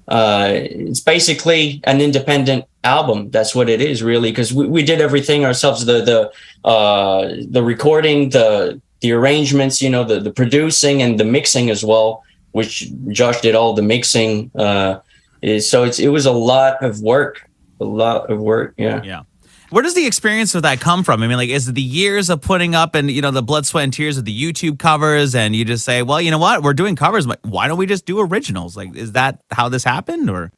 Uh, 0.09 0.49
it's 0.53 1.01
basically 1.01 1.81
an 1.85 2.01
independent 2.01 2.65
album. 2.83 3.31
That's 3.31 3.55
what 3.55 3.69
it 3.69 3.81
is, 3.81 4.03
really, 4.03 4.31
because 4.31 4.53
we, 4.53 4.67
we 4.67 4.83
did 4.83 5.01
everything 5.01 5.45
ourselves. 5.45 5.87
The 5.87 6.03
the 6.03 6.69
uh, 6.69 7.29
the 7.49 7.63
recording, 7.63 8.31
the 8.31 8.81
the 9.01 9.13
arrangements, 9.13 9.81
you 9.81 9.91
know, 9.91 10.05
the 10.05 10.21
the 10.21 10.33
producing 10.33 11.03
and 11.03 11.19
the 11.19 11.25
mixing 11.25 11.71
as 11.71 11.85
well, 11.85 12.25
which 12.53 12.91
Josh 13.09 13.41
did 13.41 13.55
all 13.55 13.73
the 13.73 13.83
mixing. 13.83 14.51
Uh, 14.55 15.01
is 15.43 15.69
so 15.71 15.85
it's 15.85 15.99
it 15.99 16.09
was 16.09 16.27
a 16.27 16.33
lot 16.33 16.83
of 16.83 17.01
work, 17.01 17.49
a 17.81 17.85
lot 17.85 18.31
of 18.31 18.41
work. 18.41 18.75
Yeah. 18.77 19.03
Yeah. 19.03 19.23
Where 19.71 19.83
does 19.83 19.95
the 19.95 20.07
experience 20.07 20.55
of 20.55 20.63
that 20.63 20.81
come 20.81 21.05
from? 21.05 21.23
I 21.23 21.29
mean, 21.29 21.37
like, 21.37 21.49
is 21.49 21.69
it 21.69 21.75
the 21.75 21.83
years 21.83 22.29
of 22.29 22.41
putting 22.41 22.75
up 22.75 22.95
and 22.95 23.11
you 23.11 23.23
know 23.23 23.31
the 23.31 23.43
blood, 23.43 23.67
sweat, 23.67 23.85
and 23.85 23.93
tears 23.93 24.19
of 24.19 24.25
the 24.25 24.43
YouTube 24.43 24.79
covers, 24.79 25.35
and 25.35 25.55
you 25.55 25.65
just 25.65 25.85
say, 25.85 26.03
well, 26.03 26.21
you 26.21 26.31
know 26.31 26.39
what, 26.39 26.63
we're 26.63 26.75
doing 26.75 26.97
covers, 26.97 27.27
why 27.43 27.69
don't 27.69 27.79
we 27.79 27.87
just 27.87 28.05
do 28.05 28.21
originals? 28.21 28.77
Like, 28.77 28.97
is 28.97 29.13
that 29.13 29.41
how 29.51 29.69
this 29.69 29.85
happened, 29.85 30.29
or? 30.29 30.53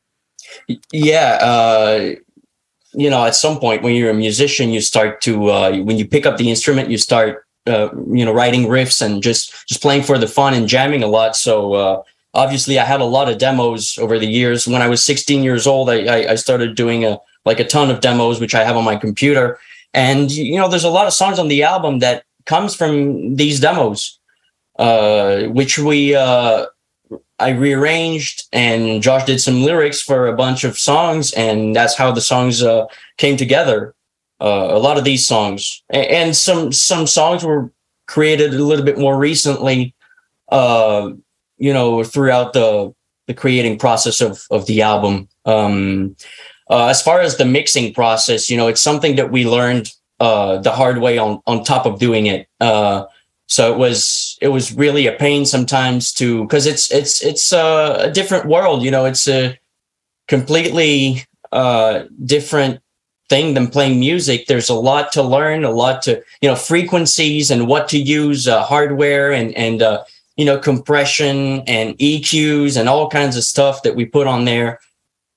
yeah 0.92 1.38
uh 1.40 2.14
you 2.94 3.08
know 3.08 3.24
at 3.24 3.34
some 3.34 3.58
point 3.58 3.82
when 3.82 3.94
you're 3.94 4.10
a 4.10 4.14
musician 4.14 4.70
you 4.70 4.80
start 4.80 5.20
to 5.20 5.48
uh 5.48 5.76
when 5.78 5.98
you 5.98 6.06
pick 6.06 6.26
up 6.26 6.36
the 6.36 6.50
instrument 6.50 6.90
you 6.90 6.98
start 6.98 7.44
uh 7.66 7.88
you 8.10 8.24
know 8.24 8.32
writing 8.32 8.64
riffs 8.64 9.00
and 9.04 9.22
just 9.22 9.66
just 9.68 9.82
playing 9.82 10.02
for 10.02 10.18
the 10.18 10.26
fun 10.26 10.54
and 10.54 10.68
jamming 10.68 11.02
a 11.02 11.06
lot 11.06 11.36
so 11.36 11.74
uh 11.74 12.02
obviously 12.34 12.78
i 12.78 12.84
had 12.84 13.00
a 13.00 13.04
lot 13.04 13.28
of 13.28 13.38
demos 13.38 13.98
over 13.98 14.18
the 14.18 14.26
years 14.26 14.66
when 14.66 14.82
i 14.82 14.88
was 14.88 15.02
16 15.02 15.42
years 15.42 15.66
old 15.66 15.88
i, 15.90 16.30
I 16.30 16.34
started 16.34 16.74
doing 16.74 17.04
a 17.04 17.18
like 17.44 17.60
a 17.60 17.64
ton 17.64 17.90
of 17.90 18.00
demos 18.00 18.40
which 18.40 18.54
i 18.54 18.64
have 18.64 18.76
on 18.76 18.84
my 18.84 18.96
computer 18.96 19.58
and 19.94 20.30
you 20.30 20.56
know 20.56 20.68
there's 20.68 20.84
a 20.84 20.90
lot 20.90 21.06
of 21.06 21.12
songs 21.12 21.38
on 21.38 21.48
the 21.48 21.62
album 21.62 21.98
that 21.98 22.24
comes 22.46 22.74
from 22.74 23.36
these 23.36 23.60
demos 23.60 24.18
uh 24.78 25.42
which 25.44 25.78
we 25.78 26.14
uh 26.14 26.66
I 27.42 27.50
rearranged 27.50 28.44
and 28.52 29.02
Josh 29.02 29.24
did 29.24 29.40
some 29.40 29.62
lyrics 29.62 30.00
for 30.00 30.28
a 30.28 30.32
bunch 30.36 30.62
of 30.62 30.78
songs, 30.78 31.32
and 31.32 31.74
that's 31.74 31.96
how 31.96 32.12
the 32.12 32.20
songs 32.20 32.62
uh, 32.62 32.86
came 33.16 33.36
together. 33.36 33.94
Uh, 34.40 34.68
a 34.70 34.78
lot 34.78 34.96
of 34.96 35.04
these 35.04 35.26
songs, 35.26 35.82
A- 35.92 36.10
and 36.10 36.36
some 36.36 36.72
some 36.72 37.06
songs 37.06 37.44
were 37.44 37.70
created 38.06 38.54
a 38.54 38.64
little 38.64 38.84
bit 38.84 38.98
more 38.98 39.18
recently. 39.18 39.92
Uh, 40.50 41.10
you 41.58 41.72
know, 41.72 42.04
throughout 42.04 42.52
the 42.52 42.94
the 43.26 43.34
creating 43.34 43.78
process 43.78 44.20
of 44.20 44.44
of 44.50 44.66
the 44.66 44.82
album. 44.82 45.28
Um, 45.44 46.16
uh, 46.72 46.86
as 46.86 47.02
far 47.02 47.20
as 47.20 47.36
the 47.36 47.44
mixing 47.44 47.92
process, 47.92 48.48
you 48.48 48.56
know, 48.56 48.66
it's 48.66 48.80
something 48.80 49.16
that 49.16 49.30
we 49.30 49.46
learned 49.46 49.92
uh, 50.20 50.56
the 50.58 50.72
hard 50.72 50.98
way 50.98 51.18
on 51.18 51.40
on 51.46 51.62
top 51.62 51.84
of 51.84 51.98
doing 51.98 52.26
it. 52.26 52.48
Uh, 52.60 53.04
so 53.46 53.70
it 53.70 53.76
was 53.76 54.38
it 54.40 54.48
was 54.48 54.72
really 54.72 55.06
a 55.06 55.12
pain 55.12 55.44
sometimes 55.44 56.10
to 56.14 56.42
because 56.44 56.64
it's 56.66 56.90
it's 56.90 57.22
it's 57.22 57.52
uh, 57.52 57.98
a 58.00 58.10
different 58.10 58.46
world 58.46 58.82
you 58.82 58.90
know 58.90 59.04
it's 59.04 59.28
a 59.28 59.58
completely 60.26 61.22
uh 61.50 62.04
different 62.24 62.80
thing 63.28 63.52
than 63.52 63.66
playing 63.66 64.00
music 64.00 64.46
there's 64.46 64.70
a 64.70 64.74
lot 64.74 65.12
to 65.12 65.22
learn 65.22 65.64
a 65.64 65.70
lot 65.70 66.00
to 66.00 66.22
you 66.40 66.48
know 66.48 66.56
frequencies 66.56 67.50
and 67.50 67.66
what 67.66 67.90
to 67.90 67.98
use 67.98 68.48
uh, 68.48 68.62
hardware 68.62 69.32
and 69.32 69.54
and 69.54 69.82
uh 69.82 70.02
you 70.36 70.46
know 70.46 70.58
compression 70.58 71.60
and 71.66 71.98
eqs 71.98 72.78
and 72.78 72.88
all 72.88 73.10
kinds 73.10 73.36
of 73.36 73.44
stuff 73.44 73.82
that 73.82 73.94
we 73.94 74.06
put 74.06 74.26
on 74.26 74.46
there 74.46 74.80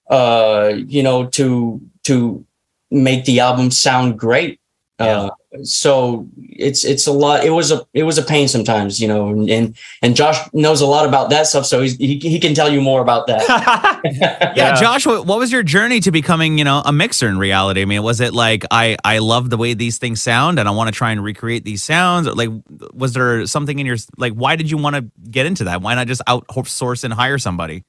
uh 0.10 0.74
you 0.88 1.02
know 1.04 1.26
to 1.28 1.82
to 2.04 2.46
make 2.92 3.26
the 3.26 3.40
album 3.40 3.72
sound 3.72 4.18
great 4.18 4.60
uh 5.00 5.30
so 5.64 6.28
it's 6.38 6.86
it's 6.86 7.08
a 7.08 7.12
lot 7.12 7.44
it 7.44 7.50
was 7.50 7.72
a 7.72 7.86
it 7.94 8.04
was 8.04 8.18
a 8.18 8.24
pain 8.24 8.48
sometimes 8.48 9.02
you 9.02 9.08
know 9.08 9.30
and 9.30 9.50
and, 9.50 9.78
and 10.02 10.16
josh 10.16 10.38
knows 10.54 10.82
a 10.82 10.86
lot 10.86 11.06
about 11.06 11.30
that 11.30 11.48
stuff 11.48 11.66
so 11.66 11.82
he's, 11.82 11.98
he, 11.98 12.20
he 12.20 12.40
can 12.40 12.54
tell 12.54 12.72
you 12.72 12.80
more 12.80 13.02
about 13.02 13.28
that 13.28 13.42
Yeah, 14.56 14.80
Josh, 14.80 15.06
what, 15.06 15.26
what 15.26 15.40
was 15.40 15.52
your 15.52 15.64
journey 15.64 16.00
to 16.02 16.12
becoming, 16.12 16.58
you 16.58 16.64
know, 16.64 16.82
a 16.86 16.94
mixer 16.94 17.28
in 17.28 17.38
reality? 17.38 17.82
I 17.82 17.86
mean, 17.86 18.04
was 18.04 18.22
it 18.22 18.34
like 18.34 18.64
I 18.72 18.98
I 19.04 19.18
love 19.18 19.50
the 19.50 19.58
way 19.58 19.74
these 19.74 19.98
things 19.98 20.22
sound 20.22 20.60
and 20.60 20.68
I 20.68 20.72
want 20.72 20.88
to 20.88 20.92
try 20.92 21.12
and 21.12 21.24
recreate 21.24 21.66
these 21.66 21.84
sounds? 21.84 22.28
Or 22.28 22.34
like, 22.34 22.50
was 22.94 23.14
there 23.14 23.46
something 23.48 23.78
in 23.80 23.86
your 23.86 23.98
like? 24.18 24.34
Why 24.34 24.56
did 24.56 24.70
you 24.70 24.78
want 24.78 24.96
to 24.96 25.30
get 25.30 25.46
into 25.46 25.66
that? 25.66 25.82
Why 25.82 25.96
not 25.96 26.08
just 26.08 26.22
outsource 26.28 27.04
and 27.04 27.14
hire 27.14 27.38
somebody? 27.38 27.84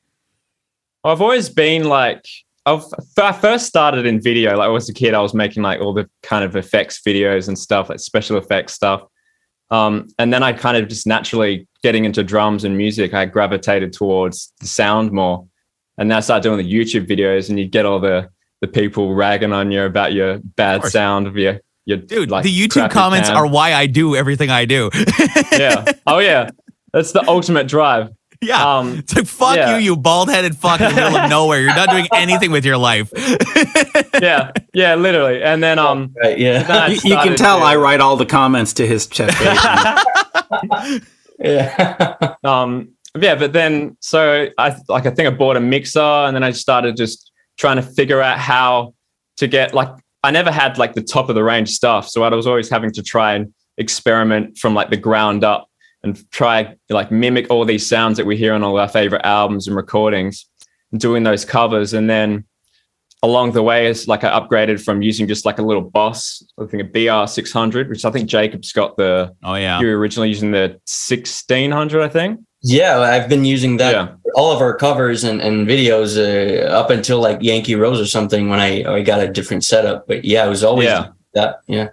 I've 1.06 1.20
always 1.20 1.48
been 1.48 1.84
like, 1.84 2.24
I've, 2.64 2.84
I 3.20 3.32
first 3.32 3.66
started 3.66 4.06
in 4.06 4.20
video. 4.20 4.56
Like, 4.56 4.66
I 4.66 4.68
was 4.68 4.88
a 4.88 4.94
kid, 4.94 5.14
I 5.14 5.20
was 5.20 5.34
making 5.34 5.62
like 5.62 5.80
all 5.80 5.92
the 5.92 6.08
kind 6.22 6.44
of 6.44 6.56
effects 6.56 7.00
videos 7.00 7.48
and 7.48 7.58
stuff, 7.58 7.88
like 7.88 8.00
special 8.00 8.36
effects 8.36 8.74
stuff. 8.74 9.02
Um, 9.70 10.08
and 10.18 10.32
then 10.32 10.42
I 10.42 10.52
kind 10.52 10.76
of 10.76 10.88
just 10.88 11.06
naturally 11.06 11.66
getting 11.82 12.04
into 12.04 12.22
drums 12.22 12.64
and 12.64 12.76
music, 12.76 13.14
I 13.14 13.26
gravitated 13.26 13.92
towards 13.92 14.52
the 14.60 14.66
sound 14.66 15.12
more. 15.12 15.46
And 15.98 16.10
then 16.10 16.18
I 16.18 16.20
started 16.20 16.42
doing 16.42 16.58
the 16.58 16.72
YouTube 16.72 17.08
videos, 17.08 17.48
and 17.48 17.58
you 17.58 17.66
get 17.66 17.86
all 17.86 17.98
the 18.00 18.28
the 18.60 18.68
people 18.68 19.14
ragging 19.14 19.52
on 19.52 19.70
you 19.70 19.82
about 19.82 20.12
your 20.12 20.38
bad 20.56 20.80
course. 20.80 20.92
sound 20.92 21.26
of 21.26 21.36
your 21.36 21.60
your 21.84 21.98
Dude, 21.98 22.30
like, 22.30 22.42
the 22.44 22.54
YouTube 22.54 22.90
comments 22.90 23.30
are 23.30 23.46
why 23.46 23.72
I 23.72 23.86
do 23.86 24.16
everything 24.16 24.50
I 24.50 24.64
do. 24.64 24.90
yeah. 25.52 25.84
Oh 26.06 26.18
yeah, 26.18 26.50
that's 26.92 27.12
the 27.12 27.26
ultimate 27.28 27.66
drive. 27.66 28.10
yeah. 28.48 28.78
Um, 28.78 28.98
it's 28.98 29.14
like, 29.14 29.26
fuck 29.26 29.56
yeah. 29.56 29.76
you, 29.76 29.82
you 29.82 29.96
bald 29.96 30.28
headed 30.28 30.56
fuck 30.56 30.80
in 30.80 30.88
the 30.88 30.94
middle 30.94 31.16
of 31.16 31.30
nowhere. 31.38 31.60
You're 31.60 31.74
not 31.74 31.90
doing 31.90 32.06
anything 32.14 32.50
with 32.50 32.64
your 32.64 32.76
life. 32.78 33.10
yeah, 34.20 34.52
yeah, 34.72 34.94
literally. 34.94 35.42
And 35.42 35.62
then 35.62 35.78
um, 35.78 36.14
right 36.22 36.38
yeah 36.38 36.62
then 36.62 36.90
You, 36.90 36.96
you 37.04 37.16
can 37.16 37.36
tell 37.36 37.58
to- 37.58 37.64
I 37.64 37.76
write 37.76 38.00
all 38.00 38.16
the 38.16 38.26
comments 38.26 38.72
to 38.74 38.86
his 38.86 39.06
chat 39.06 39.34
yeah 41.38 42.34
um 42.44 42.88
yeah 43.18 43.34
but 43.34 43.52
then 43.52 43.96
so 44.00 44.48
i 44.58 44.74
like 44.88 45.06
i 45.06 45.10
think 45.10 45.26
i 45.26 45.30
bought 45.30 45.56
a 45.56 45.60
mixer 45.60 46.00
and 46.00 46.34
then 46.34 46.42
i 46.42 46.50
started 46.50 46.96
just 46.96 47.30
trying 47.58 47.76
to 47.76 47.82
figure 47.82 48.20
out 48.20 48.38
how 48.38 48.94
to 49.36 49.46
get 49.46 49.74
like 49.74 49.88
i 50.22 50.30
never 50.30 50.50
had 50.50 50.78
like 50.78 50.94
the 50.94 51.02
top 51.02 51.28
of 51.28 51.34
the 51.34 51.44
range 51.44 51.70
stuff 51.70 52.08
so 52.08 52.22
i 52.22 52.28
was 52.34 52.46
always 52.46 52.68
having 52.68 52.90
to 52.90 53.02
try 53.02 53.34
and 53.34 53.52
experiment 53.78 54.56
from 54.56 54.74
like 54.74 54.90
the 54.90 54.96
ground 54.96 55.44
up 55.44 55.65
and 56.06 56.30
try 56.30 56.74
like 56.88 57.10
mimic 57.10 57.50
all 57.50 57.64
these 57.64 57.86
sounds 57.86 58.16
that 58.16 58.26
we 58.26 58.36
hear 58.36 58.54
on 58.54 58.62
all 58.62 58.78
our 58.78 58.88
favorite 58.88 59.22
albums 59.24 59.66
and 59.66 59.76
recordings 59.76 60.46
and 60.92 61.00
doing 61.00 61.24
those 61.24 61.44
covers 61.44 61.92
and 61.92 62.08
then 62.08 62.44
along 63.22 63.52
the 63.52 63.62
way 63.62 63.86
it's 63.88 64.06
like 64.06 64.22
i 64.24 64.30
upgraded 64.38 64.82
from 64.82 65.02
using 65.02 65.26
just 65.26 65.44
like 65.44 65.58
a 65.58 65.62
little 65.62 65.82
boss 65.82 66.42
i 66.60 66.64
think 66.66 66.82
a 66.82 66.86
br600 66.86 67.88
which 67.88 68.04
i 68.04 68.10
think 68.10 68.28
jacob's 68.28 68.72
got 68.72 68.96
the 68.96 69.34
Oh 69.42 69.54
yeah. 69.54 69.80
you 69.80 69.86
were 69.88 69.98
originally 69.98 70.28
using 70.28 70.52
the 70.52 70.78
1600 70.86 72.02
i 72.02 72.08
think 72.08 72.40
yeah 72.62 73.00
i've 73.00 73.28
been 73.28 73.44
using 73.44 73.78
that 73.78 73.92
Yeah. 73.92 74.08
all 74.34 74.52
of 74.52 74.60
our 74.60 74.76
covers 74.76 75.24
and, 75.24 75.40
and 75.40 75.66
videos 75.66 76.16
uh, 76.16 76.66
up 76.68 76.90
until 76.90 77.20
like 77.20 77.38
yankee 77.42 77.74
rose 77.74 78.00
or 78.00 78.06
something 78.06 78.48
when 78.48 78.60
i 78.60 78.84
i 78.84 79.02
got 79.02 79.20
a 79.20 79.28
different 79.28 79.64
setup 79.64 80.06
but 80.06 80.24
yeah 80.24 80.46
it 80.46 80.48
was 80.48 80.62
always 80.62 80.86
Yeah. 80.86 81.08
that 81.34 81.60
yeah 81.66 81.88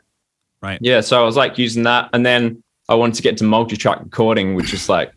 right 0.62 0.78
Yeah, 0.82 1.02
so 1.02 1.22
I 1.22 1.26
was 1.26 1.36
like 1.36 1.58
using 1.58 1.84
that, 1.84 2.10
and 2.14 2.26
then 2.26 2.63
I 2.90 2.96
wanted 2.96 3.16
to 3.16 3.22
get 3.22 3.38
to 3.38 3.44
multi-track 3.44 4.02
recording, 4.02 4.56
which 4.56 4.74
is 4.74 4.90
like, 4.90 5.12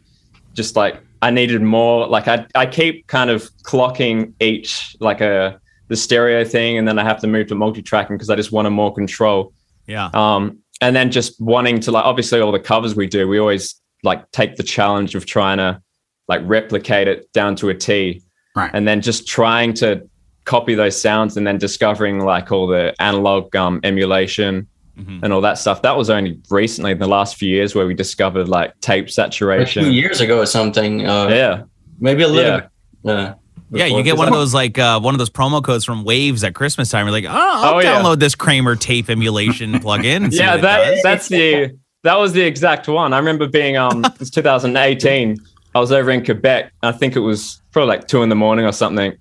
just 0.54 0.76
like 0.76 1.00
I 1.22 1.30
needed 1.30 1.62
more. 1.62 2.06
Like 2.06 2.28
I 2.28 2.46
I 2.54 2.66
keep 2.66 3.06
kind 3.06 3.30
of 3.30 3.42
clocking 3.62 4.32
each 4.40 4.96
like 5.00 5.20
a 5.20 5.60
the 5.88 5.96
stereo 5.96 6.44
thing, 6.44 6.78
and 6.78 6.86
then 6.86 6.98
I 6.98 7.04
have 7.04 7.20
to 7.20 7.26
move 7.26 7.48
to 7.48 7.54
multi-tracking 7.54 8.16
because 8.16 8.30
I 8.30 8.36
just 8.36 8.52
wanted 8.52 8.70
more 8.70 8.92
control. 8.94 9.52
Yeah. 9.86 10.10
Um, 10.14 10.58
and 10.80 10.94
then 10.94 11.10
just 11.10 11.40
wanting 11.40 11.80
to 11.80 11.90
like 11.92 12.04
obviously 12.04 12.40
all 12.40 12.52
the 12.52 12.60
covers 12.60 12.94
we 12.94 13.06
do, 13.06 13.28
we 13.28 13.38
always 13.38 13.80
like 14.02 14.30
take 14.30 14.56
the 14.56 14.62
challenge 14.62 15.14
of 15.14 15.26
trying 15.26 15.58
to 15.58 15.80
like 16.28 16.42
replicate 16.44 17.08
it 17.08 17.32
down 17.32 17.56
to 17.56 17.68
a 17.70 17.74
T. 17.74 18.22
Right. 18.54 18.70
And 18.72 18.86
then 18.86 19.00
just 19.00 19.26
trying 19.26 19.74
to 19.74 20.08
copy 20.44 20.74
those 20.74 21.00
sounds 21.00 21.36
and 21.36 21.46
then 21.46 21.58
discovering 21.58 22.20
like 22.20 22.52
all 22.52 22.66
the 22.66 22.94
analog 23.00 23.54
um, 23.56 23.80
emulation 23.84 24.68
Mhm. 24.98 25.20
and 25.22 25.32
all 25.32 25.40
that 25.42 25.58
stuff. 25.58 25.82
That 25.82 25.96
was 25.96 26.08
only 26.10 26.38
recently 26.50 26.92
in 26.92 26.98
the 26.98 27.06
last 27.06 27.36
few 27.36 27.48
years 27.50 27.74
where 27.74 27.86
we 27.86 27.94
discovered 27.94 28.48
like 28.48 28.78
tape 28.80 29.10
saturation. 29.10 29.82
a 29.82 29.86
few 29.90 29.92
years 29.92 30.20
ago 30.20 30.38
or 30.40 30.46
something. 30.46 31.06
Uh, 31.06 31.28
Yeah. 31.28 31.62
maybe 32.00 32.22
a 32.22 32.28
little. 32.28 32.60
Yeah. 33.04 33.12
Uh, 33.12 33.34
Yeah, 33.72 33.86
you 33.86 34.02
get 34.04 34.16
one 34.16 34.28
of 34.28 34.34
those 34.34 34.54
like 34.54 34.78
uh, 34.78 34.98
one 35.00 35.12
of 35.14 35.18
those 35.18 35.28
promo 35.30 35.62
codes 35.62 35.84
from 35.84 36.04
Waves 36.04 36.44
at 36.44 36.54
Christmas 36.54 36.88
time. 36.90 37.04
You're 37.06 37.12
like, 37.12 37.24
oh, 37.24 37.30
I'll 37.30 37.74
Oh, 37.74 37.78
yeah. 37.80 38.00
download 38.00 38.20
this 38.20 38.34
Kramer 38.34 38.76
tape 38.76 39.10
emulation 39.10 39.72
plugin. 39.80 40.28
yeah, 40.32 40.52
what 40.52 40.62
that 40.62 40.98
that's 41.02 41.28
the 41.28 41.72
that 42.04 42.18
was 42.18 42.32
the 42.32 42.42
exact 42.42 42.86
one. 42.88 43.12
I 43.12 43.18
remember 43.18 43.46
being 43.48 43.76
um 43.76 44.04
it's 44.20 44.30
2018. 44.30 45.36
I 45.74 45.78
was 45.80 45.92
over 45.92 46.10
in 46.10 46.24
Quebec. 46.24 46.72
I 46.82 46.92
think 46.92 47.16
it 47.16 47.20
was 47.20 47.60
probably 47.72 47.88
like 47.88 48.06
two 48.08 48.22
in 48.22 48.28
the 48.30 48.34
morning 48.34 48.64
or 48.64 48.72
something. 48.72 49.12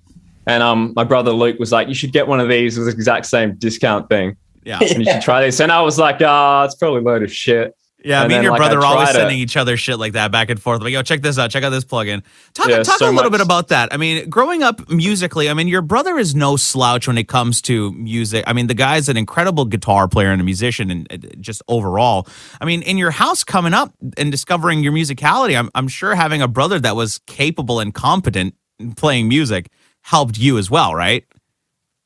And 0.46 0.62
um 0.62 0.92
my 0.96 1.04
brother 1.04 1.32
Luke 1.32 1.58
was 1.58 1.72
like, 1.72 1.88
You 1.88 1.94
should 1.94 2.12
get 2.12 2.28
one 2.28 2.40
of 2.40 2.48
these. 2.48 2.76
It 2.78 2.80
was 2.80 2.86
the 2.88 2.94
exact 2.94 3.26
same 3.26 3.56
discount 3.56 4.08
thing. 4.08 4.36
Yeah. 4.66 4.78
And 4.80 4.98
you 5.06 5.10
should 5.10 5.22
try 5.22 5.40
this. 5.46 5.60
And 5.60 5.72
I 5.72 5.80
was 5.80 5.98
like, 5.98 6.16
ah, 6.20 6.64
it's 6.64 6.74
probably 6.74 7.00
a 7.00 7.02
load 7.04 7.22
of 7.22 7.32
shit. 7.32 7.74
Yeah, 8.04 8.20
And 8.20 8.28
me 8.28 8.34
and 8.36 8.44
your 8.44 8.52
like, 8.52 8.60
brother 8.60 8.78
I 8.78 8.82
are 8.82 8.86
always 8.86 9.08
tried 9.08 9.16
it. 9.16 9.22
sending 9.22 9.38
each 9.38 9.56
other 9.56 9.76
shit 9.76 9.98
like 9.98 10.12
that 10.12 10.30
back 10.30 10.48
and 10.48 10.62
forth. 10.62 10.80
Like, 10.80 10.92
yo, 10.92 11.02
check 11.02 11.22
this 11.22 11.38
out. 11.40 11.50
Check 11.50 11.64
out 11.64 11.70
this 11.70 11.84
plugin. 11.84 12.22
Talk, 12.54 12.68
Yeah, 12.68 12.84
talk 12.84 12.98
so 12.98 13.06
a 13.06 13.10
little 13.10 13.30
much- 13.30 13.32
bit 13.32 13.40
about 13.40 13.68
that. 13.68 13.92
I 13.92 13.96
mean, 13.96 14.28
growing 14.30 14.62
up 14.62 14.88
musically, 14.88 15.50
I 15.50 15.54
mean, 15.54 15.66
your 15.66 15.82
brother 15.82 16.16
is 16.16 16.32
no 16.34 16.56
slouch 16.56 17.08
when 17.08 17.18
it 17.18 17.26
comes 17.26 17.60
to 17.62 17.90
music. 17.94 18.44
I 18.46 18.52
mean, 18.52 18.68
the 18.68 18.74
guy's 18.74 19.08
an 19.08 19.16
incredible 19.16 19.64
guitar 19.64 20.06
player 20.06 20.30
and 20.30 20.40
a 20.40 20.44
musician, 20.44 20.90
and 20.90 21.06
uh, 21.12 21.16
just 21.40 21.62
overall. 21.66 22.28
I 22.60 22.64
mean, 22.64 22.82
in 22.82 22.96
your 22.96 23.10
house 23.10 23.42
coming 23.42 23.74
up 23.74 23.92
and 24.16 24.30
discovering 24.30 24.84
your 24.84 24.92
musicality, 24.92 25.58
I'm, 25.58 25.68
I'm 25.74 25.88
sure 25.88 26.14
having 26.14 26.42
a 26.42 26.48
brother 26.48 26.78
that 26.78 26.94
was 26.94 27.18
capable 27.26 27.80
and 27.80 27.92
competent 27.92 28.54
in 28.78 28.92
playing 28.94 29.26
music 29.28 29.68
helped 30.02 30.38
you 30.38 30.58
as 30.58 30.70
well, 30.70 30.94
right? 30.94 31.24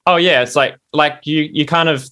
Oh 0.06 0.16
yeah, 0.16 0.40
it's 0.42 0.56
like 0.56 0.76
like 0.94 1.20
you 1.24 1.46
you 1.52 1.66
kind 1.66 1.90
of 1.90 2.08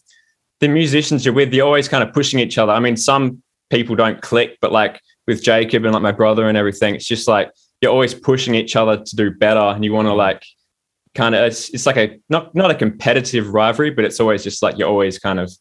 the 0.60 0.68
musicians 0.68 1.24
you're 1.24 1.34
with, 1.34 1.52
you're 1.52 1.66
always 1.66 1.88
kind 1.88 2.02
of 2.02 2.12
pushing 2.12 2.40
each 2.40 2.58
other. 2.58 2.72
I 2.72 2.80
mean, 2.80 2.96
some 2.96 3.42
people 3.70 3.96
don't 3.96 4.20
click, 4.20 4.58
but 4.60 4.72
like 4.72 5.00
with 5.26 5.42
Jacob 5.42 5.84
and 5.84 5.92
like 5.92 6.02
my 6.02 6.12
brother 6.12 6.48
and 6.48 6.56
everything, 6.56 6.94
it's 6.94 7.06
just 7.06 7.28
like 7.28 7.50
you're 7.80 7.92
always 7.92 8.14
pushing 8.14 8.54
each 8.54 8.76
other 8.76 9.02
to 9.02 9.16
do 9.16 9.30
better, 9.30 9.60
and 9.60 9.84
you 9.84 9.92
want 9.92 10.06
to 10.06 10.14
like 10.14 10.42
kind 11.14 11.34
of 11.34 11.44
it's, 11.46 11.70
it's 11.70 11.86
like 11.86 11.96
a 11.96 12.18
not 12.28 12.54
not 12.54 12.70
a 12.70 12.74
competitive 12.74 13.54
rivalry, 13.54 13.90
but 13.90 14.04
it's 14.04 14.20
always 14.20 14.42
just 14.42 14.62
like 14.62 14.78
you're 14.78 14.88
always 14.88 15.18
kind 15.18 15.38
of 15.38 15.52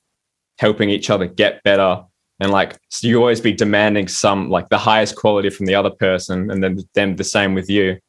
helping 0.58 0.90
each 0.90 1.10
other 1.10 1.28
get 1.28 1.62
better. 1.64 2.04
And 2.40 2.52
like 2.52 2.78
so 2.90 3.08
you 3.08 3.20
always 3.20 3.42
be 3.42 3.54
demanding 3.54 4.08
some 4.08 4.50
like 4.50 4.70
the 4.70 4.78
highest 4.78 5.16
quality 5.16 5.50
from 5.50 5.66
the 5.66 5.76
other 5.76 5.92
person, 5.92 6.50
and 6.50 6.64
then 6.64 6.80
them 6.94 7.16
the 7.16 7.24
same 7.24 7.54
with 7.54 7.70
you. 7.70 8.00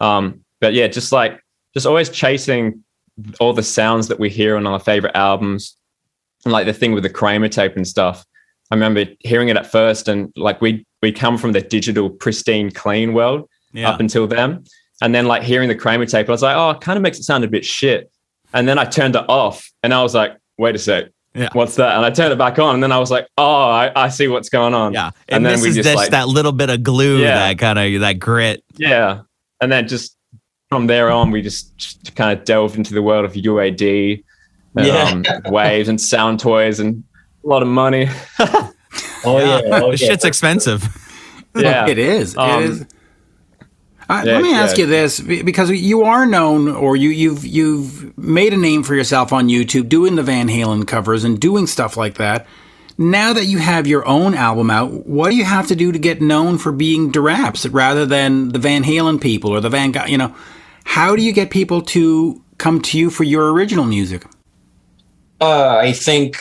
Um, 0.00 0.44
but 0.60 0.74
yeah, 0.74 0.86
just 0.88 1.12
like 1.12 1.40
just 1.72 1.86
always 1.86 2.10
chasing 2.10 2.84
all 3.40 3.52
the 3.52 3.62
sounds 3.62 4.08
that 4.08 4.18
we 4.18 4.28
hear 4.28 4.56
on 4.56 4.66
our 4.66 4.78
favorite 4.78 5.16
albums 5.16 5.76
and 6.46 6.52
like 6.52 6.64
the 6.64 6.72
thing 6.72 6.92
with 6.92 7.02
the 7.02 7.10
Kramer 7.10 7.48
tape 7.48 7.76
and 7.76 7.86
stuff. 7.86 8.24
I 8.70 8.74
remember 8.74 9.04
hearing 9.20 9.48
it 9.48 9.56
at 9.56 9.70
first 9.70 10.08
and 10.08 10.32
like 10.36 10.60
we 10.60 10.86
we 11.02 11.12
come 11.12 11.36
from 11.36 11.52
the 11.52 11.60
digital 11.60 12.08
pristine 12.08 12.70
clean 12.70 13.12
world 13.12 13.48
Yeah. 13.72 13.90
up 13.90 14.00
until 14.00 14.26
then. 14.26 14.64
And 15.02 15.14
then 15.14 15.26
like 15.26 15.42
hearing 15.42 15.68
the 15.68 15.74
Kramer 15.74 16.06
tape, 16.06 16.28
I 16.28 16.32
was 16.32 16.42
like, 16.42 16.56
oh, 16.56 16.70
it 16.70 16.80
kind 16.80 16.96
of 16.96 17.02
makes 17.02 17.18
it 17.18 17.24
sound 17.24 17.44
a 17.44 17.48
bit 17.48 17.64
shit. 17.64 18.10
And 18.54 18.66
then 18.66 18.78
I 18.78 18.84
turned 18.86 19.14
it 19.14 19.24
off 19.28 19.70
and 19.82 19.92
I 19.92 20.02
was 20.02 20.14
like, 20.14 20.36
wait 20.56 20.74
a 20.74 20.78
sec. 20.78 21.06
Yeah. 21.34 21.50
What's 21.52 21.74
that? 21.76 21.96
And 21.96 22.04
I 22.06 22.10
turned 22.10 22.32
it 22.32 22.38
back 22.38 22.58
on 22.58 22.74
and 22.74 22.82
then 22.82 22.92
I 22.92 22.98
was 22.98 23.10
like, 23.10 23.28
oh, 23.36 23.68
I, 23.68 23.92
I 23.94 24.08
see 24.08 24.26
what's 24.26 24.48
going 24.48 24.72
on. 24.72 24.94
Yeah. 24.94 25.10
And, 25.28 25.36
And, 25.38 25.46
then 25.46 25.52
this 25.54 25.62
we 25.62 25.68
is 25.68 25.74
just 25.76 25.86
just 25.88 25.96
like 25.96 26.10
that 26.12 26.28
little 26.28 26.52
bit 26.52 26.70
of 26.70 26.82
glue, 26.82 27.18
Yeah. 27.20 27.34
that 27.48 27.58
kind 27.58 27.78
of 27.78 28.00
that 28.00 28.14
grit. 28.18 28.64
Yeah. 28.78 29.20
And 29.60 29.70
then 29.70 29.86
just 29.86 30.16
from 30.70 30.86
there 30.86 31.10
on, 31.10 31.30
we 31.30 31.42
just, 31.42 31.76
just 31.76 32.16
kind 32.16 32.36
of 32.36 32.44
delved 32.46 32.76
into 32.76 32.94
the 32.94 33.02
world 33.02 33.24
of 33.26 33.34
UAD, 33.34 34.24
and, 34.76 34.86
Yeah. 34.86 35.40
um, 35.44 35.52
waves 35.52 35.88
and 35.88 36.00
sound 36.00 36.40
toys 36.40 36.80
and 36.80 37.02
a 37.44 37.48
lot 37.48 37.62
of 37.62 37.68
money. 37.68 38.08
oh 38.40 39.38
yeah. 39.38 39.60
Oh, 39.64 39.90
This 39.90 40.02
yeah. 40.02 40.08
shit's 40.08 40.24
expensive. 40.24 40.84
yeah. 41.56 41.86
It 41.88 41.98
is. 41.98 42.36
Um, 42.36 42.62
it 42.62 42.70
is. 42.70 42.86
Uh, 44.08 44.22
yeah, 44.24 44.34
let 44.34 44.42
me 44.42 44.54
ask 44.54 44.76
yeah. 44.78 44.84
you 44.84 44.90
this, 44.90 45.18
because 45.18 45.68
you 45.68 46.04
are 46.04 46.26
known, 46.26 46.68
or 46.68 46.94
you, 46.94 47.08
you've 47.10 47.44
you've 47.44 48.16
made 48.16 48.52
a 48.54 48.56
name 48.56 48.84
for 48.84 48.94
yourself 48.94 49.32
on 49.32 49.48
YouTube, 49.48 49.88
doing 49.88 50.14
the 50.14 50.22
Van 50.22 50.46
Halen 50.48 50.86
covers 50.86 51.24
and 51.24 51.40
doing 51.40 51.66
stuff 51.66 51.96
like 51.96 52.14
that. 52.14 52.46
Now 52.98 53.32
that 53.32 53.46
you 53.46 53.58
have 53.58 53.88
your 53.88 54.06
own 54.06 54.34
album 54.34 54.70
out, 54.70 55.06
what 55.08 55.30
do 55.30 55.36
you 55.36 55.44
have 55.44 55.66
to 55.66 55.74
do 55.76 55.90
to 55.90 55.98
get 55.98 56.22
known 56.22 56.56
for 56.56 56.70
being 56.70 57.10
Deraps 57.10 57.68
rather 57.72 58.06
than 58.06 58.50
the 58.50 58.60
Van 58.60 58.84
Halen 58.84 59.20
people 59.20 59.50
or 59.50 59.60
the 59.60 59.68
Van? 59.70 59.90
Go- 59.90 60.04
You 60.06 60.18
know, 60.18 60.34
how 60.84 61.16
do 61.16 61.22
you 61.22 61.32
get 61.32 61.50
people 61.50 61.82
to 61.82 62.40
come 62.58 62.80
to 62.82 62.98
you 62.98 63.10
for 63.10 63.24
your 63.24 63.52
original 63.52 63.84
music? 63.86 64.24
Uh, 65.40 65.76
I 65.76 65.92
think 65.92 66.38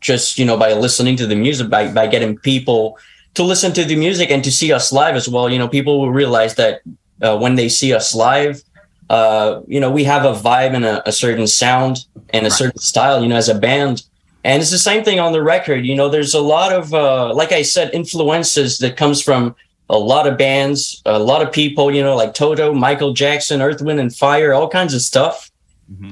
just 0.00 0.38
you 0.38 0.44
know 0.44 0.56
by 0.56 0.72
listening 0.72 1.16
to 1.16 1.26
the 1.26 1.36
music, 1.36 1.68
by 1.68 1.92
by 1.92 2.06
getting 2.06 2.38
people 2.38 2.98
to 3.34 3.42
listen 3.42 3.72
to 3.72 3.84
the 3.84 3.96
music 3.96 4.30
and 4.30 4.42
to 4.44 4.50
see 4.50 4.72
us 4.72 4.92
live 4.92 5.14
as 5.14 5.28
well. 5.28 5.48
You 5.50 5.58
know, 5.58 5.68
people 5.68 6.00
will 6.00 6.10
realize 6.10 6.54
that 6.56 6.80
uh, 7.22 7.38
when 7.38 7.54
they 7.54 7.68
see 7.68 7.92
us 7.92 8.14
live, 8.14 8.62
uh, 9.08 9.60
you 9.66 9.80
know, 9.80 9.90
we 9.90 10.04
have 10.04 10.24
a 10.24 10.32
vibe 10.32 10.74
and 10.74 10.84
a, 10.84 11.08
a 11.08 11.12
certain 11.12 11.46
sound 11.46 12.06
and 12.30 12.46
a 12.46 12.50
certain 12.50 12.80
style. 12.80 13.22
You 13.22 13.28
know, 13.28 13.36
as 13.36 13.48
a 13.48 13.58
band. 13.58 14.02
And 14.42 14.62
it's 14.62 14.70
the 14.70 14.78
same 14.78 15.04
thing 15.04 15.20
on 15.20 15.32
the 15.32 15.42
record. 15.42 15.84
You 15.84 15.94
know, 15.94 16.08
there's 16.08 16.32
a 16.32 16.40
lot 16.40 16.72
of, 16.72 16.94
uh, 16.94 17.34
like 17.34 17.52
I 17.52 17.60
said, 17.60 17.90
influences 17.92 18.78
that 18.78 18.96
comes 18.96 19.20
from 19.20 19.54
a 19.90 19.98
lot 19.98 20.26
of 20.26 20.38
bands, 20.38 21.02
a 21.04 21.18
lot 21.18 21.42
of 21.42 21.52
people. 21.52 21.94
You 21.94 22.02
know, 22.02 22.16
like 22.16 22.32
Toto, 22.32 22.72
Michael 22.72 23.12
Jackson, 23.12 23.60
Earth, 23.60 23.82
Wind, 23.82 24.00
and 24.00 24.14
Fire, 24.14 24.54
all 24.54 24.66
kinds 24.66 24.94
of 24.94 25.02
stuff. 25.02 25.49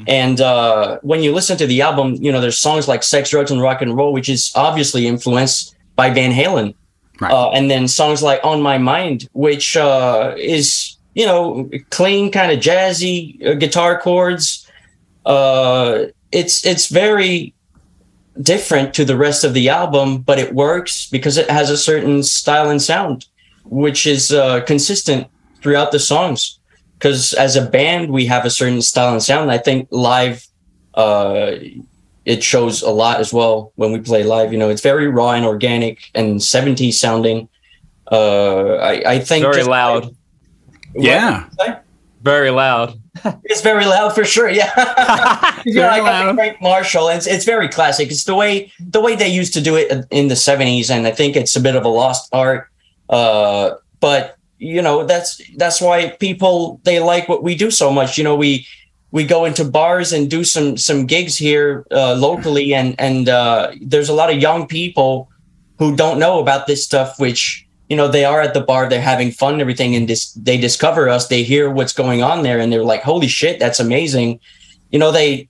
And 0.07 0.41
uh, 0.41 0.99
when 1.03 1.23
you 1.23 1.33
listen 1.33 1.57
to 1.59 1.67
the 1.67 1.83
album, 1.83 2.15
you 2.15 2.33
know, 2.33 2.41
there's 2.41 2.59
songs 2.59 2.89
like 2.89 3.03
Sex, 3.03 3.31
Drugs, 3.31 3.51
and 3.51 3.61
Rock 3.61 3.81
and 3.81 3.97
Roll, 3.97 4.13
which 4.13 4.29
is 4.29 4.51
obviously 4.55 5.07
influenced 5.07 5.77
by 5.95 6.11
Van 6.11 6.33
Halen. 6.33 6.75
Right. 7.21 7.33
Uh, 7.33 7.51
and 7.51 7.71
then 7.71 7.89
songs 7.89 8.23
like 8.23 8.41
On 8.45 8.63
My 8.63 8.79
Mind, 8.79 9.29
which 9.33 9.77
uh, 9.77 10.35
is, 10.37 10.97
you 11.15 11.27
know, 11.27 11.69
clean, 11.91 12.31
kind 12.31 12.53
of 12.53 12.61
jazzy 12.61 13.45
uh, 13.45 13.55
guitar 13.55 14.01
chords. 14.01 14.71
Uh, 15.27 16.07
it's 16.31 16.65
it's 16.65 16.89
very 16.89 17.55
different 18.41 18.95
to 18.95 19.05
the 19.05 19.17
rest 19.17 19.45
of 19.45 19.55
the 19.55 19.69
album, 19.69 20.19
but 20.19 20.39
it 20.39 20.55
works 20.55 21.09
because 21.11 21.37
it 21.37 21.51
has 21.51 21.71
a 21.71 21.77
certain 21.77 22.23
style 22.23 22.71
and 22.71 22.81
sound, 22.81 23.27
which 23.65 24.07
is 24.07 24.33
uh, 24.33 24.61
consistent 24.61 25.27
throughout 25.61 25.91
the 25.91 25.99
songs. 25.99 26.58
Because 26.99 27.33
as 27.35 27.55
a 27.57 27.65
band, 27.65 28.11
we 28.11 28.27
have 28.27 28.45
a 28.45 28.51
certain 28.51 28.83
style 28.83 29.13
and 29.13 29.23
sound. 29.23 29.53
I 29.53 29.59
think 29.59 29.87
live, 29.93 30.45
uh, 30.95 31.53
it 32.25 32.43
shows 32.43 32.83
a 32.83 32.91
lot 32.91 33.21
as 33.21 33.33
well 33.33 33.73
when 33.77 33.93
we 33.93 34.01
play 34.01 34.25
live. 34.25 34.53
You 34.53 34.59
know, 34.59 34.69
it's 34.69 34.83
very 34.83 35.07
raw 35.07 35.31
and 35.33 35.45
organic 35.47 36.11
and 36.15 36.41
70s 36.41 36.95
sounding. 36.95 37.49
Uh, 38.11 38.75
I, 38.77 39.15
I 39.15 39.19
think 39.21 39.45
Very 39.45 39.57
just- 39.59 39.69
loud. 39.69 40.15
Yeah. 40.95 41.49
Very 42.23 42.51
loud. 42.51 42.99
It's 43.45 43.63
very 43.63 43.85
loud 43.85 44.15
for 44.15 44.25
sure. 44.25 44.49
Yeah, 44.49 44.71
yeah. 45.67 45.83
Very 45.83 45.87
I 45.87 45.99
got 45.99 46.27
loud. 46.27 46.35
Frank 46.37 46.63
Marshall. 46.63 47.09
It's 47.09 47.27
it's 47.27 47.45
very 47.45 47.69
classic. 47.69 48.11
It's 48.13 48.23
the 48.25 48.35
way 48.37 48.71
the 48.79 49.01
way 49.01 49.17
they 49.17 49.27
used 49.29 49.53
to 49.55 49.61
do 49.61 49.75
it 49.75 50.07
in 50.13 50.29
the 50.29 50.37
seventies, 50.37 50.89
and 50.89 51.05
I 51.05 51.11
think 51.11 51.35
it's 51.35 51.57
a 51.57 51.61
bit 51.61 51.75
of 51.75 51.85
a 51.85 51.89
lost 51.89 52.29
art. 52.33 52.69
Uh, 53.11 53.71
but 53.99 54.38
you 54.59 54.83
know 54.83 55.05
that's 55.05 55.41
that's 55.57 55.81
why 55.81 56.11
people 56.19 56.81
they 56.85 57.01
like 57.01 57.29
what 57.29 57.43
we 57.43 57.55
do 57.55 57.71
so 57.71 57.91
much. 57.91 58.19
You 58.19 58.25
know, 58.25 58.37
we 58.37 58.67
we 59.11 59.25
go 59.25 59.45
into 59.45 59.65
bars 59.65 60.13
and 60.13 60.31
do 60.31 60.45
some 60.45 60.77
some 60.77 61.07
gigs 61.07 61.37
here 61.37 61.87
uh, 61.91 62.15
locally, 62.15 62.75
and 62.75 62.95
and 62.99 63.29
uh, 63.29 63.73
there's 63.81 64.09
a 64.09 64.15
lot 64.15 64.31
of 64.31 64.39
young 64.39 64.67
people 64.67 65.29
who 65.79 65.97
don't 65.97 66.19
know 66.19 66.41
about 66.41 66.67
this 66.67 66.85
stuff, 66.85 67.19
which 67.19 67.67
you 67.89 67.97
know 67.97 68.09
they 68.09 68.25
are 68.25 68.41
at 68.41 68.55
the 68.55 68.61
bar, 68.61 68.89
they're 68.89 69.01
having 69.01 69.31
fun 69.31 69.55
and 69.55 69.63
everything, 69.63 69.95
and 69.95 70.09
dis- 70.09 70.33
they 70.33 70.59
discover 70.59 71.09
us, 71.09 71.29
they 71.29 71.43
hear 71.43 71.71
what's 71.71 71.93
going 71.93 72.23
on 72.23 72.43
there, 72.43 72.59
and 72.59 72.73
they're 72.73 72.85
like, 72.85 73.03
"Holy 73.03 73.29
shit, 73.29 73.59
that's 73.59 73.81
amazing!" 73.81 74.41
You 74.91 74.99
know, 74.99 75.13
they 75.13 75.49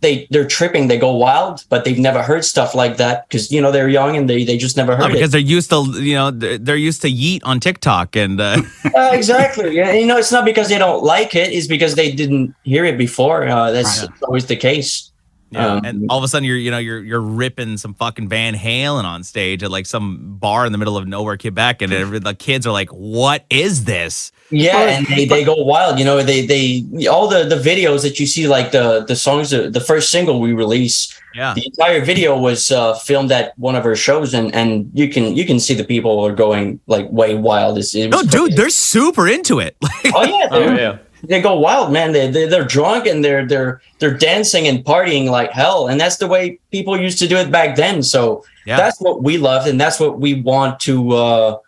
they 0.00 0.26
they're 0.30 0.46
tripping, 0.46 0.88
they 0.88 0.98
go 0.98 1.12
wild, 1.14 1.64
but 1.68 1.84
they've 1.84 1.98
never 1.98 2.22
heard 2.22 2.44
stuff 2.44 2.74
like 2.74 2.96
that 2.98 3.28
because 3.28 3.50
you 3.50 3.60
know 3.60 3.70
they're 3.72 3.88
young 3.88 4.16
and 4.16 4.28
they 4.28 4.44
they 4.44 4.56
just 4.56 4.76
never 4.76 4.96
heard 4.96 5.10
it 5.10 5.14
because 5.14 5.30
it. 5.30 5.32
they're 5.32 5.40
used 5.56 5.70
to, 5.70 5.84
you 6.00 6.14
know, 6.14 6.30
they're 6.30 6.58
they're 6.58 6.76
used 6.76 7.02
to 7.02 7.08
yeet 7.10 7.40
on 7.44 7.60
TikTok 7.60 8.16
and 8.16 8.40
uh, 8.40 8.60
Uh, 8.94 9.10
exactly. 9.12 9.74
Yeah, 9.76 9.92
you 9.92 10.06
know, 10.06 10.16
it's 10.16 10.32
not 10.32 10.44
because 10.44 10.68
they 10.68 10.78
don't 10.78 11.02
like 11.04 11.34
it; 11.34 11.52
it's 11.52 11.66
because 11.66 11.94
they 11.94 12.12
didn't 12.12 12.54
hear 12.64 12.84
it 12.84 12.96
before. 12.98 13.46
Uh, 13.48 13.70
that's 13.72 14.02
Right. 14.02 14.10
always 14.22 14.46
the 14.46 14.56
case. 14.56 15.10
Yeah, 15.50 15.74
Um, 15.74 15.84
and 15.84 16.06
all 16.10 16.18
of 16.18 16.24
a 16.24 16.28
sudden 16.28 16.44
you're 16.44 16.56
you 16.56 16.70
know 16.70 16.78
you're 16.78 17.02
you're 17.02 17.20
ripping 17.20 17.78
some 17.78 17.94
fucking 17.94 18.28
Van 18.28 18.54
Halen 18.54 19.04
on 19.04 19.24
stage 19.24 19.62
at 19.62 19.70
like 19.70 19.86
some 19.86 20.36
bar 20.38 20.66
in 20.66 20.72
the 20.72 20.78
middle 20.78 20.96
of 20.96 21.06
nowhere, 21.06 21.38
Quebec, 21.38 21.80
and 21.80 21.92
every, 21.92 22.18
the 22.18 22.34
kids 22.34 22.66
are 22.66 22.72
like, 22.72 22.90
"What 22.90 23.44
is 23.48 23.84
this?" 23.84 24.30
Yeah, 24.50 24.78
and 24.78 25.06
they, 25.06 25.24
they 25.24 25.44
go 25.44 25.54
wild. 25.54 25.98
You 25.98 26.04
know, 26.04 26.22
they 26.22 26.44
they 26.44 27.06
all 27.06 27.28
the 27.28 27.44
the 27.44 27.56
videos 27.56 28.02
that 28.02 28.20
you 28.20 28.26
see, 28.26 28.46
like 28.46 28.72
the 28.72 29.04
the 29.06 29.16
songs, 29.16 29.50
the, 29.50 29.70
the 29.70 29.80
first 29.80 30.10
single 30.10 30.40
we 30.40 30.52
release, 30.52 31.18
Yeah, 31.34 31.54
the 31.54 31.64
entire 31.64 32.04
video 32.04 32.38
was 32.38 32.70
uh, 32.70 32.94
filmed 32.94 33.32
at 33.32 33.58
one 33.58 33.74
of 33.74 33.86
our 33.86 33.96
shows, 33.96 34.34
and 34.34 34.54
and 34.54 34.90
you 34.92 35.08
can 35.08 35.34
you 35.34 35.46
can 35.46 35.60
see 35.60 35.74
the 35.74 35.84
people 35.84 36.20
are 36.20 36.34
going 36.34 36.80
like 36.86 37.10
way 37.10 37.34
wild. 37.34 37.78
It's, 37.78 37.94
it 37.94 38.10
no, 38.10 38.18
was 38.18 38.26
dude, 38.26 38.56
they're 38.56 38.70
super 38.70 39.26
into 39.28 39.60
it. 39.60 39.76
Like, 40.04 40.14
oh 40.14 40.24
yeah, 40.24 40.48
Oh 40.50 40.74
yeah. 40.74 40.98
They 41.22 41.40
go 41.40 41.58
wild, 41.58 41.92
man. 41.92 42.12
They, 42.12 42.30
they 42.30 42.46
they're 42.46 42.64
drunk 42.64 43.06
and 43.06 43.24
they're 43.24 43.46
they're 43.46 43.80
they're 43.98 44.16
dancing 44.16 44.66
and 44.68 44.84
partying 44.84 45.28
like 45.28 45.50
hell, 45.50 45.88
and 45.88 46.00
that's 46.00 46.16
the 46.16 46.26
way 46.26 46.58
people 46.70 46.98
used 46.98 47.18
to 47.18 47.28
do 47.28 47.36
it 47.36 47.50
back 47.50 47.76
then. 47.76 48.02
So 48.02 48.44
yeah, 48.66 48.76
that's 48.76 49.00
what 49.00 49.22
we 49.22 49.38
love, 49.38 49.66
and 49.66 49.80
that's 49.80 49.98
what 49.98 50.20
we 50.20 50.40
want 50.40 50.80
to 50.80 51.12
uh 51.12 51.58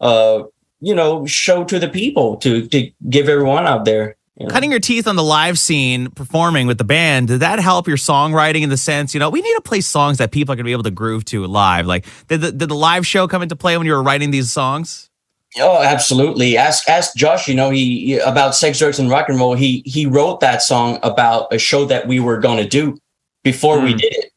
uh 0.00 0.44
you 0.80 0.94
know 0.94 1.26
show 1.26 1.64
to 1.64 1.78
the 1.78 1.88
people 1.88 2.36
to 2.38 2.66
to 2.68 2.90
give 3.08 3.28
everyone 3.28 3.66
out 3.66 3.84
there. 3.84 4.16
you 4.36 4.46
know. 4.46 4.52
cutting 4.52 4.70
your 4.70 4.80
teeth 4.80 5.06
on 5.06 5.16
the 5.16 5.22
live 5.22 5.58
scene, 5.58 6.10
performing 6.10 6.66
with 6.66 6.78
the 6.78 6.84
band. 6.84 7.28
Did 7.28 7.40
that 7.40 7.58
help 7.58 7.86
your 7.86 7.98
songwriting 7.98 8.62
in 8.62 8.70
the 8.70 8.78
sense, 8.78 9.12
you 9.12 9.20
know, 9.20 9.28
we 9.28 9.42
need 9.42 9.54
to 9.54 9.60
play 9.60 9.80
songs 9.82 10.18
that 10.18 10.30
people 10.30 10.52
are 10.52 10.56
going 10.56 10.64
to 10.64 10.68
be 10.68 10.72
able 10.72 10.84
to 10.84 10.90
groove 10.90 11.24
to 11.26 11.46
live? 11.46 11.86
Like, 11.86 12.06
did 12.28 12.40
the, 12.40 12.50
did 12.50 12.70
the 12.70 12.74
live 12.74 13.06
show 13.06 13.28
come 13.28 13.42
into 13.42 13.56
play 13.56 13.76
when 13.76 13.86
you 13.86 13.92
were 13.92 14.02
writing 14.02 14.30
these 14.30 14.50
songs? 14.50 15.09
Oh, 15.58 15.82
absolutely. 15.82 16.56
Ask 16.56 16.88
ask 16.88 17.16
Josh. 17.16 17.48
You 17.48 17.54
know, 17.54 17.70
he 17.70 18.18
about 18.18 18.54
sex, 18.54 18.78
drugs, 18.78 18.98
and 19.00 19.10
rock 19.10 19.28
and 19.28 19.38
roll. 19.38 19.54
He 19.54 19.82
he 19.84 20.06
wrote 20.06 20.40
that 20.40 20.62
song 20.62 20.98
about 21.02 21.52
a 21.52 21.58
show 21.58 21.84
that 21.86 22.06
we 22.06 22.20
were 22.20 22.38
going 22.38 22.58
to 22.62 22.68
do 22.68 22.96
before 23.42 23.80
we 23.80 23.92
Hmm. 23.92 23.96
did 23.98 24.12
it, 24.14 24.32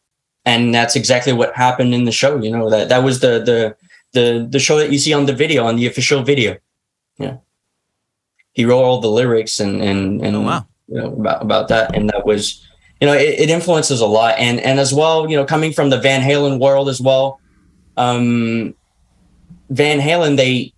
and 0.46 0.74
that's 0.74 0.96
exactly 0.96 1.32
what 1.34 1.56
happened 1.56 1.94
in 1.94 2.06
the 2.06 2.12
show. 2.12 2.42
You 2.42 2.50
know 2.52 2.70
that 2.70 2.90
that 2.90 3.04
was 3.04 3.20
the 3.20 3.40
the 3.44 3.76
the 4.14 4.48
the 4.50 4.60
show 4.60 4.78
that 4.78 4.92
you 4.92 4.98
see 4.98 5.14
on 5.14 5.28
the 5.28 5.34
video 5.34 5.66
on 5.66 5.76
the 5.76 5.86
official 5.86 6.24
video. 6.24 6.58
Yeah, 7.20 7.38
he 8.54 8.66
wrote 8.66 8.84
all 8.84 9.00
the 9.02 9.10
lyrics 9.10 9.60
and 9.60 9.82
and 9.84 10.22
and 10.26 10.36
Oh, 10.36 10.42
wow. 10.42 10.66
you 10.88 10.96
know 11.00 11.14
about 11.14 11.44
about 11.44 11.68
that, 11.68 11.96
and 11.96 12.10
that 12.10 12.26
was 12.26 12.60
you 13.00 13.06
know 13.08 13.14
it, 13.14 13.40
it 13.40 13.50
influences 13.52 14.02
a 14.02 14.08
lot, 14.08 14.34
and 14.40 14.60
and 14.60 14.80
as 14.80 14.92
well 14.94 15.30
you 15.30 15.36
know 15.38 15.46
coming 15.46 15.74
from 15.74 15.92
the 15.92 16.00
Van 16.00 16.22
Halen 16.22 16.60
world 16.60 16.90
as 16.90 17.00
well. 17.00 17.40
Um, 17.98 18.74
Van 19.70 20.00
Halen, 20.00 20.38
they 20.38 20.74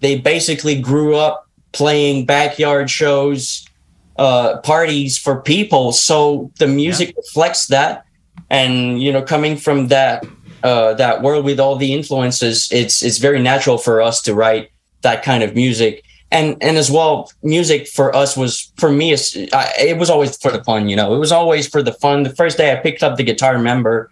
they 0.00 0.18
basically 0.18 0.80
grew 0.80 1.16
up 1.16 1.46
playing 1.72 2.26
backyard 2.26 2.90
shows, 2.90 3.66
uh, 4.16 4.58
parties 4.58 5.16
for 5.16 5.40
people. 5.40 5.92
So 5.92 6.50
the 6.58 6.66
music 6.66 7.14
reflects 7.16 7.68
that, 7.68 8.04
and 8.50 9.00
you 9.00 9.12
know, 9.12 9.22
coming 9.22 9.56
from 9.56 9.88
that 9.88 10.24
uh, 10.62 10.94
that 10.94 11.22
world 11.22 11.44
with 11.44 11.60
all 11.60 11.76
the 11.76 11.94
influences, 11.94 12.68
it's 12.70 13.02
it's 13.02 13.18
very 13.18 13.40
natural 13.40 13.78
for 13.78 14.02
us 14.02 14.20
to 14.22 14.34
write 14.34 14.70
that 15.02 15.22
kind 15.22 15.42
of 15.42 15.54
music. 15.54 16.04
And 16.32 16.56
and 16.62 16.76
as 16.76 16.90
well, 16.90 17.32
music 17.42 17.88
for 17.88 18.14
us 18.14 18.36
was 18.36 18.72
for 18.76 18.90
me. 18.90 19.14
I, 19.52 19.72
it 19.78 19.98
was 19.98 20.10
always 20.10 20.36
for 20.36 20.50
the 20.50 20.62
fun. 20.64 20.88
You 20.88 20.96
know, 20.96 21.14
it 21.14 21.18
was 21.18 21.32
always 21.32 21.66
for 21.66 21.82
the 21.82 21.92
fun. 21.92 22.22
The 22.22 22.34
first 22.34 22.56
day 22.56 22.72
I 22.72 22.76
picked 22.76 23.02
up 23.02 23.16
the 23.16 23.24
guitar, 23.24 23.54
remember 23.54 24.10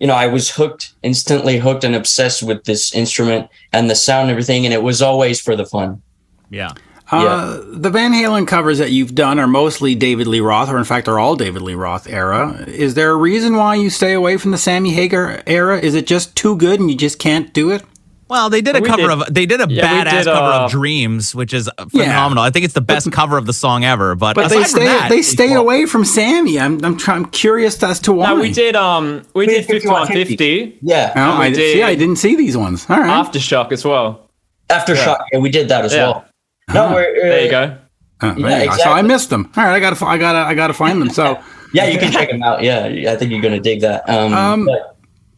you 0.00 0.06
know, 0.06 0.14
I 0.14 0.26
was 0.26 0.50
hooked, 0.50 0.94
instantly 1.02 1.58
hooked 1.58 1.84
and 1.84 1.94
obsessed 1.94 2.42
with 2.42 2.64
this 2.64 2.94
instrument 2.94 3.48
and 3.72 3.88
the 3.88 3.94
sound 3.94 4.22
and 4.22 4.30
everything. 4.30 4.64
And 4.64 4.74
it 4.74 4.82
was 4.82 5.02
always 5.02 5.40
for 5.40 5.54
the 5.54 5.66
fun. 5.66 6.02
Yeah. 6.48 6.72
Uh, 7.12 7.60
the 7.72 7.90
Van 7.90 8.12
Halen 8.12 8.46
covers 8.46 8.78
that 8.78 8.92
you've 8.92 9.14
done 9.14 9.40
are 9.40 9.48
mostly 9.48 9.96
David 9.96 10.28
Lee 10.28 10.40
Roth, 10.40 10.68
or 10.68 10.78
in 10.78 10.84
fact, 10.84 11.08
are 11.08 11.18
all 11.18 11.34
David 11.34 11.60
Lee 11.60 11.74
Roth 11.74 12.08
era. 12.08 12.64
Is 12.68 12.94
there 12.94 13.10
a 13.10 13.16
reason 13.16 13.56
why 13.56 13.74
you 13.74 13.90
stay 13.90 14.12
away 14.12 14.36
from 14.36 14.52
the 14.52 14.58
Sammy 14.58 14.92
Hagar 14.92 15.42
era? 15.46 15.78
Is 15.80 15.94
it 15.94 16.06
just 16.06 16.36
too 16.36 16.56
good 16.56 16.78
and 16.78 16.88
you 16.88 16.96
just 16.96 17.18
can't 17.18 17.52
do 17.52 17.70
it? 17.70 17.82
Well, 18.30 18.48
they 18.48 18.60
did 18.62 18.76
a 18.76 18.80
We 18.80 18.86
cover 18.88 19.02
did- 19.02 19.10
of 19.10 19.34
they 19.34 19.44
did 19.44 19.60
a 19.60 19.66
yeah, 19.68 20.04
badass 20.04 20.10
did, 20.24 20.24
cover 20.26 20.52
uh, 20.52 20.64
of 20.64 20.70
Dreams, 20.70 21.34
which 21.34 21.52
is 21.52 21.68
phenomenal. 21.90 22.44
I 22.44 22.50
think 22.50 22.64
it's 22.64 22.74
the 22.74 22.80
best 22.80 23.10
cover 23.10 23.36
of 23.36 23.44
the 23.46 23.52
song 23.52 23.84
ever. 23.84 24.14
But, 24.14 24.36
But 24.36 24.48
they 24.50 24.58
aside 24.62 24.70
from 24.70 24.80
stay 24.80 24.84
that, 24.86 25.08
they 25.10 25.22
stay 25.22 25.52
away 25.54 25.84
from 25.86 26.04
Sammy. 26.04 26.58
I'm 26.60 26.82
I'm, 26.84 26.96
try, 26.96 27.16
I'm 27.16 27.26
curious 27.26 27.82
as 27.82 27.98
to 28.00 28.12
why. 28.12 28.28
No, 28.28 28.40
we 28.40 28.52
did 28.52 28.76
um 28.76 29.22
we 29.34 29.40
We 29.40 29.46
did 29.46 29.66
did 29.66 29.66
51 29.66 30.06
51, 30.06 30.26
50 30.28 30.78
Yeah. 30.80 31.12
Oh, 31.16 31.40
we 31.40 31.46
I, 31.46 31.52
see, 31.52 31.56
did- 31.74 31.82
I 31.82 31.94
didn't 31.96 32.16
see 32.16 32.36
these 32.36 32.56
ones. 32.56 32.86
All 32.88 32.98
right. 33.00 33.10
aftershock 33.26 33.72
as 33.72 33.84
well. 33.84 34.30
Aftershock. 34.68 35.18
Yeah. 35.32 35.40
we 35.40 35.50
did 35.50 35.68
that 35.68 35.84
as 35.84 35.92
Yeah. 35.92 36.06
well. 36.06 36.24
No, 36.72 36.92
we're, 36.94 37.10
uh, 37.10 37.20
There 37.20 37.44
you 37.44 37.50
go. 37.50 37.76
Oh, 38.22 38.34
there 38.34 38.50
yeah, 38.50 38.62
you 38.62 38.70
go. 38.70 38.76
So 38.76 38.90
I 38.92 39.02
missed 39.02 39.30
them. 39.30 39.50
All 39.56 39.64
right, 39.64 39.74
I 39.74 39.80
gotta 39.80 40.06
I 40.06 40.16
gotta 40.18 40.38
I 40.38 40.54
gotta 40.54 40.74
find 40.74 41.00
them. 41.02 41.10
So. 41.10 41.38
Yeah, 41.72 41.86
you 41.86 42.00
can 42.00 42.10
check 42.10 42.28
them 42.28 42.42
out. 42.42 42.64
Yeah, 42.64 42.86
I 43.12 43.14
think 43.14 43.30
you're 43.30 43.40
going 43.40 43.54
to 43.54 43.60
dig 43.60 43.82
that. 43.82 44.02
Um, 44.10 44.34
Um, 44.34 44.64
but 44.66 44.89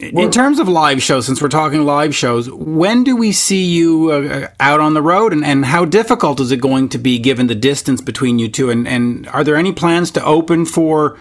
In 0.02 0.30
terms 0.30 0.58
of 0.58 0.68
live 0.68 1.02
shows, 1.02 1.26
since 1.26 1.40
we're 1.40 1.48
talking 1.48 1.84
live 1.84 2.14
shows, 2.14 2.50
when 2.50 3.04
do 3.04 3.16
we 3.16 3.32
see 3.32 3.64
you 3.64 4.10
uh, 4.10 4.48
out 4.58 4.80
on 4.80 4.94
the 4.94 5.02
road, 5.02 5.32
and, 5.32 5.44
and 5.44 5.64
how 5.64 5.84
difficult 5.84 6.40
is 6.40 6.50
it 6.50 6.60
going 6.60 6.88
to 6.90 6.98
be 6.98 7.18
given 7.18 7.46
the 7.46 7.54
distance 7.54 8.00
between 8.00 8.38
you 8.38 8.48
two? 8.48 8.68
And, 8.68 8.88
and 8.88 9.28
are 9.28 9.44
there 9.44 9.56
any 9.56 9.72
plans 9.72 10.10
to 10.12 10.24
open 10.24 10.66
for, 10.66 11.18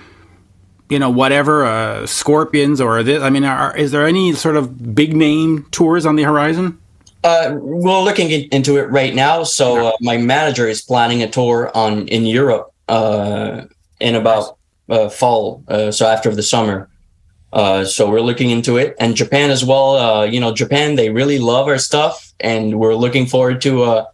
you 0.90 1.00
know, 1.00 1.10
whatever 1.10 1.66
uh, 1.66 2.08
Scorpions 2.08 2.82
or 2.82 3.04
this? 3.04 3.22
I 3.22 3.30
mean, 3.30 3.44
are, 3.44 3.76
is 3.78 3.92
there 3.92 4.08
any 4.08 4.34
sort 4.34 4.58
of 4.58 4.96
big 4.96 5.16
name 5.16 5.68
tours 5.72 6.06
on 6.06 6.16
the 6.16 6.24
horizon? 6.24 6.80
uh, 7.24 7.52
we're 7.54 8.02
looking 8.02 8.32
in- 8.32 8.50
into 8.52 8.78
it 8.78 8.90
right 8.90 9.14
now. 9.14 9.44
So 9.44 9.88
uh, 9.88 9.92
my 10.02 10.18
manager 10.18 10.68
is 10.68 10.82
planning 10.82 11.22
a 11.22 11.30
tour 11.30 11.72
on 11.76 12.08
in 12.08 12.26
Europe 12.26 12.74
uh, 12.88 13.66
in 14.00 14.16
about 14.16 14.58
uh, 14.90 15.10
fall. 15.10 15.64
Uh, 15.68 15.92
so 15.92 16.08
after 16.08 16.34
the 16.34 16.44
summer. 16.44 16.90
Uh, 17.54 17.84
so 17.86 18.10
we're 18.10 18.22
looking 18.22 18.50
into 18.50 18.78
it, 18.78 18.96
and 19.00 19.16
Japan 19.16 19.50
as 19.52 19.64
well. 19.66 19.96
Uh, 19.98 20.24
you 20.24 20.40
know, 20.40 20.54
Japan 20.54 20.96
they 20.96 21.10
really 21.10 21.40
love 21.40 21.68
our 21.68 21.78
stuff, 21.78 22.32
and 22.40 22.80
we're 22.80 22.96
looking 22.96 23.26
forward 23.26 23.62
to 23.62 23.84
a 23.86 24.08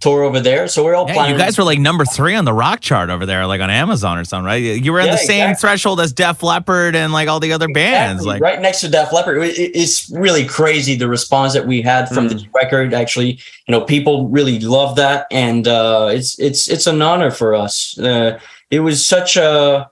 tour 0.00 0.22
over 0.22 0.38
there. 0.38 0.68
So 0.68 0.84
we're 0.84 0.94
all 0.94 1.06
Yeah, 1.08 1.14
planning. 1.14 1.32
you 1.34 1.38
guys 1.38 1.56
were 1.56 1.64
like 1.64 1.78
number 1.78 2.04
three 2.04 2.34
on 2.34 2.44
the 2.44 2.52
rock 2.52 2.80
chart 2.80 3.08
over 3.08 3.24
there, 3.24 3.46
like 3.46 3.62
on 3.62 3.70
Amazon 3.70 4.18
or 4.18 4.24
something, 4.24 4.44
right? 4.44 4.56
You 4.56 4.92
were 4.92 5.00
in 5.00 5.06
Yeah, 5.06 5.12
the 5.12 5.18
same 5.18 5.50
exactly. 5.50 5.60
threshold 5.68 6.00
as 6.00 6.12
Def 6.12 6.42
Leppard 6.42 6.94
and 6.94 7.10
like 7.12 7.26
all 7.28 7.40
the 7.40 7.52
other 7.52 7.68
bands. 7.68 8.26
Like, 8.26 8.42
right 8.42 8.60
next 8.60 8.80
to 8.82 8.88
Def 8.88 9.12
Leppard. 9.14 9.42
It- 9.42 9.58
it- 9.58 9.70
It's 9.74 10.10
really 10.10 10.44
crazy 10.44 10.94
the 10.94 11.08
response 11.08 11.54
that 11.54 11.66
we 11.66 11.80
had 11.80 12.08
from 12.10 12.28
Mm. 12.28 12.38
the 12.38 12.46
record. 12.54 12.92
Actually, 12.92 13.38
you 13.66 13.72
know, 13.72 13.80
people 13.80 14.28
really 14.28 14.60
love 14.60 14.96
that, 14.96 15.26
and 15.30 15.66
uh, 15.66 16.10
it's 16.12 16.38
it's 16.38 16.68
it's 16.68 16.86
an 16.86 17.00
honor 17.00 17.30
for 17.30 17.54
us. 17.54 17.98
Uh, 17.98 18.38
it 18.70 18.80
was 18.80 19.04
such 19.06 19.36
a 19.38 19.88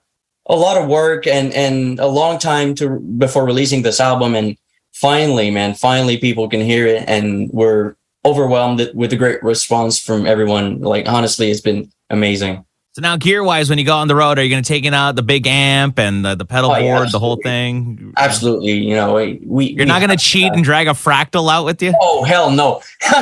a 0.53 0.57
lot 0.57 0.76
of 0.76 0.86
work 0.88 1.26
and 1.26 1.53
and 1.55 1.98
a 1.98 2.07
long 2.07 2.38
time 2.38 2.74
to 2.76 3.00
before 3.00 3.44
releasing 3.44 3.82
this 3.82 4.00
album, 4.00 4.34
and 4.36 4.57
finally, 4.92 5.50
man, 5.50 5.74
finally, 5.74 6.18
people 6.18 6.48
can 6.48 6.61
hear 6.61 6.86
it, 6.86 7.05
and 7.09 7.50
we're 7.50 7.96
overwhelmed 8.24 8.88
with 8.94 9.11
the 9.11 9.16
great 9.16 9.42
response 9.42 9.98
from 9.98 10.26
everyone. 10.26 10.80
Like 10.80 11.09
honestly, 11.09 11.50
it's 11.50 11.62
been 11.62 11.90
amazing. 12.11 12.64
So 12.95 13.01
now 13.01 13.16
gear 13.16 13.43
wise, 13.43 13.70
when 13.70 13.78
you 13.78 13.86
go 13.86 13.97
on 13.97 14.07
the 14.07 14.14
road, 14.14 14.38
are 14.38 14.43
you 14.43 14.51
going 14.51 14.62
to 14.62 14.68
take 14.68 14.84
it 14.84 14.93
out 14.93 15.09
uh, 15.09 15.12
the 15.12 15.22
big 15.22 15.47
amp 15.47 15.99
and 15.99 16.22
the, 16.24 16.34
the 16.34 16.45
pedal 16.45 16.70
Oh, 16.70 16.76
yeah, 16.76 16.99
board, 16.99 17.11
the 17.11 17.18
whole 17.18 17.36
thing? 17.43 18.12
Absolutely, 18.18 18.72
you 18.72 18.95
know, 18.95 19.14
we 19.14 19.40
we 19.47 19.66
You're 19.72 19.86
not 19.86 20.01
going 20.01 20.11
to 20.16 20.22
cheat 20.22 20.53
and 20.53 20.62
drag 20.62 20.88
a 20.88 20.90
fractal 20.90 21.51
out 21.51 21.64
with 21.64 21.80
you? 21.82 21.95
Oh 22.03 22.22
hell 22.24 22.51
no! 22.51 22.82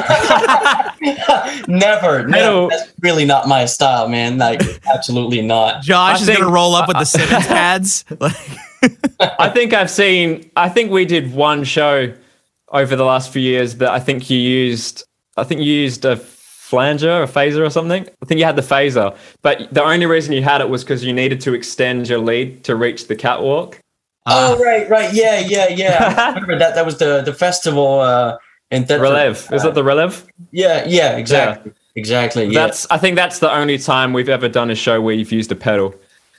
never, 1.68 2.26
never. 2.26 2.28
don't- 2.28 2.68
That's 2.70 2.92
really 3.00 3.24
not 3.24 3.46
my 3.46 3.64
style, 3.64 4.08
man. 4.08 4.38
Like 4.38 4.60
absolutely 4.92 5.42
not. 5.42 5.82
Josh 5.82 6.18
I 6.18 6.22
is 6.22 6.26
going 6.28 6.40
to 6.40 6.48
roll 6.48 6.74
up 6.74 6.88
with 6.88 6.98
the 6.98 7.04
Simmons 7.04 7.46
pads. 7.46 8.04
I 9.20 9.50
think 9.50 9.72
I've 9.72 9.90
seen. 9.90 10.50
I 10.56 10.68
think 10.68 10.90
we 10.90 11.04
did 11.04 11.32
one 11.32 11.62
show 11.64 12.12
over 12.72 12.96
the 12.96 13.04
last 13.04 13.32
few 13.32 13.42
years 13.42 13.76
that 13.76 13.90
I 13.90 14.00
think 14.00 14.28
you 14.30 14.38
used. 14.38 15.04
I 15.36 15.44
think 15.44 15.60
you 15.60 15.72
used 15.72 16.04
a 16.04 16.16
flanger, 16.70 17.22
a 17.22 17.26
phaser, 17.26 17.66
or 17.66 17.70
something. 17.70 18.06
I 18.22 18.24
think 18.26 18.38
you 18.38 18.44
had 18.46 18.56
the 18.56 18.62
phaser, 18.62 19.16
but 19.42 19.72
the 19.72 19.82
only 19.82 20.06
reason 20.06 20.32
you 20.32 20.42
had 20.42 20.60
it 20.60 20.68
was 20.68 20.84
because 20.84 21.04
you 21.04 21.12
needed 21.12 21.40
to 21.42 21.54
extend 21.54 22.08
your 22.08 22.18
lead 22.20 22.64
to 22.64 22.76
reach 22.76 23.08
the 23.08 23.16
catwalk. 23.16 23.78
uh, 24.26 24.54
oh 24.58 24.62
right, 24.64 24.88
right, 24.88 25.12
yeah, 25.12 25.40
yeah, 25.40 25.68
yeah. 25.68 26.14
I 26.18 26.28
remember 26.34 26.58
that. 26.58 26.74
That 26.74 26.86
was 26.86 26.98
the 26.98 27.22
the 27.22 27.34
festival 27.34 28.00
uh, 28.00 28.36
in 28.70 28.84
Thetford. 28.84 29.08
Relev. 29.08 29.52
Is 29.52 29.64
Uh, 29.64 29.68
it 29.70 29.74
the 29.74 29.82
Relev? 29.82 30.24
Yeah, 30.52 30.84
yeah, 30.86 31.16
exactly, 31.16 31.72
exactly. 31.96 32.44
Yeah. 32.46 32.66
That's. 32.66 32.86
I 32.90 32.98
think 32.98 33.16
that's 33.16 33.38
the 33.40 33.50
only 33.52 33.78
time 33.78 34.12
we've 34.12 34.28
ever 34.28 34.48
done 34.48 34.70
a 34.70 34.74
show 34.74 35.00
where 35.00 35.14
you've 35.14 35.32
used 35.32 35.50
a 35.50 35.56
pedal. 35.56 35.94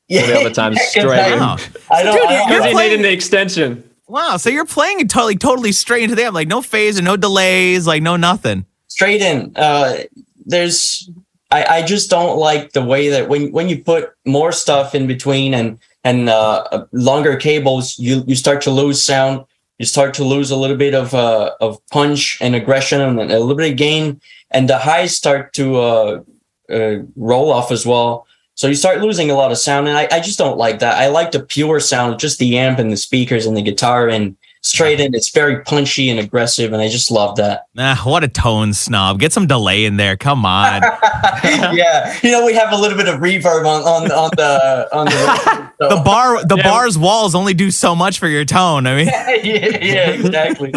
yeah. 0.07 0.21
All 0.21 0.27
the 0.27 0.39
other 0.41 0.49
times 0.53 0.77
Yeah, 0.77 1.03
'cause 1.03 1.11
straight 1.11 1.19
I- 1.19 1.33
in. 1.33 1.39
Wow. 1.39 1.57
I 1.91 2.03
don't. 2.03 2.15
Dude, 2.15 2.25
I 2.25 2.37
don't- 2.37 2.49
you're 2.49 2.57
Because 2.59 2.65
you 2.65 2.71
playing- 2.73 2.89
needed 2.91 3.05
the 3.05 3.11
extension. 3.13 3.83
wow. 4.07 4.37
So 4.37 4.49
you're 4.49 4.65
playing 4.65 4.99
it 5.01 5.09
totally, 5.09 5.35
totally 5.37 5.71
straight 5.71 6.03
into 6.03 6.15
them. 6.15 6.33
Like 6.33 6.47
no 6.47 6.61
phase 6.61 6.99
phaser, 6.99 7.03
no 7.03 7.17
delays, 7.17 7.85
like 7.87 8.01
no 8.03 8.15
nothing. 8.15 8.65
Straight 9.01 9.21
in. 9.23 9.51
Uh, 9.55 9.97
there's 10.45 11.09
I, 11.49 11.77
I 11.77 11.81
just 11.81 12.11
don't 12.11 12.37
like 12.37 12.73
the 12.73 12.83
way 12.83 13.09
that 13.09 13.29
when 13.29 13.51
when 13.51 13.67
you 13.67 13.83
put 13.83 14.11
more 14.25 14.51
stuff 14.51 14.93
in 14.93 15.07
between 15.07 15.55
and 15.55 15.79
and 16.03 16.29
uh, 16.29 16.85
longer 16.91 17.35
cables, 17.35 17.97
you 17.97 18.23
you 18.27 18.35
start 18.35 18.61
to 18.61 18.71
lose 18.71 19.03
sound. 19.03 19.45
You 19.79 19.87
start 19.87 20.13
to 20.15 20.23
lose 20.23 20.51
a 20.51 20.55
little 20.55 20.77
bit 20.77 20.93
of 20.93 21.15
uh, 21.15 21.55
of 21.59 21.81
punch 21.87 22.37
and 22.41 22.53
aggression 22.53 23.01
and 23.01 23.19
a 23.19 23.39
little 23.39 23.55
bit 23.55 23.71
of 23.71 23.77
gain, 23.77 24.21
and 24.51 24.69
the 24.69 24.77
highs 24.77 25.17
start 25.17 25.53
to 25.53 25.77
uh, 25.77 26.21
uh, 26.69 26.97
roll 27.15 27.51
off 27.51 27.71
as 27.71 27.87
well. 27.87 28.27
So 28.53 28.67
you 28.67 28.75
start 28.75 29.01
losing 29.01 29.31
a 29.31 29.35
lot 29.35 29.51
of 29.51 29.57
sound, 29.57 29.87
and 29.87 29.97
I, 29.97 30.07
I 30.11 30.19
just 30.19 30.37
don't 30.37 30.59
like 30.59 30.77
that. 30.79 30.99
I 30.99 31.07
like 31.07 31.31
the 31.31 31.39
pure 31.39 31.79
sound, 31.79 32.19
just 32.19 32.37
the 32.37 32.59
amp 32.59 32.77
and 32.77 32.91
the 32.91 32.97
speakers 32.97 33.47
and 33.47 33.57
the 33.57 33.63
guitar, 33.63 34.07
and 34.07 34.37
straight 34.61 34.99
in. 34.99 35.13
It's 35.13 35.29
very 35.29 35.61
punchy 35.63 36.09
and 36.09 36.19
aggressive, 36.19 36.73
and 36.73 36.81
I 36.81 36.87
just 36.87 37.11
love 37.11 37.35
that. 37.37 37.65
Nah, 37.75 37.95
what 37.97 38.23
a 38.23 38.27
tone 38.27 38.73
snob. 38.73 39.19
Get 39.19 39.33
some 39.33 39.47
delay 39.47 39.85
in 39.85 39.97
there. 39.97 40.15
Come 40.17 40.45
on. 40.45 40.81
yeah, 41.43 42.17
you 42.23 42.31
know 42.31 42.45
we 42.45 42.53
have 42.53 42.71
a 42.71 42.77
little 42.77 42.97
bit 42.97 43.07
of 43.07 43.19
reverb 43.19 43.65
on 43.65 43.81
on, 43.83 44.11
on 44.11 44.29
the 44.35 44.89
on 44.95 45.05
the 45.05 45.71
so. 45.81 45.89
the 45.89 46.01
bar 46.03 46.43
the 46.45 46.57
bar's 46.57 46.97
walls 46.97 47.35
only 47.35 47.53
do 47.53 47.71
so 47.71 47.95
much 47.95 48.19
for 48.19 48.27
your 48.27 48.45
tone. 48.45 48.87
I 48.87 48.95
mean, 48.95 49.07
yeah, 49.43 49.77
yeah, 49.81 50.09
exactly. 50.11 50.71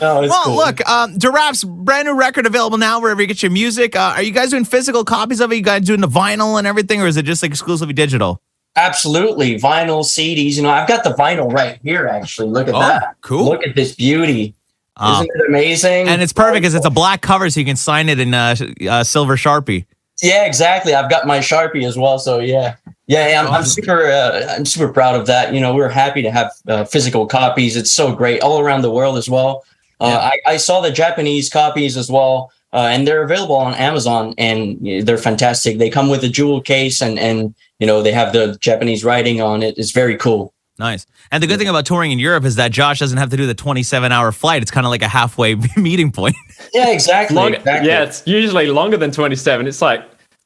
No, 0.00 0.22
it's 0.22 0.30
well, 0.30 0.44
cool. 0.44 0.56
look, 0.56 0.88
um, 0.88 1.14
Deraps 1.18 1.66
brand 1.66 2.06
new 2.06 2.14
record 2.14 2.46
available 2.46 2.78
now 2.78 3.00
wherever 3.00 3.20
you 3.20 3.26
get 3.26 3.42
your 3.42 3.52
music. 3.52 3.96
Uh, 3.96 4.14
are 4.16 4.22
you 4.22 4.32
guys 4.32 4.50
doing 4.50 4.64
physical 4.64 5.04
copies 5.04 5.40
of 5.40 5.52
it? 5.52 5.56
You 5.56 5.62
guys 5.62 5.86
doing 5.86 6.00
the 6.00 6.08
vinyl 6.08 6.58
and 6.58 6.66
everything, 6.66 7.00
or 7.00 7.06
is 7.06 7.16
it 7.16 7.24
just 7.24 7.42
like 7.42 7.50
exclusively 7.50 7.94
digital? 7.94 8.42
Absolutely, 8.76 9.58
vinyl 9.58 10.04
CDs. 10.04 10.56
You 10.56 10.62
know, 10.62 10.70
I've 10.70 10.86
got 10.88 11.02
the 11.04 11.10
vinyl 11.10 11.52
right 11.52 11.78
here. 11.82 12.06
Actually, 12.06 12.48
look 12.48 12.68
at 12.68 12.74
Oh, 12.74 12.78
that. 12.80 13.16
cool. 13.22 13.46
Look 13.46 13.66
at 13.66 13.74
this 13.74 13.94
beauty. 13.94 14.54
Um, 14.98 15.14
Isn't 15.24 15.30
it 15.34 15.48
amazing? 15.48 16.08
and 16.08 16.22
it's 16.22 16.32
perfect 16.32 16.62
because 16.62 16.74
it's 16.74 16.86
a 16.86 16.90
black 16.90 17.20
cover, 17.20 17.48
so 17.50 17.60
you 17.60 17.66
can 17.66 17.76
sign 17.76 18.08
it 18.08 18.18
in 18.20 18.32
uh, 18.32 18.54
uh, 18.88 19.04
silver 19.04 19.36
sharpie. 19.36 19.84
Yeah, 20.22 20.44
exactly. 20.46 20.94
I've 20.94 21.10
got 21.10 21.26
my 21.26 21.40
Sharpie 21.40 21.86
as 21.86 21.98
well. 21.98 22.18
So 22.18 22.38
yeah, 22.38 22.76
yeah, 23.06 23.28
yeah, 23.28 23.42
I'm, 23.42 23.52
I'm 23.52 23.64
super, 23.64 24.06
uh, 24.06 24.46
I'm 24.48 24.64
super 24.64 24.90
proud 24.90 25.14
of 25.14 25.26
that. 25.26 25.52
You 25.52 25.60
know, 25.60 25.74
we're 25.74 25.90
happy 25.90 26.22
to 26.22 26.30
have 26.30 26.50
uh, 26.66 26.84
physical 26.86 27.26
copies. 27.26 27.76
It's 27.76 27.92
so 27.92 28.14
great 28.14 28.40
all 28.40 28.60
around 28.60 28.80
the 28.80 28.90
world 28.90 29.18
as 29.18 29.28
well. 29.28 29.64
Uh, 30.00 30.30
I, 30.46 30.52
I 30.52 30.56
saw 30.56 30.80
the 30.80 30.90
Japanese 30.90 31.50
copies 31.50 31.98
as 31.98 32.10
well, 32.10 32.50
uh, 32.76 32.88
and 32.92 33.06
they're 33.08 33.22
available 33.24 33.56
on 33.56 33.74
Amazon, 33.74 34.34
and 34.38 34.78
they're 35.06 35.18
fantastic. 35.18 35.78
They 35.78 35.90
come 35.90 36.08
with 36.08 36.22
a 36.22 36.28
jewel 36.28 36.60
case, 36.60 37.00
and 37.02 37.18
and 37.18 37.54
you 37.80 37.86
know 37.86 38.02
they 38.02 38.12
have 38.12 38.32
the 38.32 38.56
Japanese 38.60 39.02
writing 39.04 39.40
on 39.40 39.62
it. 39.64 39.76
It's 39.78 39.90
very 39.92 40.16
cool. 40.16 40.52
Nice. 40.78 41.06
And 41.32 41.42
the 41.42 41.46
good 41.46 41.58
thing 41.58 41.68
about 41.68 41.86
touring 41.86 42.12
in 42.12 42.18
Europe 42.18 42.44
is 42.44 42.56
that 42.56 42.70
Josh 42.70 42.98
doesn't 42.98 43.16
have 43.16 43.30
to 43.30 43.36
do 43.38 43.46
the 43.46 43.54
27 43.54 44.12
hour 44.12 44.30
flight. 44.30 44.60
It's 44.60 44.70
kind 44.70 44.84
of 44.84 44.90
like 44.90 45.00
a 45.00 45.08
halfway 45.08 45.54
meeting 45.76 46.12
point. 46.12 46.36
Yeah, 46.74 46.90
exactly. 46.90 47.34
Long, 47.34 47.54
exactly. 47.54 47.88
Yeah, 47.88 48.02
it's 48.02 48.22
usually 48.26 48.66
longer 48.66 48.98
than 48.98 49.10
27. 49.10 49.66
It's 49.66 49.80
like, 49.80 50.00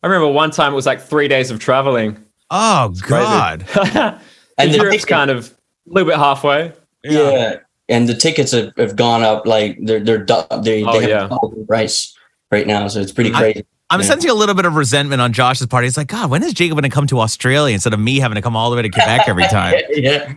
I 0.05 0.07
remember 0.07 0.29
one 0.33 0.53
time 0.53 0.73
it 0.73 0.77
was 0.77 0.87
like 0.87 1.01
three 1.03 1.27
days 1.27 1.51
of 1.51 1.59
traveling. 1.59 2.17
Oh, 2.49 2.95
crazy. 3.03 3.25
God. 3.25 3.65
and 3.95 4.21
And 4.59 4.71
Europe's 4.73 4.99
ticket- 4.99 5.09
kind 5.09 5.31
of 5.33 5.49
a 5.89 5.93
little 5.93 6.09
bit 6.09 6.17
halfway. 6.19 6.73
Yeah. 7.03 7.57
And 7.89 8.09
the 8.09 8.15
tickets 8.15 8.53
have, 8.53 8.73
have 8.77 8.95
gone 8.95 9.25
up 9.25 9.47
like 9.49 9.79
they're 9.83 9.99
they're 9.99 10.25
they, 10.25 10.37
Oh, 10.49 10.63
they 10.63 10.83
have 11.01 11.03
yeah. 11.09 11.27
double 11.27 11.51
the 11.57 11.65
price 11.67 12.17
right 12.51 12.67
now, 12.67 12.89
so 12.89 13.01
it's 13.01 13.13
pretty 13.13 13.31
crazy. 13.31 13.65
I'm 13.91 14.01
Yeah. 14.01 14.07
sensing 14.07 14.31
a 14.31 14.35
little 14.35 14.55
bit 14.55 14.67
of 14.67 14.75
resentment 14.77 15.21
on 15.21 15.33
Josh's 15.33 15.67
part. 15.67 15.83
He's 15.85 15.97
like, 15.97 16.07
God, 16.09 16.31
when 16.31 16.43
is 16.43 16.53
Jacob 16.53 16.77
going 16.77 16.89
to 16.89 16.95
come 16.95 17.07
to 17.09 17.21
Australia 17.21 17.75
instead 17.75 17.93
of 17.93 17.99
me 18.01 18.21
having 18.21 18.37
to 18.37 18.43
come 18.43 18.55
all 18.55 18.71
the 18.71 18.77
way 18.77 18.83
to 18.83 18.89
Quebec 18.89 19.23
every 19.27 19.45
time? 19.49 19.75
yeah. 19.91 20.35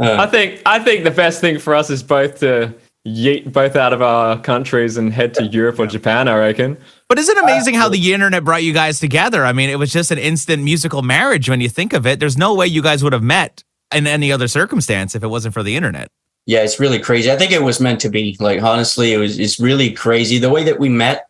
I 0.00 0.06
Uh, 0.06 0.26
think 0.30 0.60
I 0.66 0.78
think 0.80 1.04
the 1.04 1.10
best 1.10 1.40
thing 1.40 1.58
for 1.58 1.74
us 1.74 1.88
is 1.90 2.02
both 2.02 2.40
to 2.40 2.74
yeet 3.06 3.52
both 3.52 3.76
out 3.76 3.92
of 3.92 4.00
our 4.02 4.40
countries 4.40 4.96
and 4.96 5.12
head 5.12 5.34
to 5.34 5.44
Europe 5.44 5.78
or 5.78 5.86
Japan. 5.86 6.26
I 6.26 6.36
reckon. 6.38 6.76
But 7.08 7.18
isn't 7.18 7.36
it 7.36 7.44
amazing 7.44 7.74
how 7.74 7.88
the 7.90 8.12
internet 8.12 8.42
brought 8.42 8.62
you 8.64 8.72
guys 8.72 8.98
together? 8.98 9.44
I 9.44 9.52
mean, 9.52 9.68
it 9.70 9.78
was 9.78 9.92
just 9.92 10.10
an 10.10 10.18
instant 10.18 10.64
musical 10.64 11.02
marriage 11.02 11.48
when 11.50 11.60
you 11.60 11.68
think 11.68 11.92
of 11.92 12.06
it. 12.06 12.18
There's 12.18 12.36
no 12.38 12.54
way 12.54 12.66
you 12.66 12.82
guys 12.82 13.04
would 13.04 13.12
have 13.12 13.22
met 13.22 13.62
in 13.94 14.06
any 14.08 14.32
other 14.32 14.48
circumstance 14.48 15.14
if 15.14 15.22
it 15.22 15.28
wasn't 15.28 15.54
for 15.54 15.62
the 15.62 15.76
internet. 15.76 16.08
yeah, 16.46 16.60
it's 16.60 16.80
really 16.80 16.98
crazy. 16.98 17.30
I 17.30 17.36
think 17.36 17.52
it 17.52 17.62
was 17.62 17.78
meant 17.80 18.00
to 18.00 18.08
be. 18.08 18.36
Like 18.40 18.62
honestly, 18.62 19.12
it 19.12 19.18
was 19.18 19.38
it's 19.38 19.60
really 19.60 19.92
crazy 19.92 20.38
the 20.38 20.50
way 20.50 20.64
that 20.64 20.80
we 20.80 20.88
met 20.88 21.26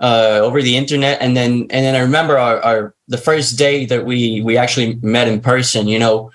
uh 0.00 0.40
over 0.42 0.60
the 0.60 0.76
internet 0.76 1.20
and 1.22 1.36
then 1.36 1.66
and 1.70 1.84
then 1.84 1.94
I 1.94 2.00
remember 2.00 2.38
our, 2.38 2.60
our 2.60 2.94
the 3.08 3.18
first 3.18 3.56
day 3.56 3.86
that 3.86 4.04
we 4.04 4.42
we 4.42 4.56
actually 4.56 4.96
met 5.02 5.28
in 5.28 5.40
person, 5.40 5.88
you 5.88 5.98
know. 5.98 6.30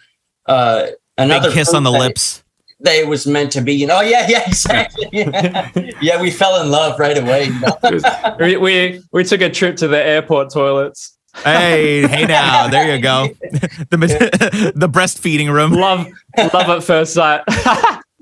Uh 0.48 0.88
another 1.18 1.50
Big 1.50 1.56
kiss 1.56 1.74
on 1.74 1.84
the 1.84 1.92
proof 1.92 2.02
that- 2.02 2.08
lips. 2.08 2.44
That 2.84 2.96
it 2.96 3.08
was 3.08 3.28
meant 3.28 3.52
to 3.52 3.62
be, 3.62 3.76
you 3.76 3.86
know. 3.86 4.00
Oh 4.00 4.02
yeah, 4.02 4.26
yeah, 4.28 4.44
exactly. 4.48 5.08
Yeah, 5.12 5.70
yeah 6.02 6.20
we 6.20 6.32
fell 6.32 6.60
in 6.64 6.72
love 6.72 7.00
right 7.00 7.16
away. 7.16 7.46
You 7.46 7.60
know? 7.60 8.36
we, 8.40 8.58
we 8.58 9.04
we 9.12 9.24
took 9.24 9.42
a 9.42 9.52
trip 9.52 9.76
to 9.78 9.88
the 9.88 10.04
airport 10.04 10.52
toilets. 10.52 11.16
Hey, 11.44 12.08
hey 12.08 12.26
now, 12.26 12.68
there 12.70 12.96
you 12.96 13.00
go. 13.02 13.28
the, 13.52 14.74
the 14.76 14.90
breastfeeding 14.90 15.54
room. 15.54 15.74
Love 15.74 16.08
love 16.38 16.70
at 16.70 16.84
first 16.84 17.14
sight. 17.14 17.42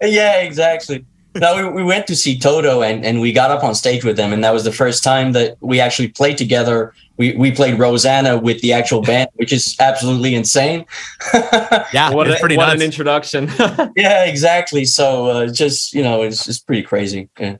yeah, 0.01 0.41
exactly. 0.41 1.05
No, 1.41 1.55
we, 1.71 1.81
we 1.81 1.83
went 1.83 2.07
to 2.07 2.15
see 2.15 2.37
Toto 2.37 2.81
and, 2.81 3.05
and 3.05 3.21
we 3.21 3.31
got 3.31 3.51
up 3.51 3.63
on 3.63 3.73
stage 3.75 4.03
with 4.03 4.17
them, 4.17 4.33
and 4.33 4.43
that 4.43 4.53
was 4.53 4.63
the 4.63 4.71
first 4.71 5.03
time 5.03 5.31
that 5.33 5.57
we 5.61 5.79
actually 5.79 6.09
played 6.09 6.37
together. 6.37 6.93
We 7.17 7.33
we 7.35 7.51
played 7.51 7.77
Rosanna 7.79 8.37
with 8.37 8.61
the 8.61 8.73
actual 8.73 9.01
band, 9.01 9.29
which 9.35 9.51
is 9.53 9.75
absolutely 9.79 10.35
insane. 10.35 10.85
Yeah, 11.93 12.11
what 12.11 12.27
it's 12.27 12.37
a, 12.37 12.39
pretty 12.39 12.55
what 12.57 12.67
nuts. 12.67 12.75
an 12.75 12.81
introduction. 12.81 13.49
yeah, 13.95 14.25
exactly. 14.25 14.85
So 14.85 15.27
uh, 15.27 15.47
just 15.47 15.93
you 15.93 16.03
know, 16.03 16.21
it's 16.21 16.45
just 16.45 16.65
pretty 16.67 16.83
crazy. 16.83 17.29
Yeah. 17.39 17.57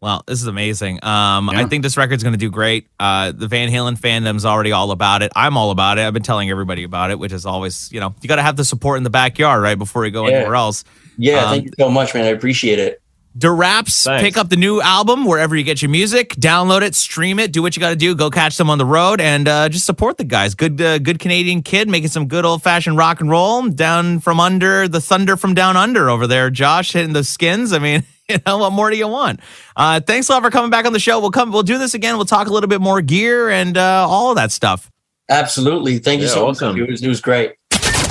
Well, 0.00 0.22
this 0.26 0.42
is 0.42 0.46
amazing. 0.46 0.96
Um, 1.02 1.48
I 1.48 1.64
think 1.64 1.82
this 1.82 1.96
record's 1.96 2.22
going 2.22 2.34
to 2.34 2.38
do 2.38 2.50
great. 2.50 2.88
Uh, 3.00 3.32
the 3.32 3.48
Van 3.48 3.70
Halen 3.70 3.98
fandom's 3.98 4.44
already 4.44 4.70
all 4.70 4.90
about 4.90 5.22
it. 5.22 5.32
I'm 5.34 5.56
all 5.56 5.70
about 5.70 5.96
it. 5.96 6.02
I've 6.02 6.12
been 6.12 6.22
telling 6.22 6.50
everybody 6.50 6.84
about 6.84 7.10
it, 7.10 7.18
which 7.18 7.32
is 7.32 7.46
always, 7.46 7.90
you 7.90 8.00
know, 8.00 8.14
you 8.20 8.28
got 8.28 8.36
to 8.36 8.42
have 8.42 8.56
the 8.56 8.66
support 8.66 8.98
in 8.98 9.02
the 9.04 9.08
backyard, 9.08 9.62
right, 9.62 9.78
before 9.78 10.04
you 10.04 10.10
go 10.10 10.28
Yeah. 10.28 10.34
anywhere 10.36 10.56
else. 10.56 10.84
Yeah, 11.16 11.44
Um, 11.44 11.50
thank 11.52 11.64
you 11.64 11.70
so 11.78 11.88
much, 11.88 12.12
man. 12.12 12.24
I 12.24 12.28
appreciate 12.28 12.78
it. 12.78 13.00
Deraps, 13.36 14.04
Thanks. 14.04 14.22
pick 14.22 14.36
up 14.36 14.48
the 14.48 14.56
new 14.56 14.80
album 14.80 15.24
wherever 15.24 15.56
you 15.56 15.64
get 15.64 15.82
your 15.82 15.90
music. 15.90 16.30
Download 16.36 16.82
it, 16.82 16.94
stream 16.94 17.40
it, 17.40 17.52
do 17.52 17.62
what 17.62 17.74
you 17.76 17.80
got 17.80 17.90
to 17.90 17.96
do. 17.96 18.14
Go 18.14 18.30
catch 18.30 18.56
them 18.56 18.70
on 18.70 18.78
the 18.78 18.86
road 18.86 19.20
and 19.20 19.48
uh, 19.48 19.68
just 19.68 19.86
support 19.86 20.18
the 20.18 20.24
guys. 20.24 20.54
Good, 20.54 20.80
uh, 20.80 20.98
good 20.98 21.18
Canadian 21.18 21.62
kid 21.62 21.88
making 21.88 22.10
some 22.10 22.28
good 22.28 22.44
old 22.44 22.62
fashioned 22.62 22.96
rock 22.96 23.20
and 23.20 23.28
roll 23.28 23.68
down 23.68 24.20
from 24.20 24.38
under 24.38 24.86
the 24.86 25.00
thunder 25.00 25.36
from 25.36 25.52
down 25.54 25.76
under 25.76 26.08
over 26.08 26.28
there. 26.28 26.48
Josh 26.48 26.92
hitting 26.92 27.12
the 27.12 27.24
skins. 27.24 27.72
I 27.72 27.80
mean, 27.80 28.04
you 28.28 28.36
know 28.46 28.58
what 28.58 28.70
more 28.72 28.88
do 28.90 28.96
you 28.96 29.08
want? 29.08 29.40
Uh, 29.74 29.98
thanks 30.00 30.28
a 30.28 30.32
lot 30.32 30.42
for 30.44 30.50
coming 30.50 30.70
back 30.70 30.86
on 30.86 30.92
the 30.92 31.00
show. 31.00 31.18
We'll 31.18 31.32
come. 31.32 31.50
We'll 31.50 31.64
do 31.64 31.76
this 31.78 31.94
again. 31.94 32.14
We'll 32.16 32.26
talk 32.26 32.46
a 32.46 32.52
little 32.52 32.68
bit 32.68 32.80
more 32.80 33.00
gear 33.02 33.50
and 33.50 33.76
uh, 33.76 34.06
all 34.08 34.30
of 34.30 34.36
that 34.36 34.52
stuff. 34.52 34.88
Absolutely. 35.28 35.98
Thank 35.98 36.20
you 36.20 36.28
Yeah, 36.28 36.34
so 36.34 36.48
awesome. 36.48 36.78
much. 36.78 36.86
It 36.86 36.90
was, 36.90 37.02
it 37.02 37.08
was 37.08 37.20
great. 37.20 37.54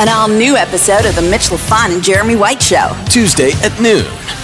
An 0.03 0.09
all 0.09 0.27
new 0.27 0.57
episode 0.57 1.05
of 1.05 1.15
The 1.15 1.21
Mitch 1.21 1.47
LaFon 1.47 1.93
and 1.93 2.03
Jeremy 2.03 2.35
White 2.35 2.61
Show. 2.61 2.89
Tuesday 3.09 3.51
at 3.63 3.71
noon. 3.79 4.03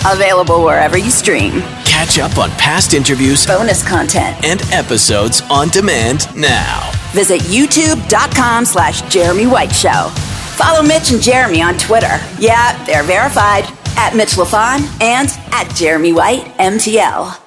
Available 0.09 0.63
wherever 0.63 0.97
you 0.97 1.11
stream. 1.11 1.59
Catch 1.83 2.17
up 2.17 2.37
on 2.37 2.49
past 2.51 2.93
interviews 2.93 3.45
Bonus 3.45 3.85
content. 3.85 4.41
and 4.45 4.61
episodes 4.71 5.41
on 5.51 5.67
demand 5.67 6.33
now. 6.33 6.89
Visit 7.11 7.41
youtube.com 7.41 8.63
slash 8.63 9.01
Jeremy 9.11 9.47
White 9.47 9.73
Show. 9.73 10.07
Follow 10.55 10.81
Mitch 10.81 11.11
and 11.11 11.21
Jeremy 11.21 11.61
on 11.61 11.77
Twitter. 11.77 12.21
Yeah, 12.39 12.81
they're 12.85 13.03
verified. 13.03 13.65
At 13.97 14.15
Mitch 14.15 14.35
LaFon 14.37 14.87
and 15.01 15.27
at 15.51 15.69
Jeremy 15.75 16.13
White 16.13 16.45
MTL. 16.57 17.37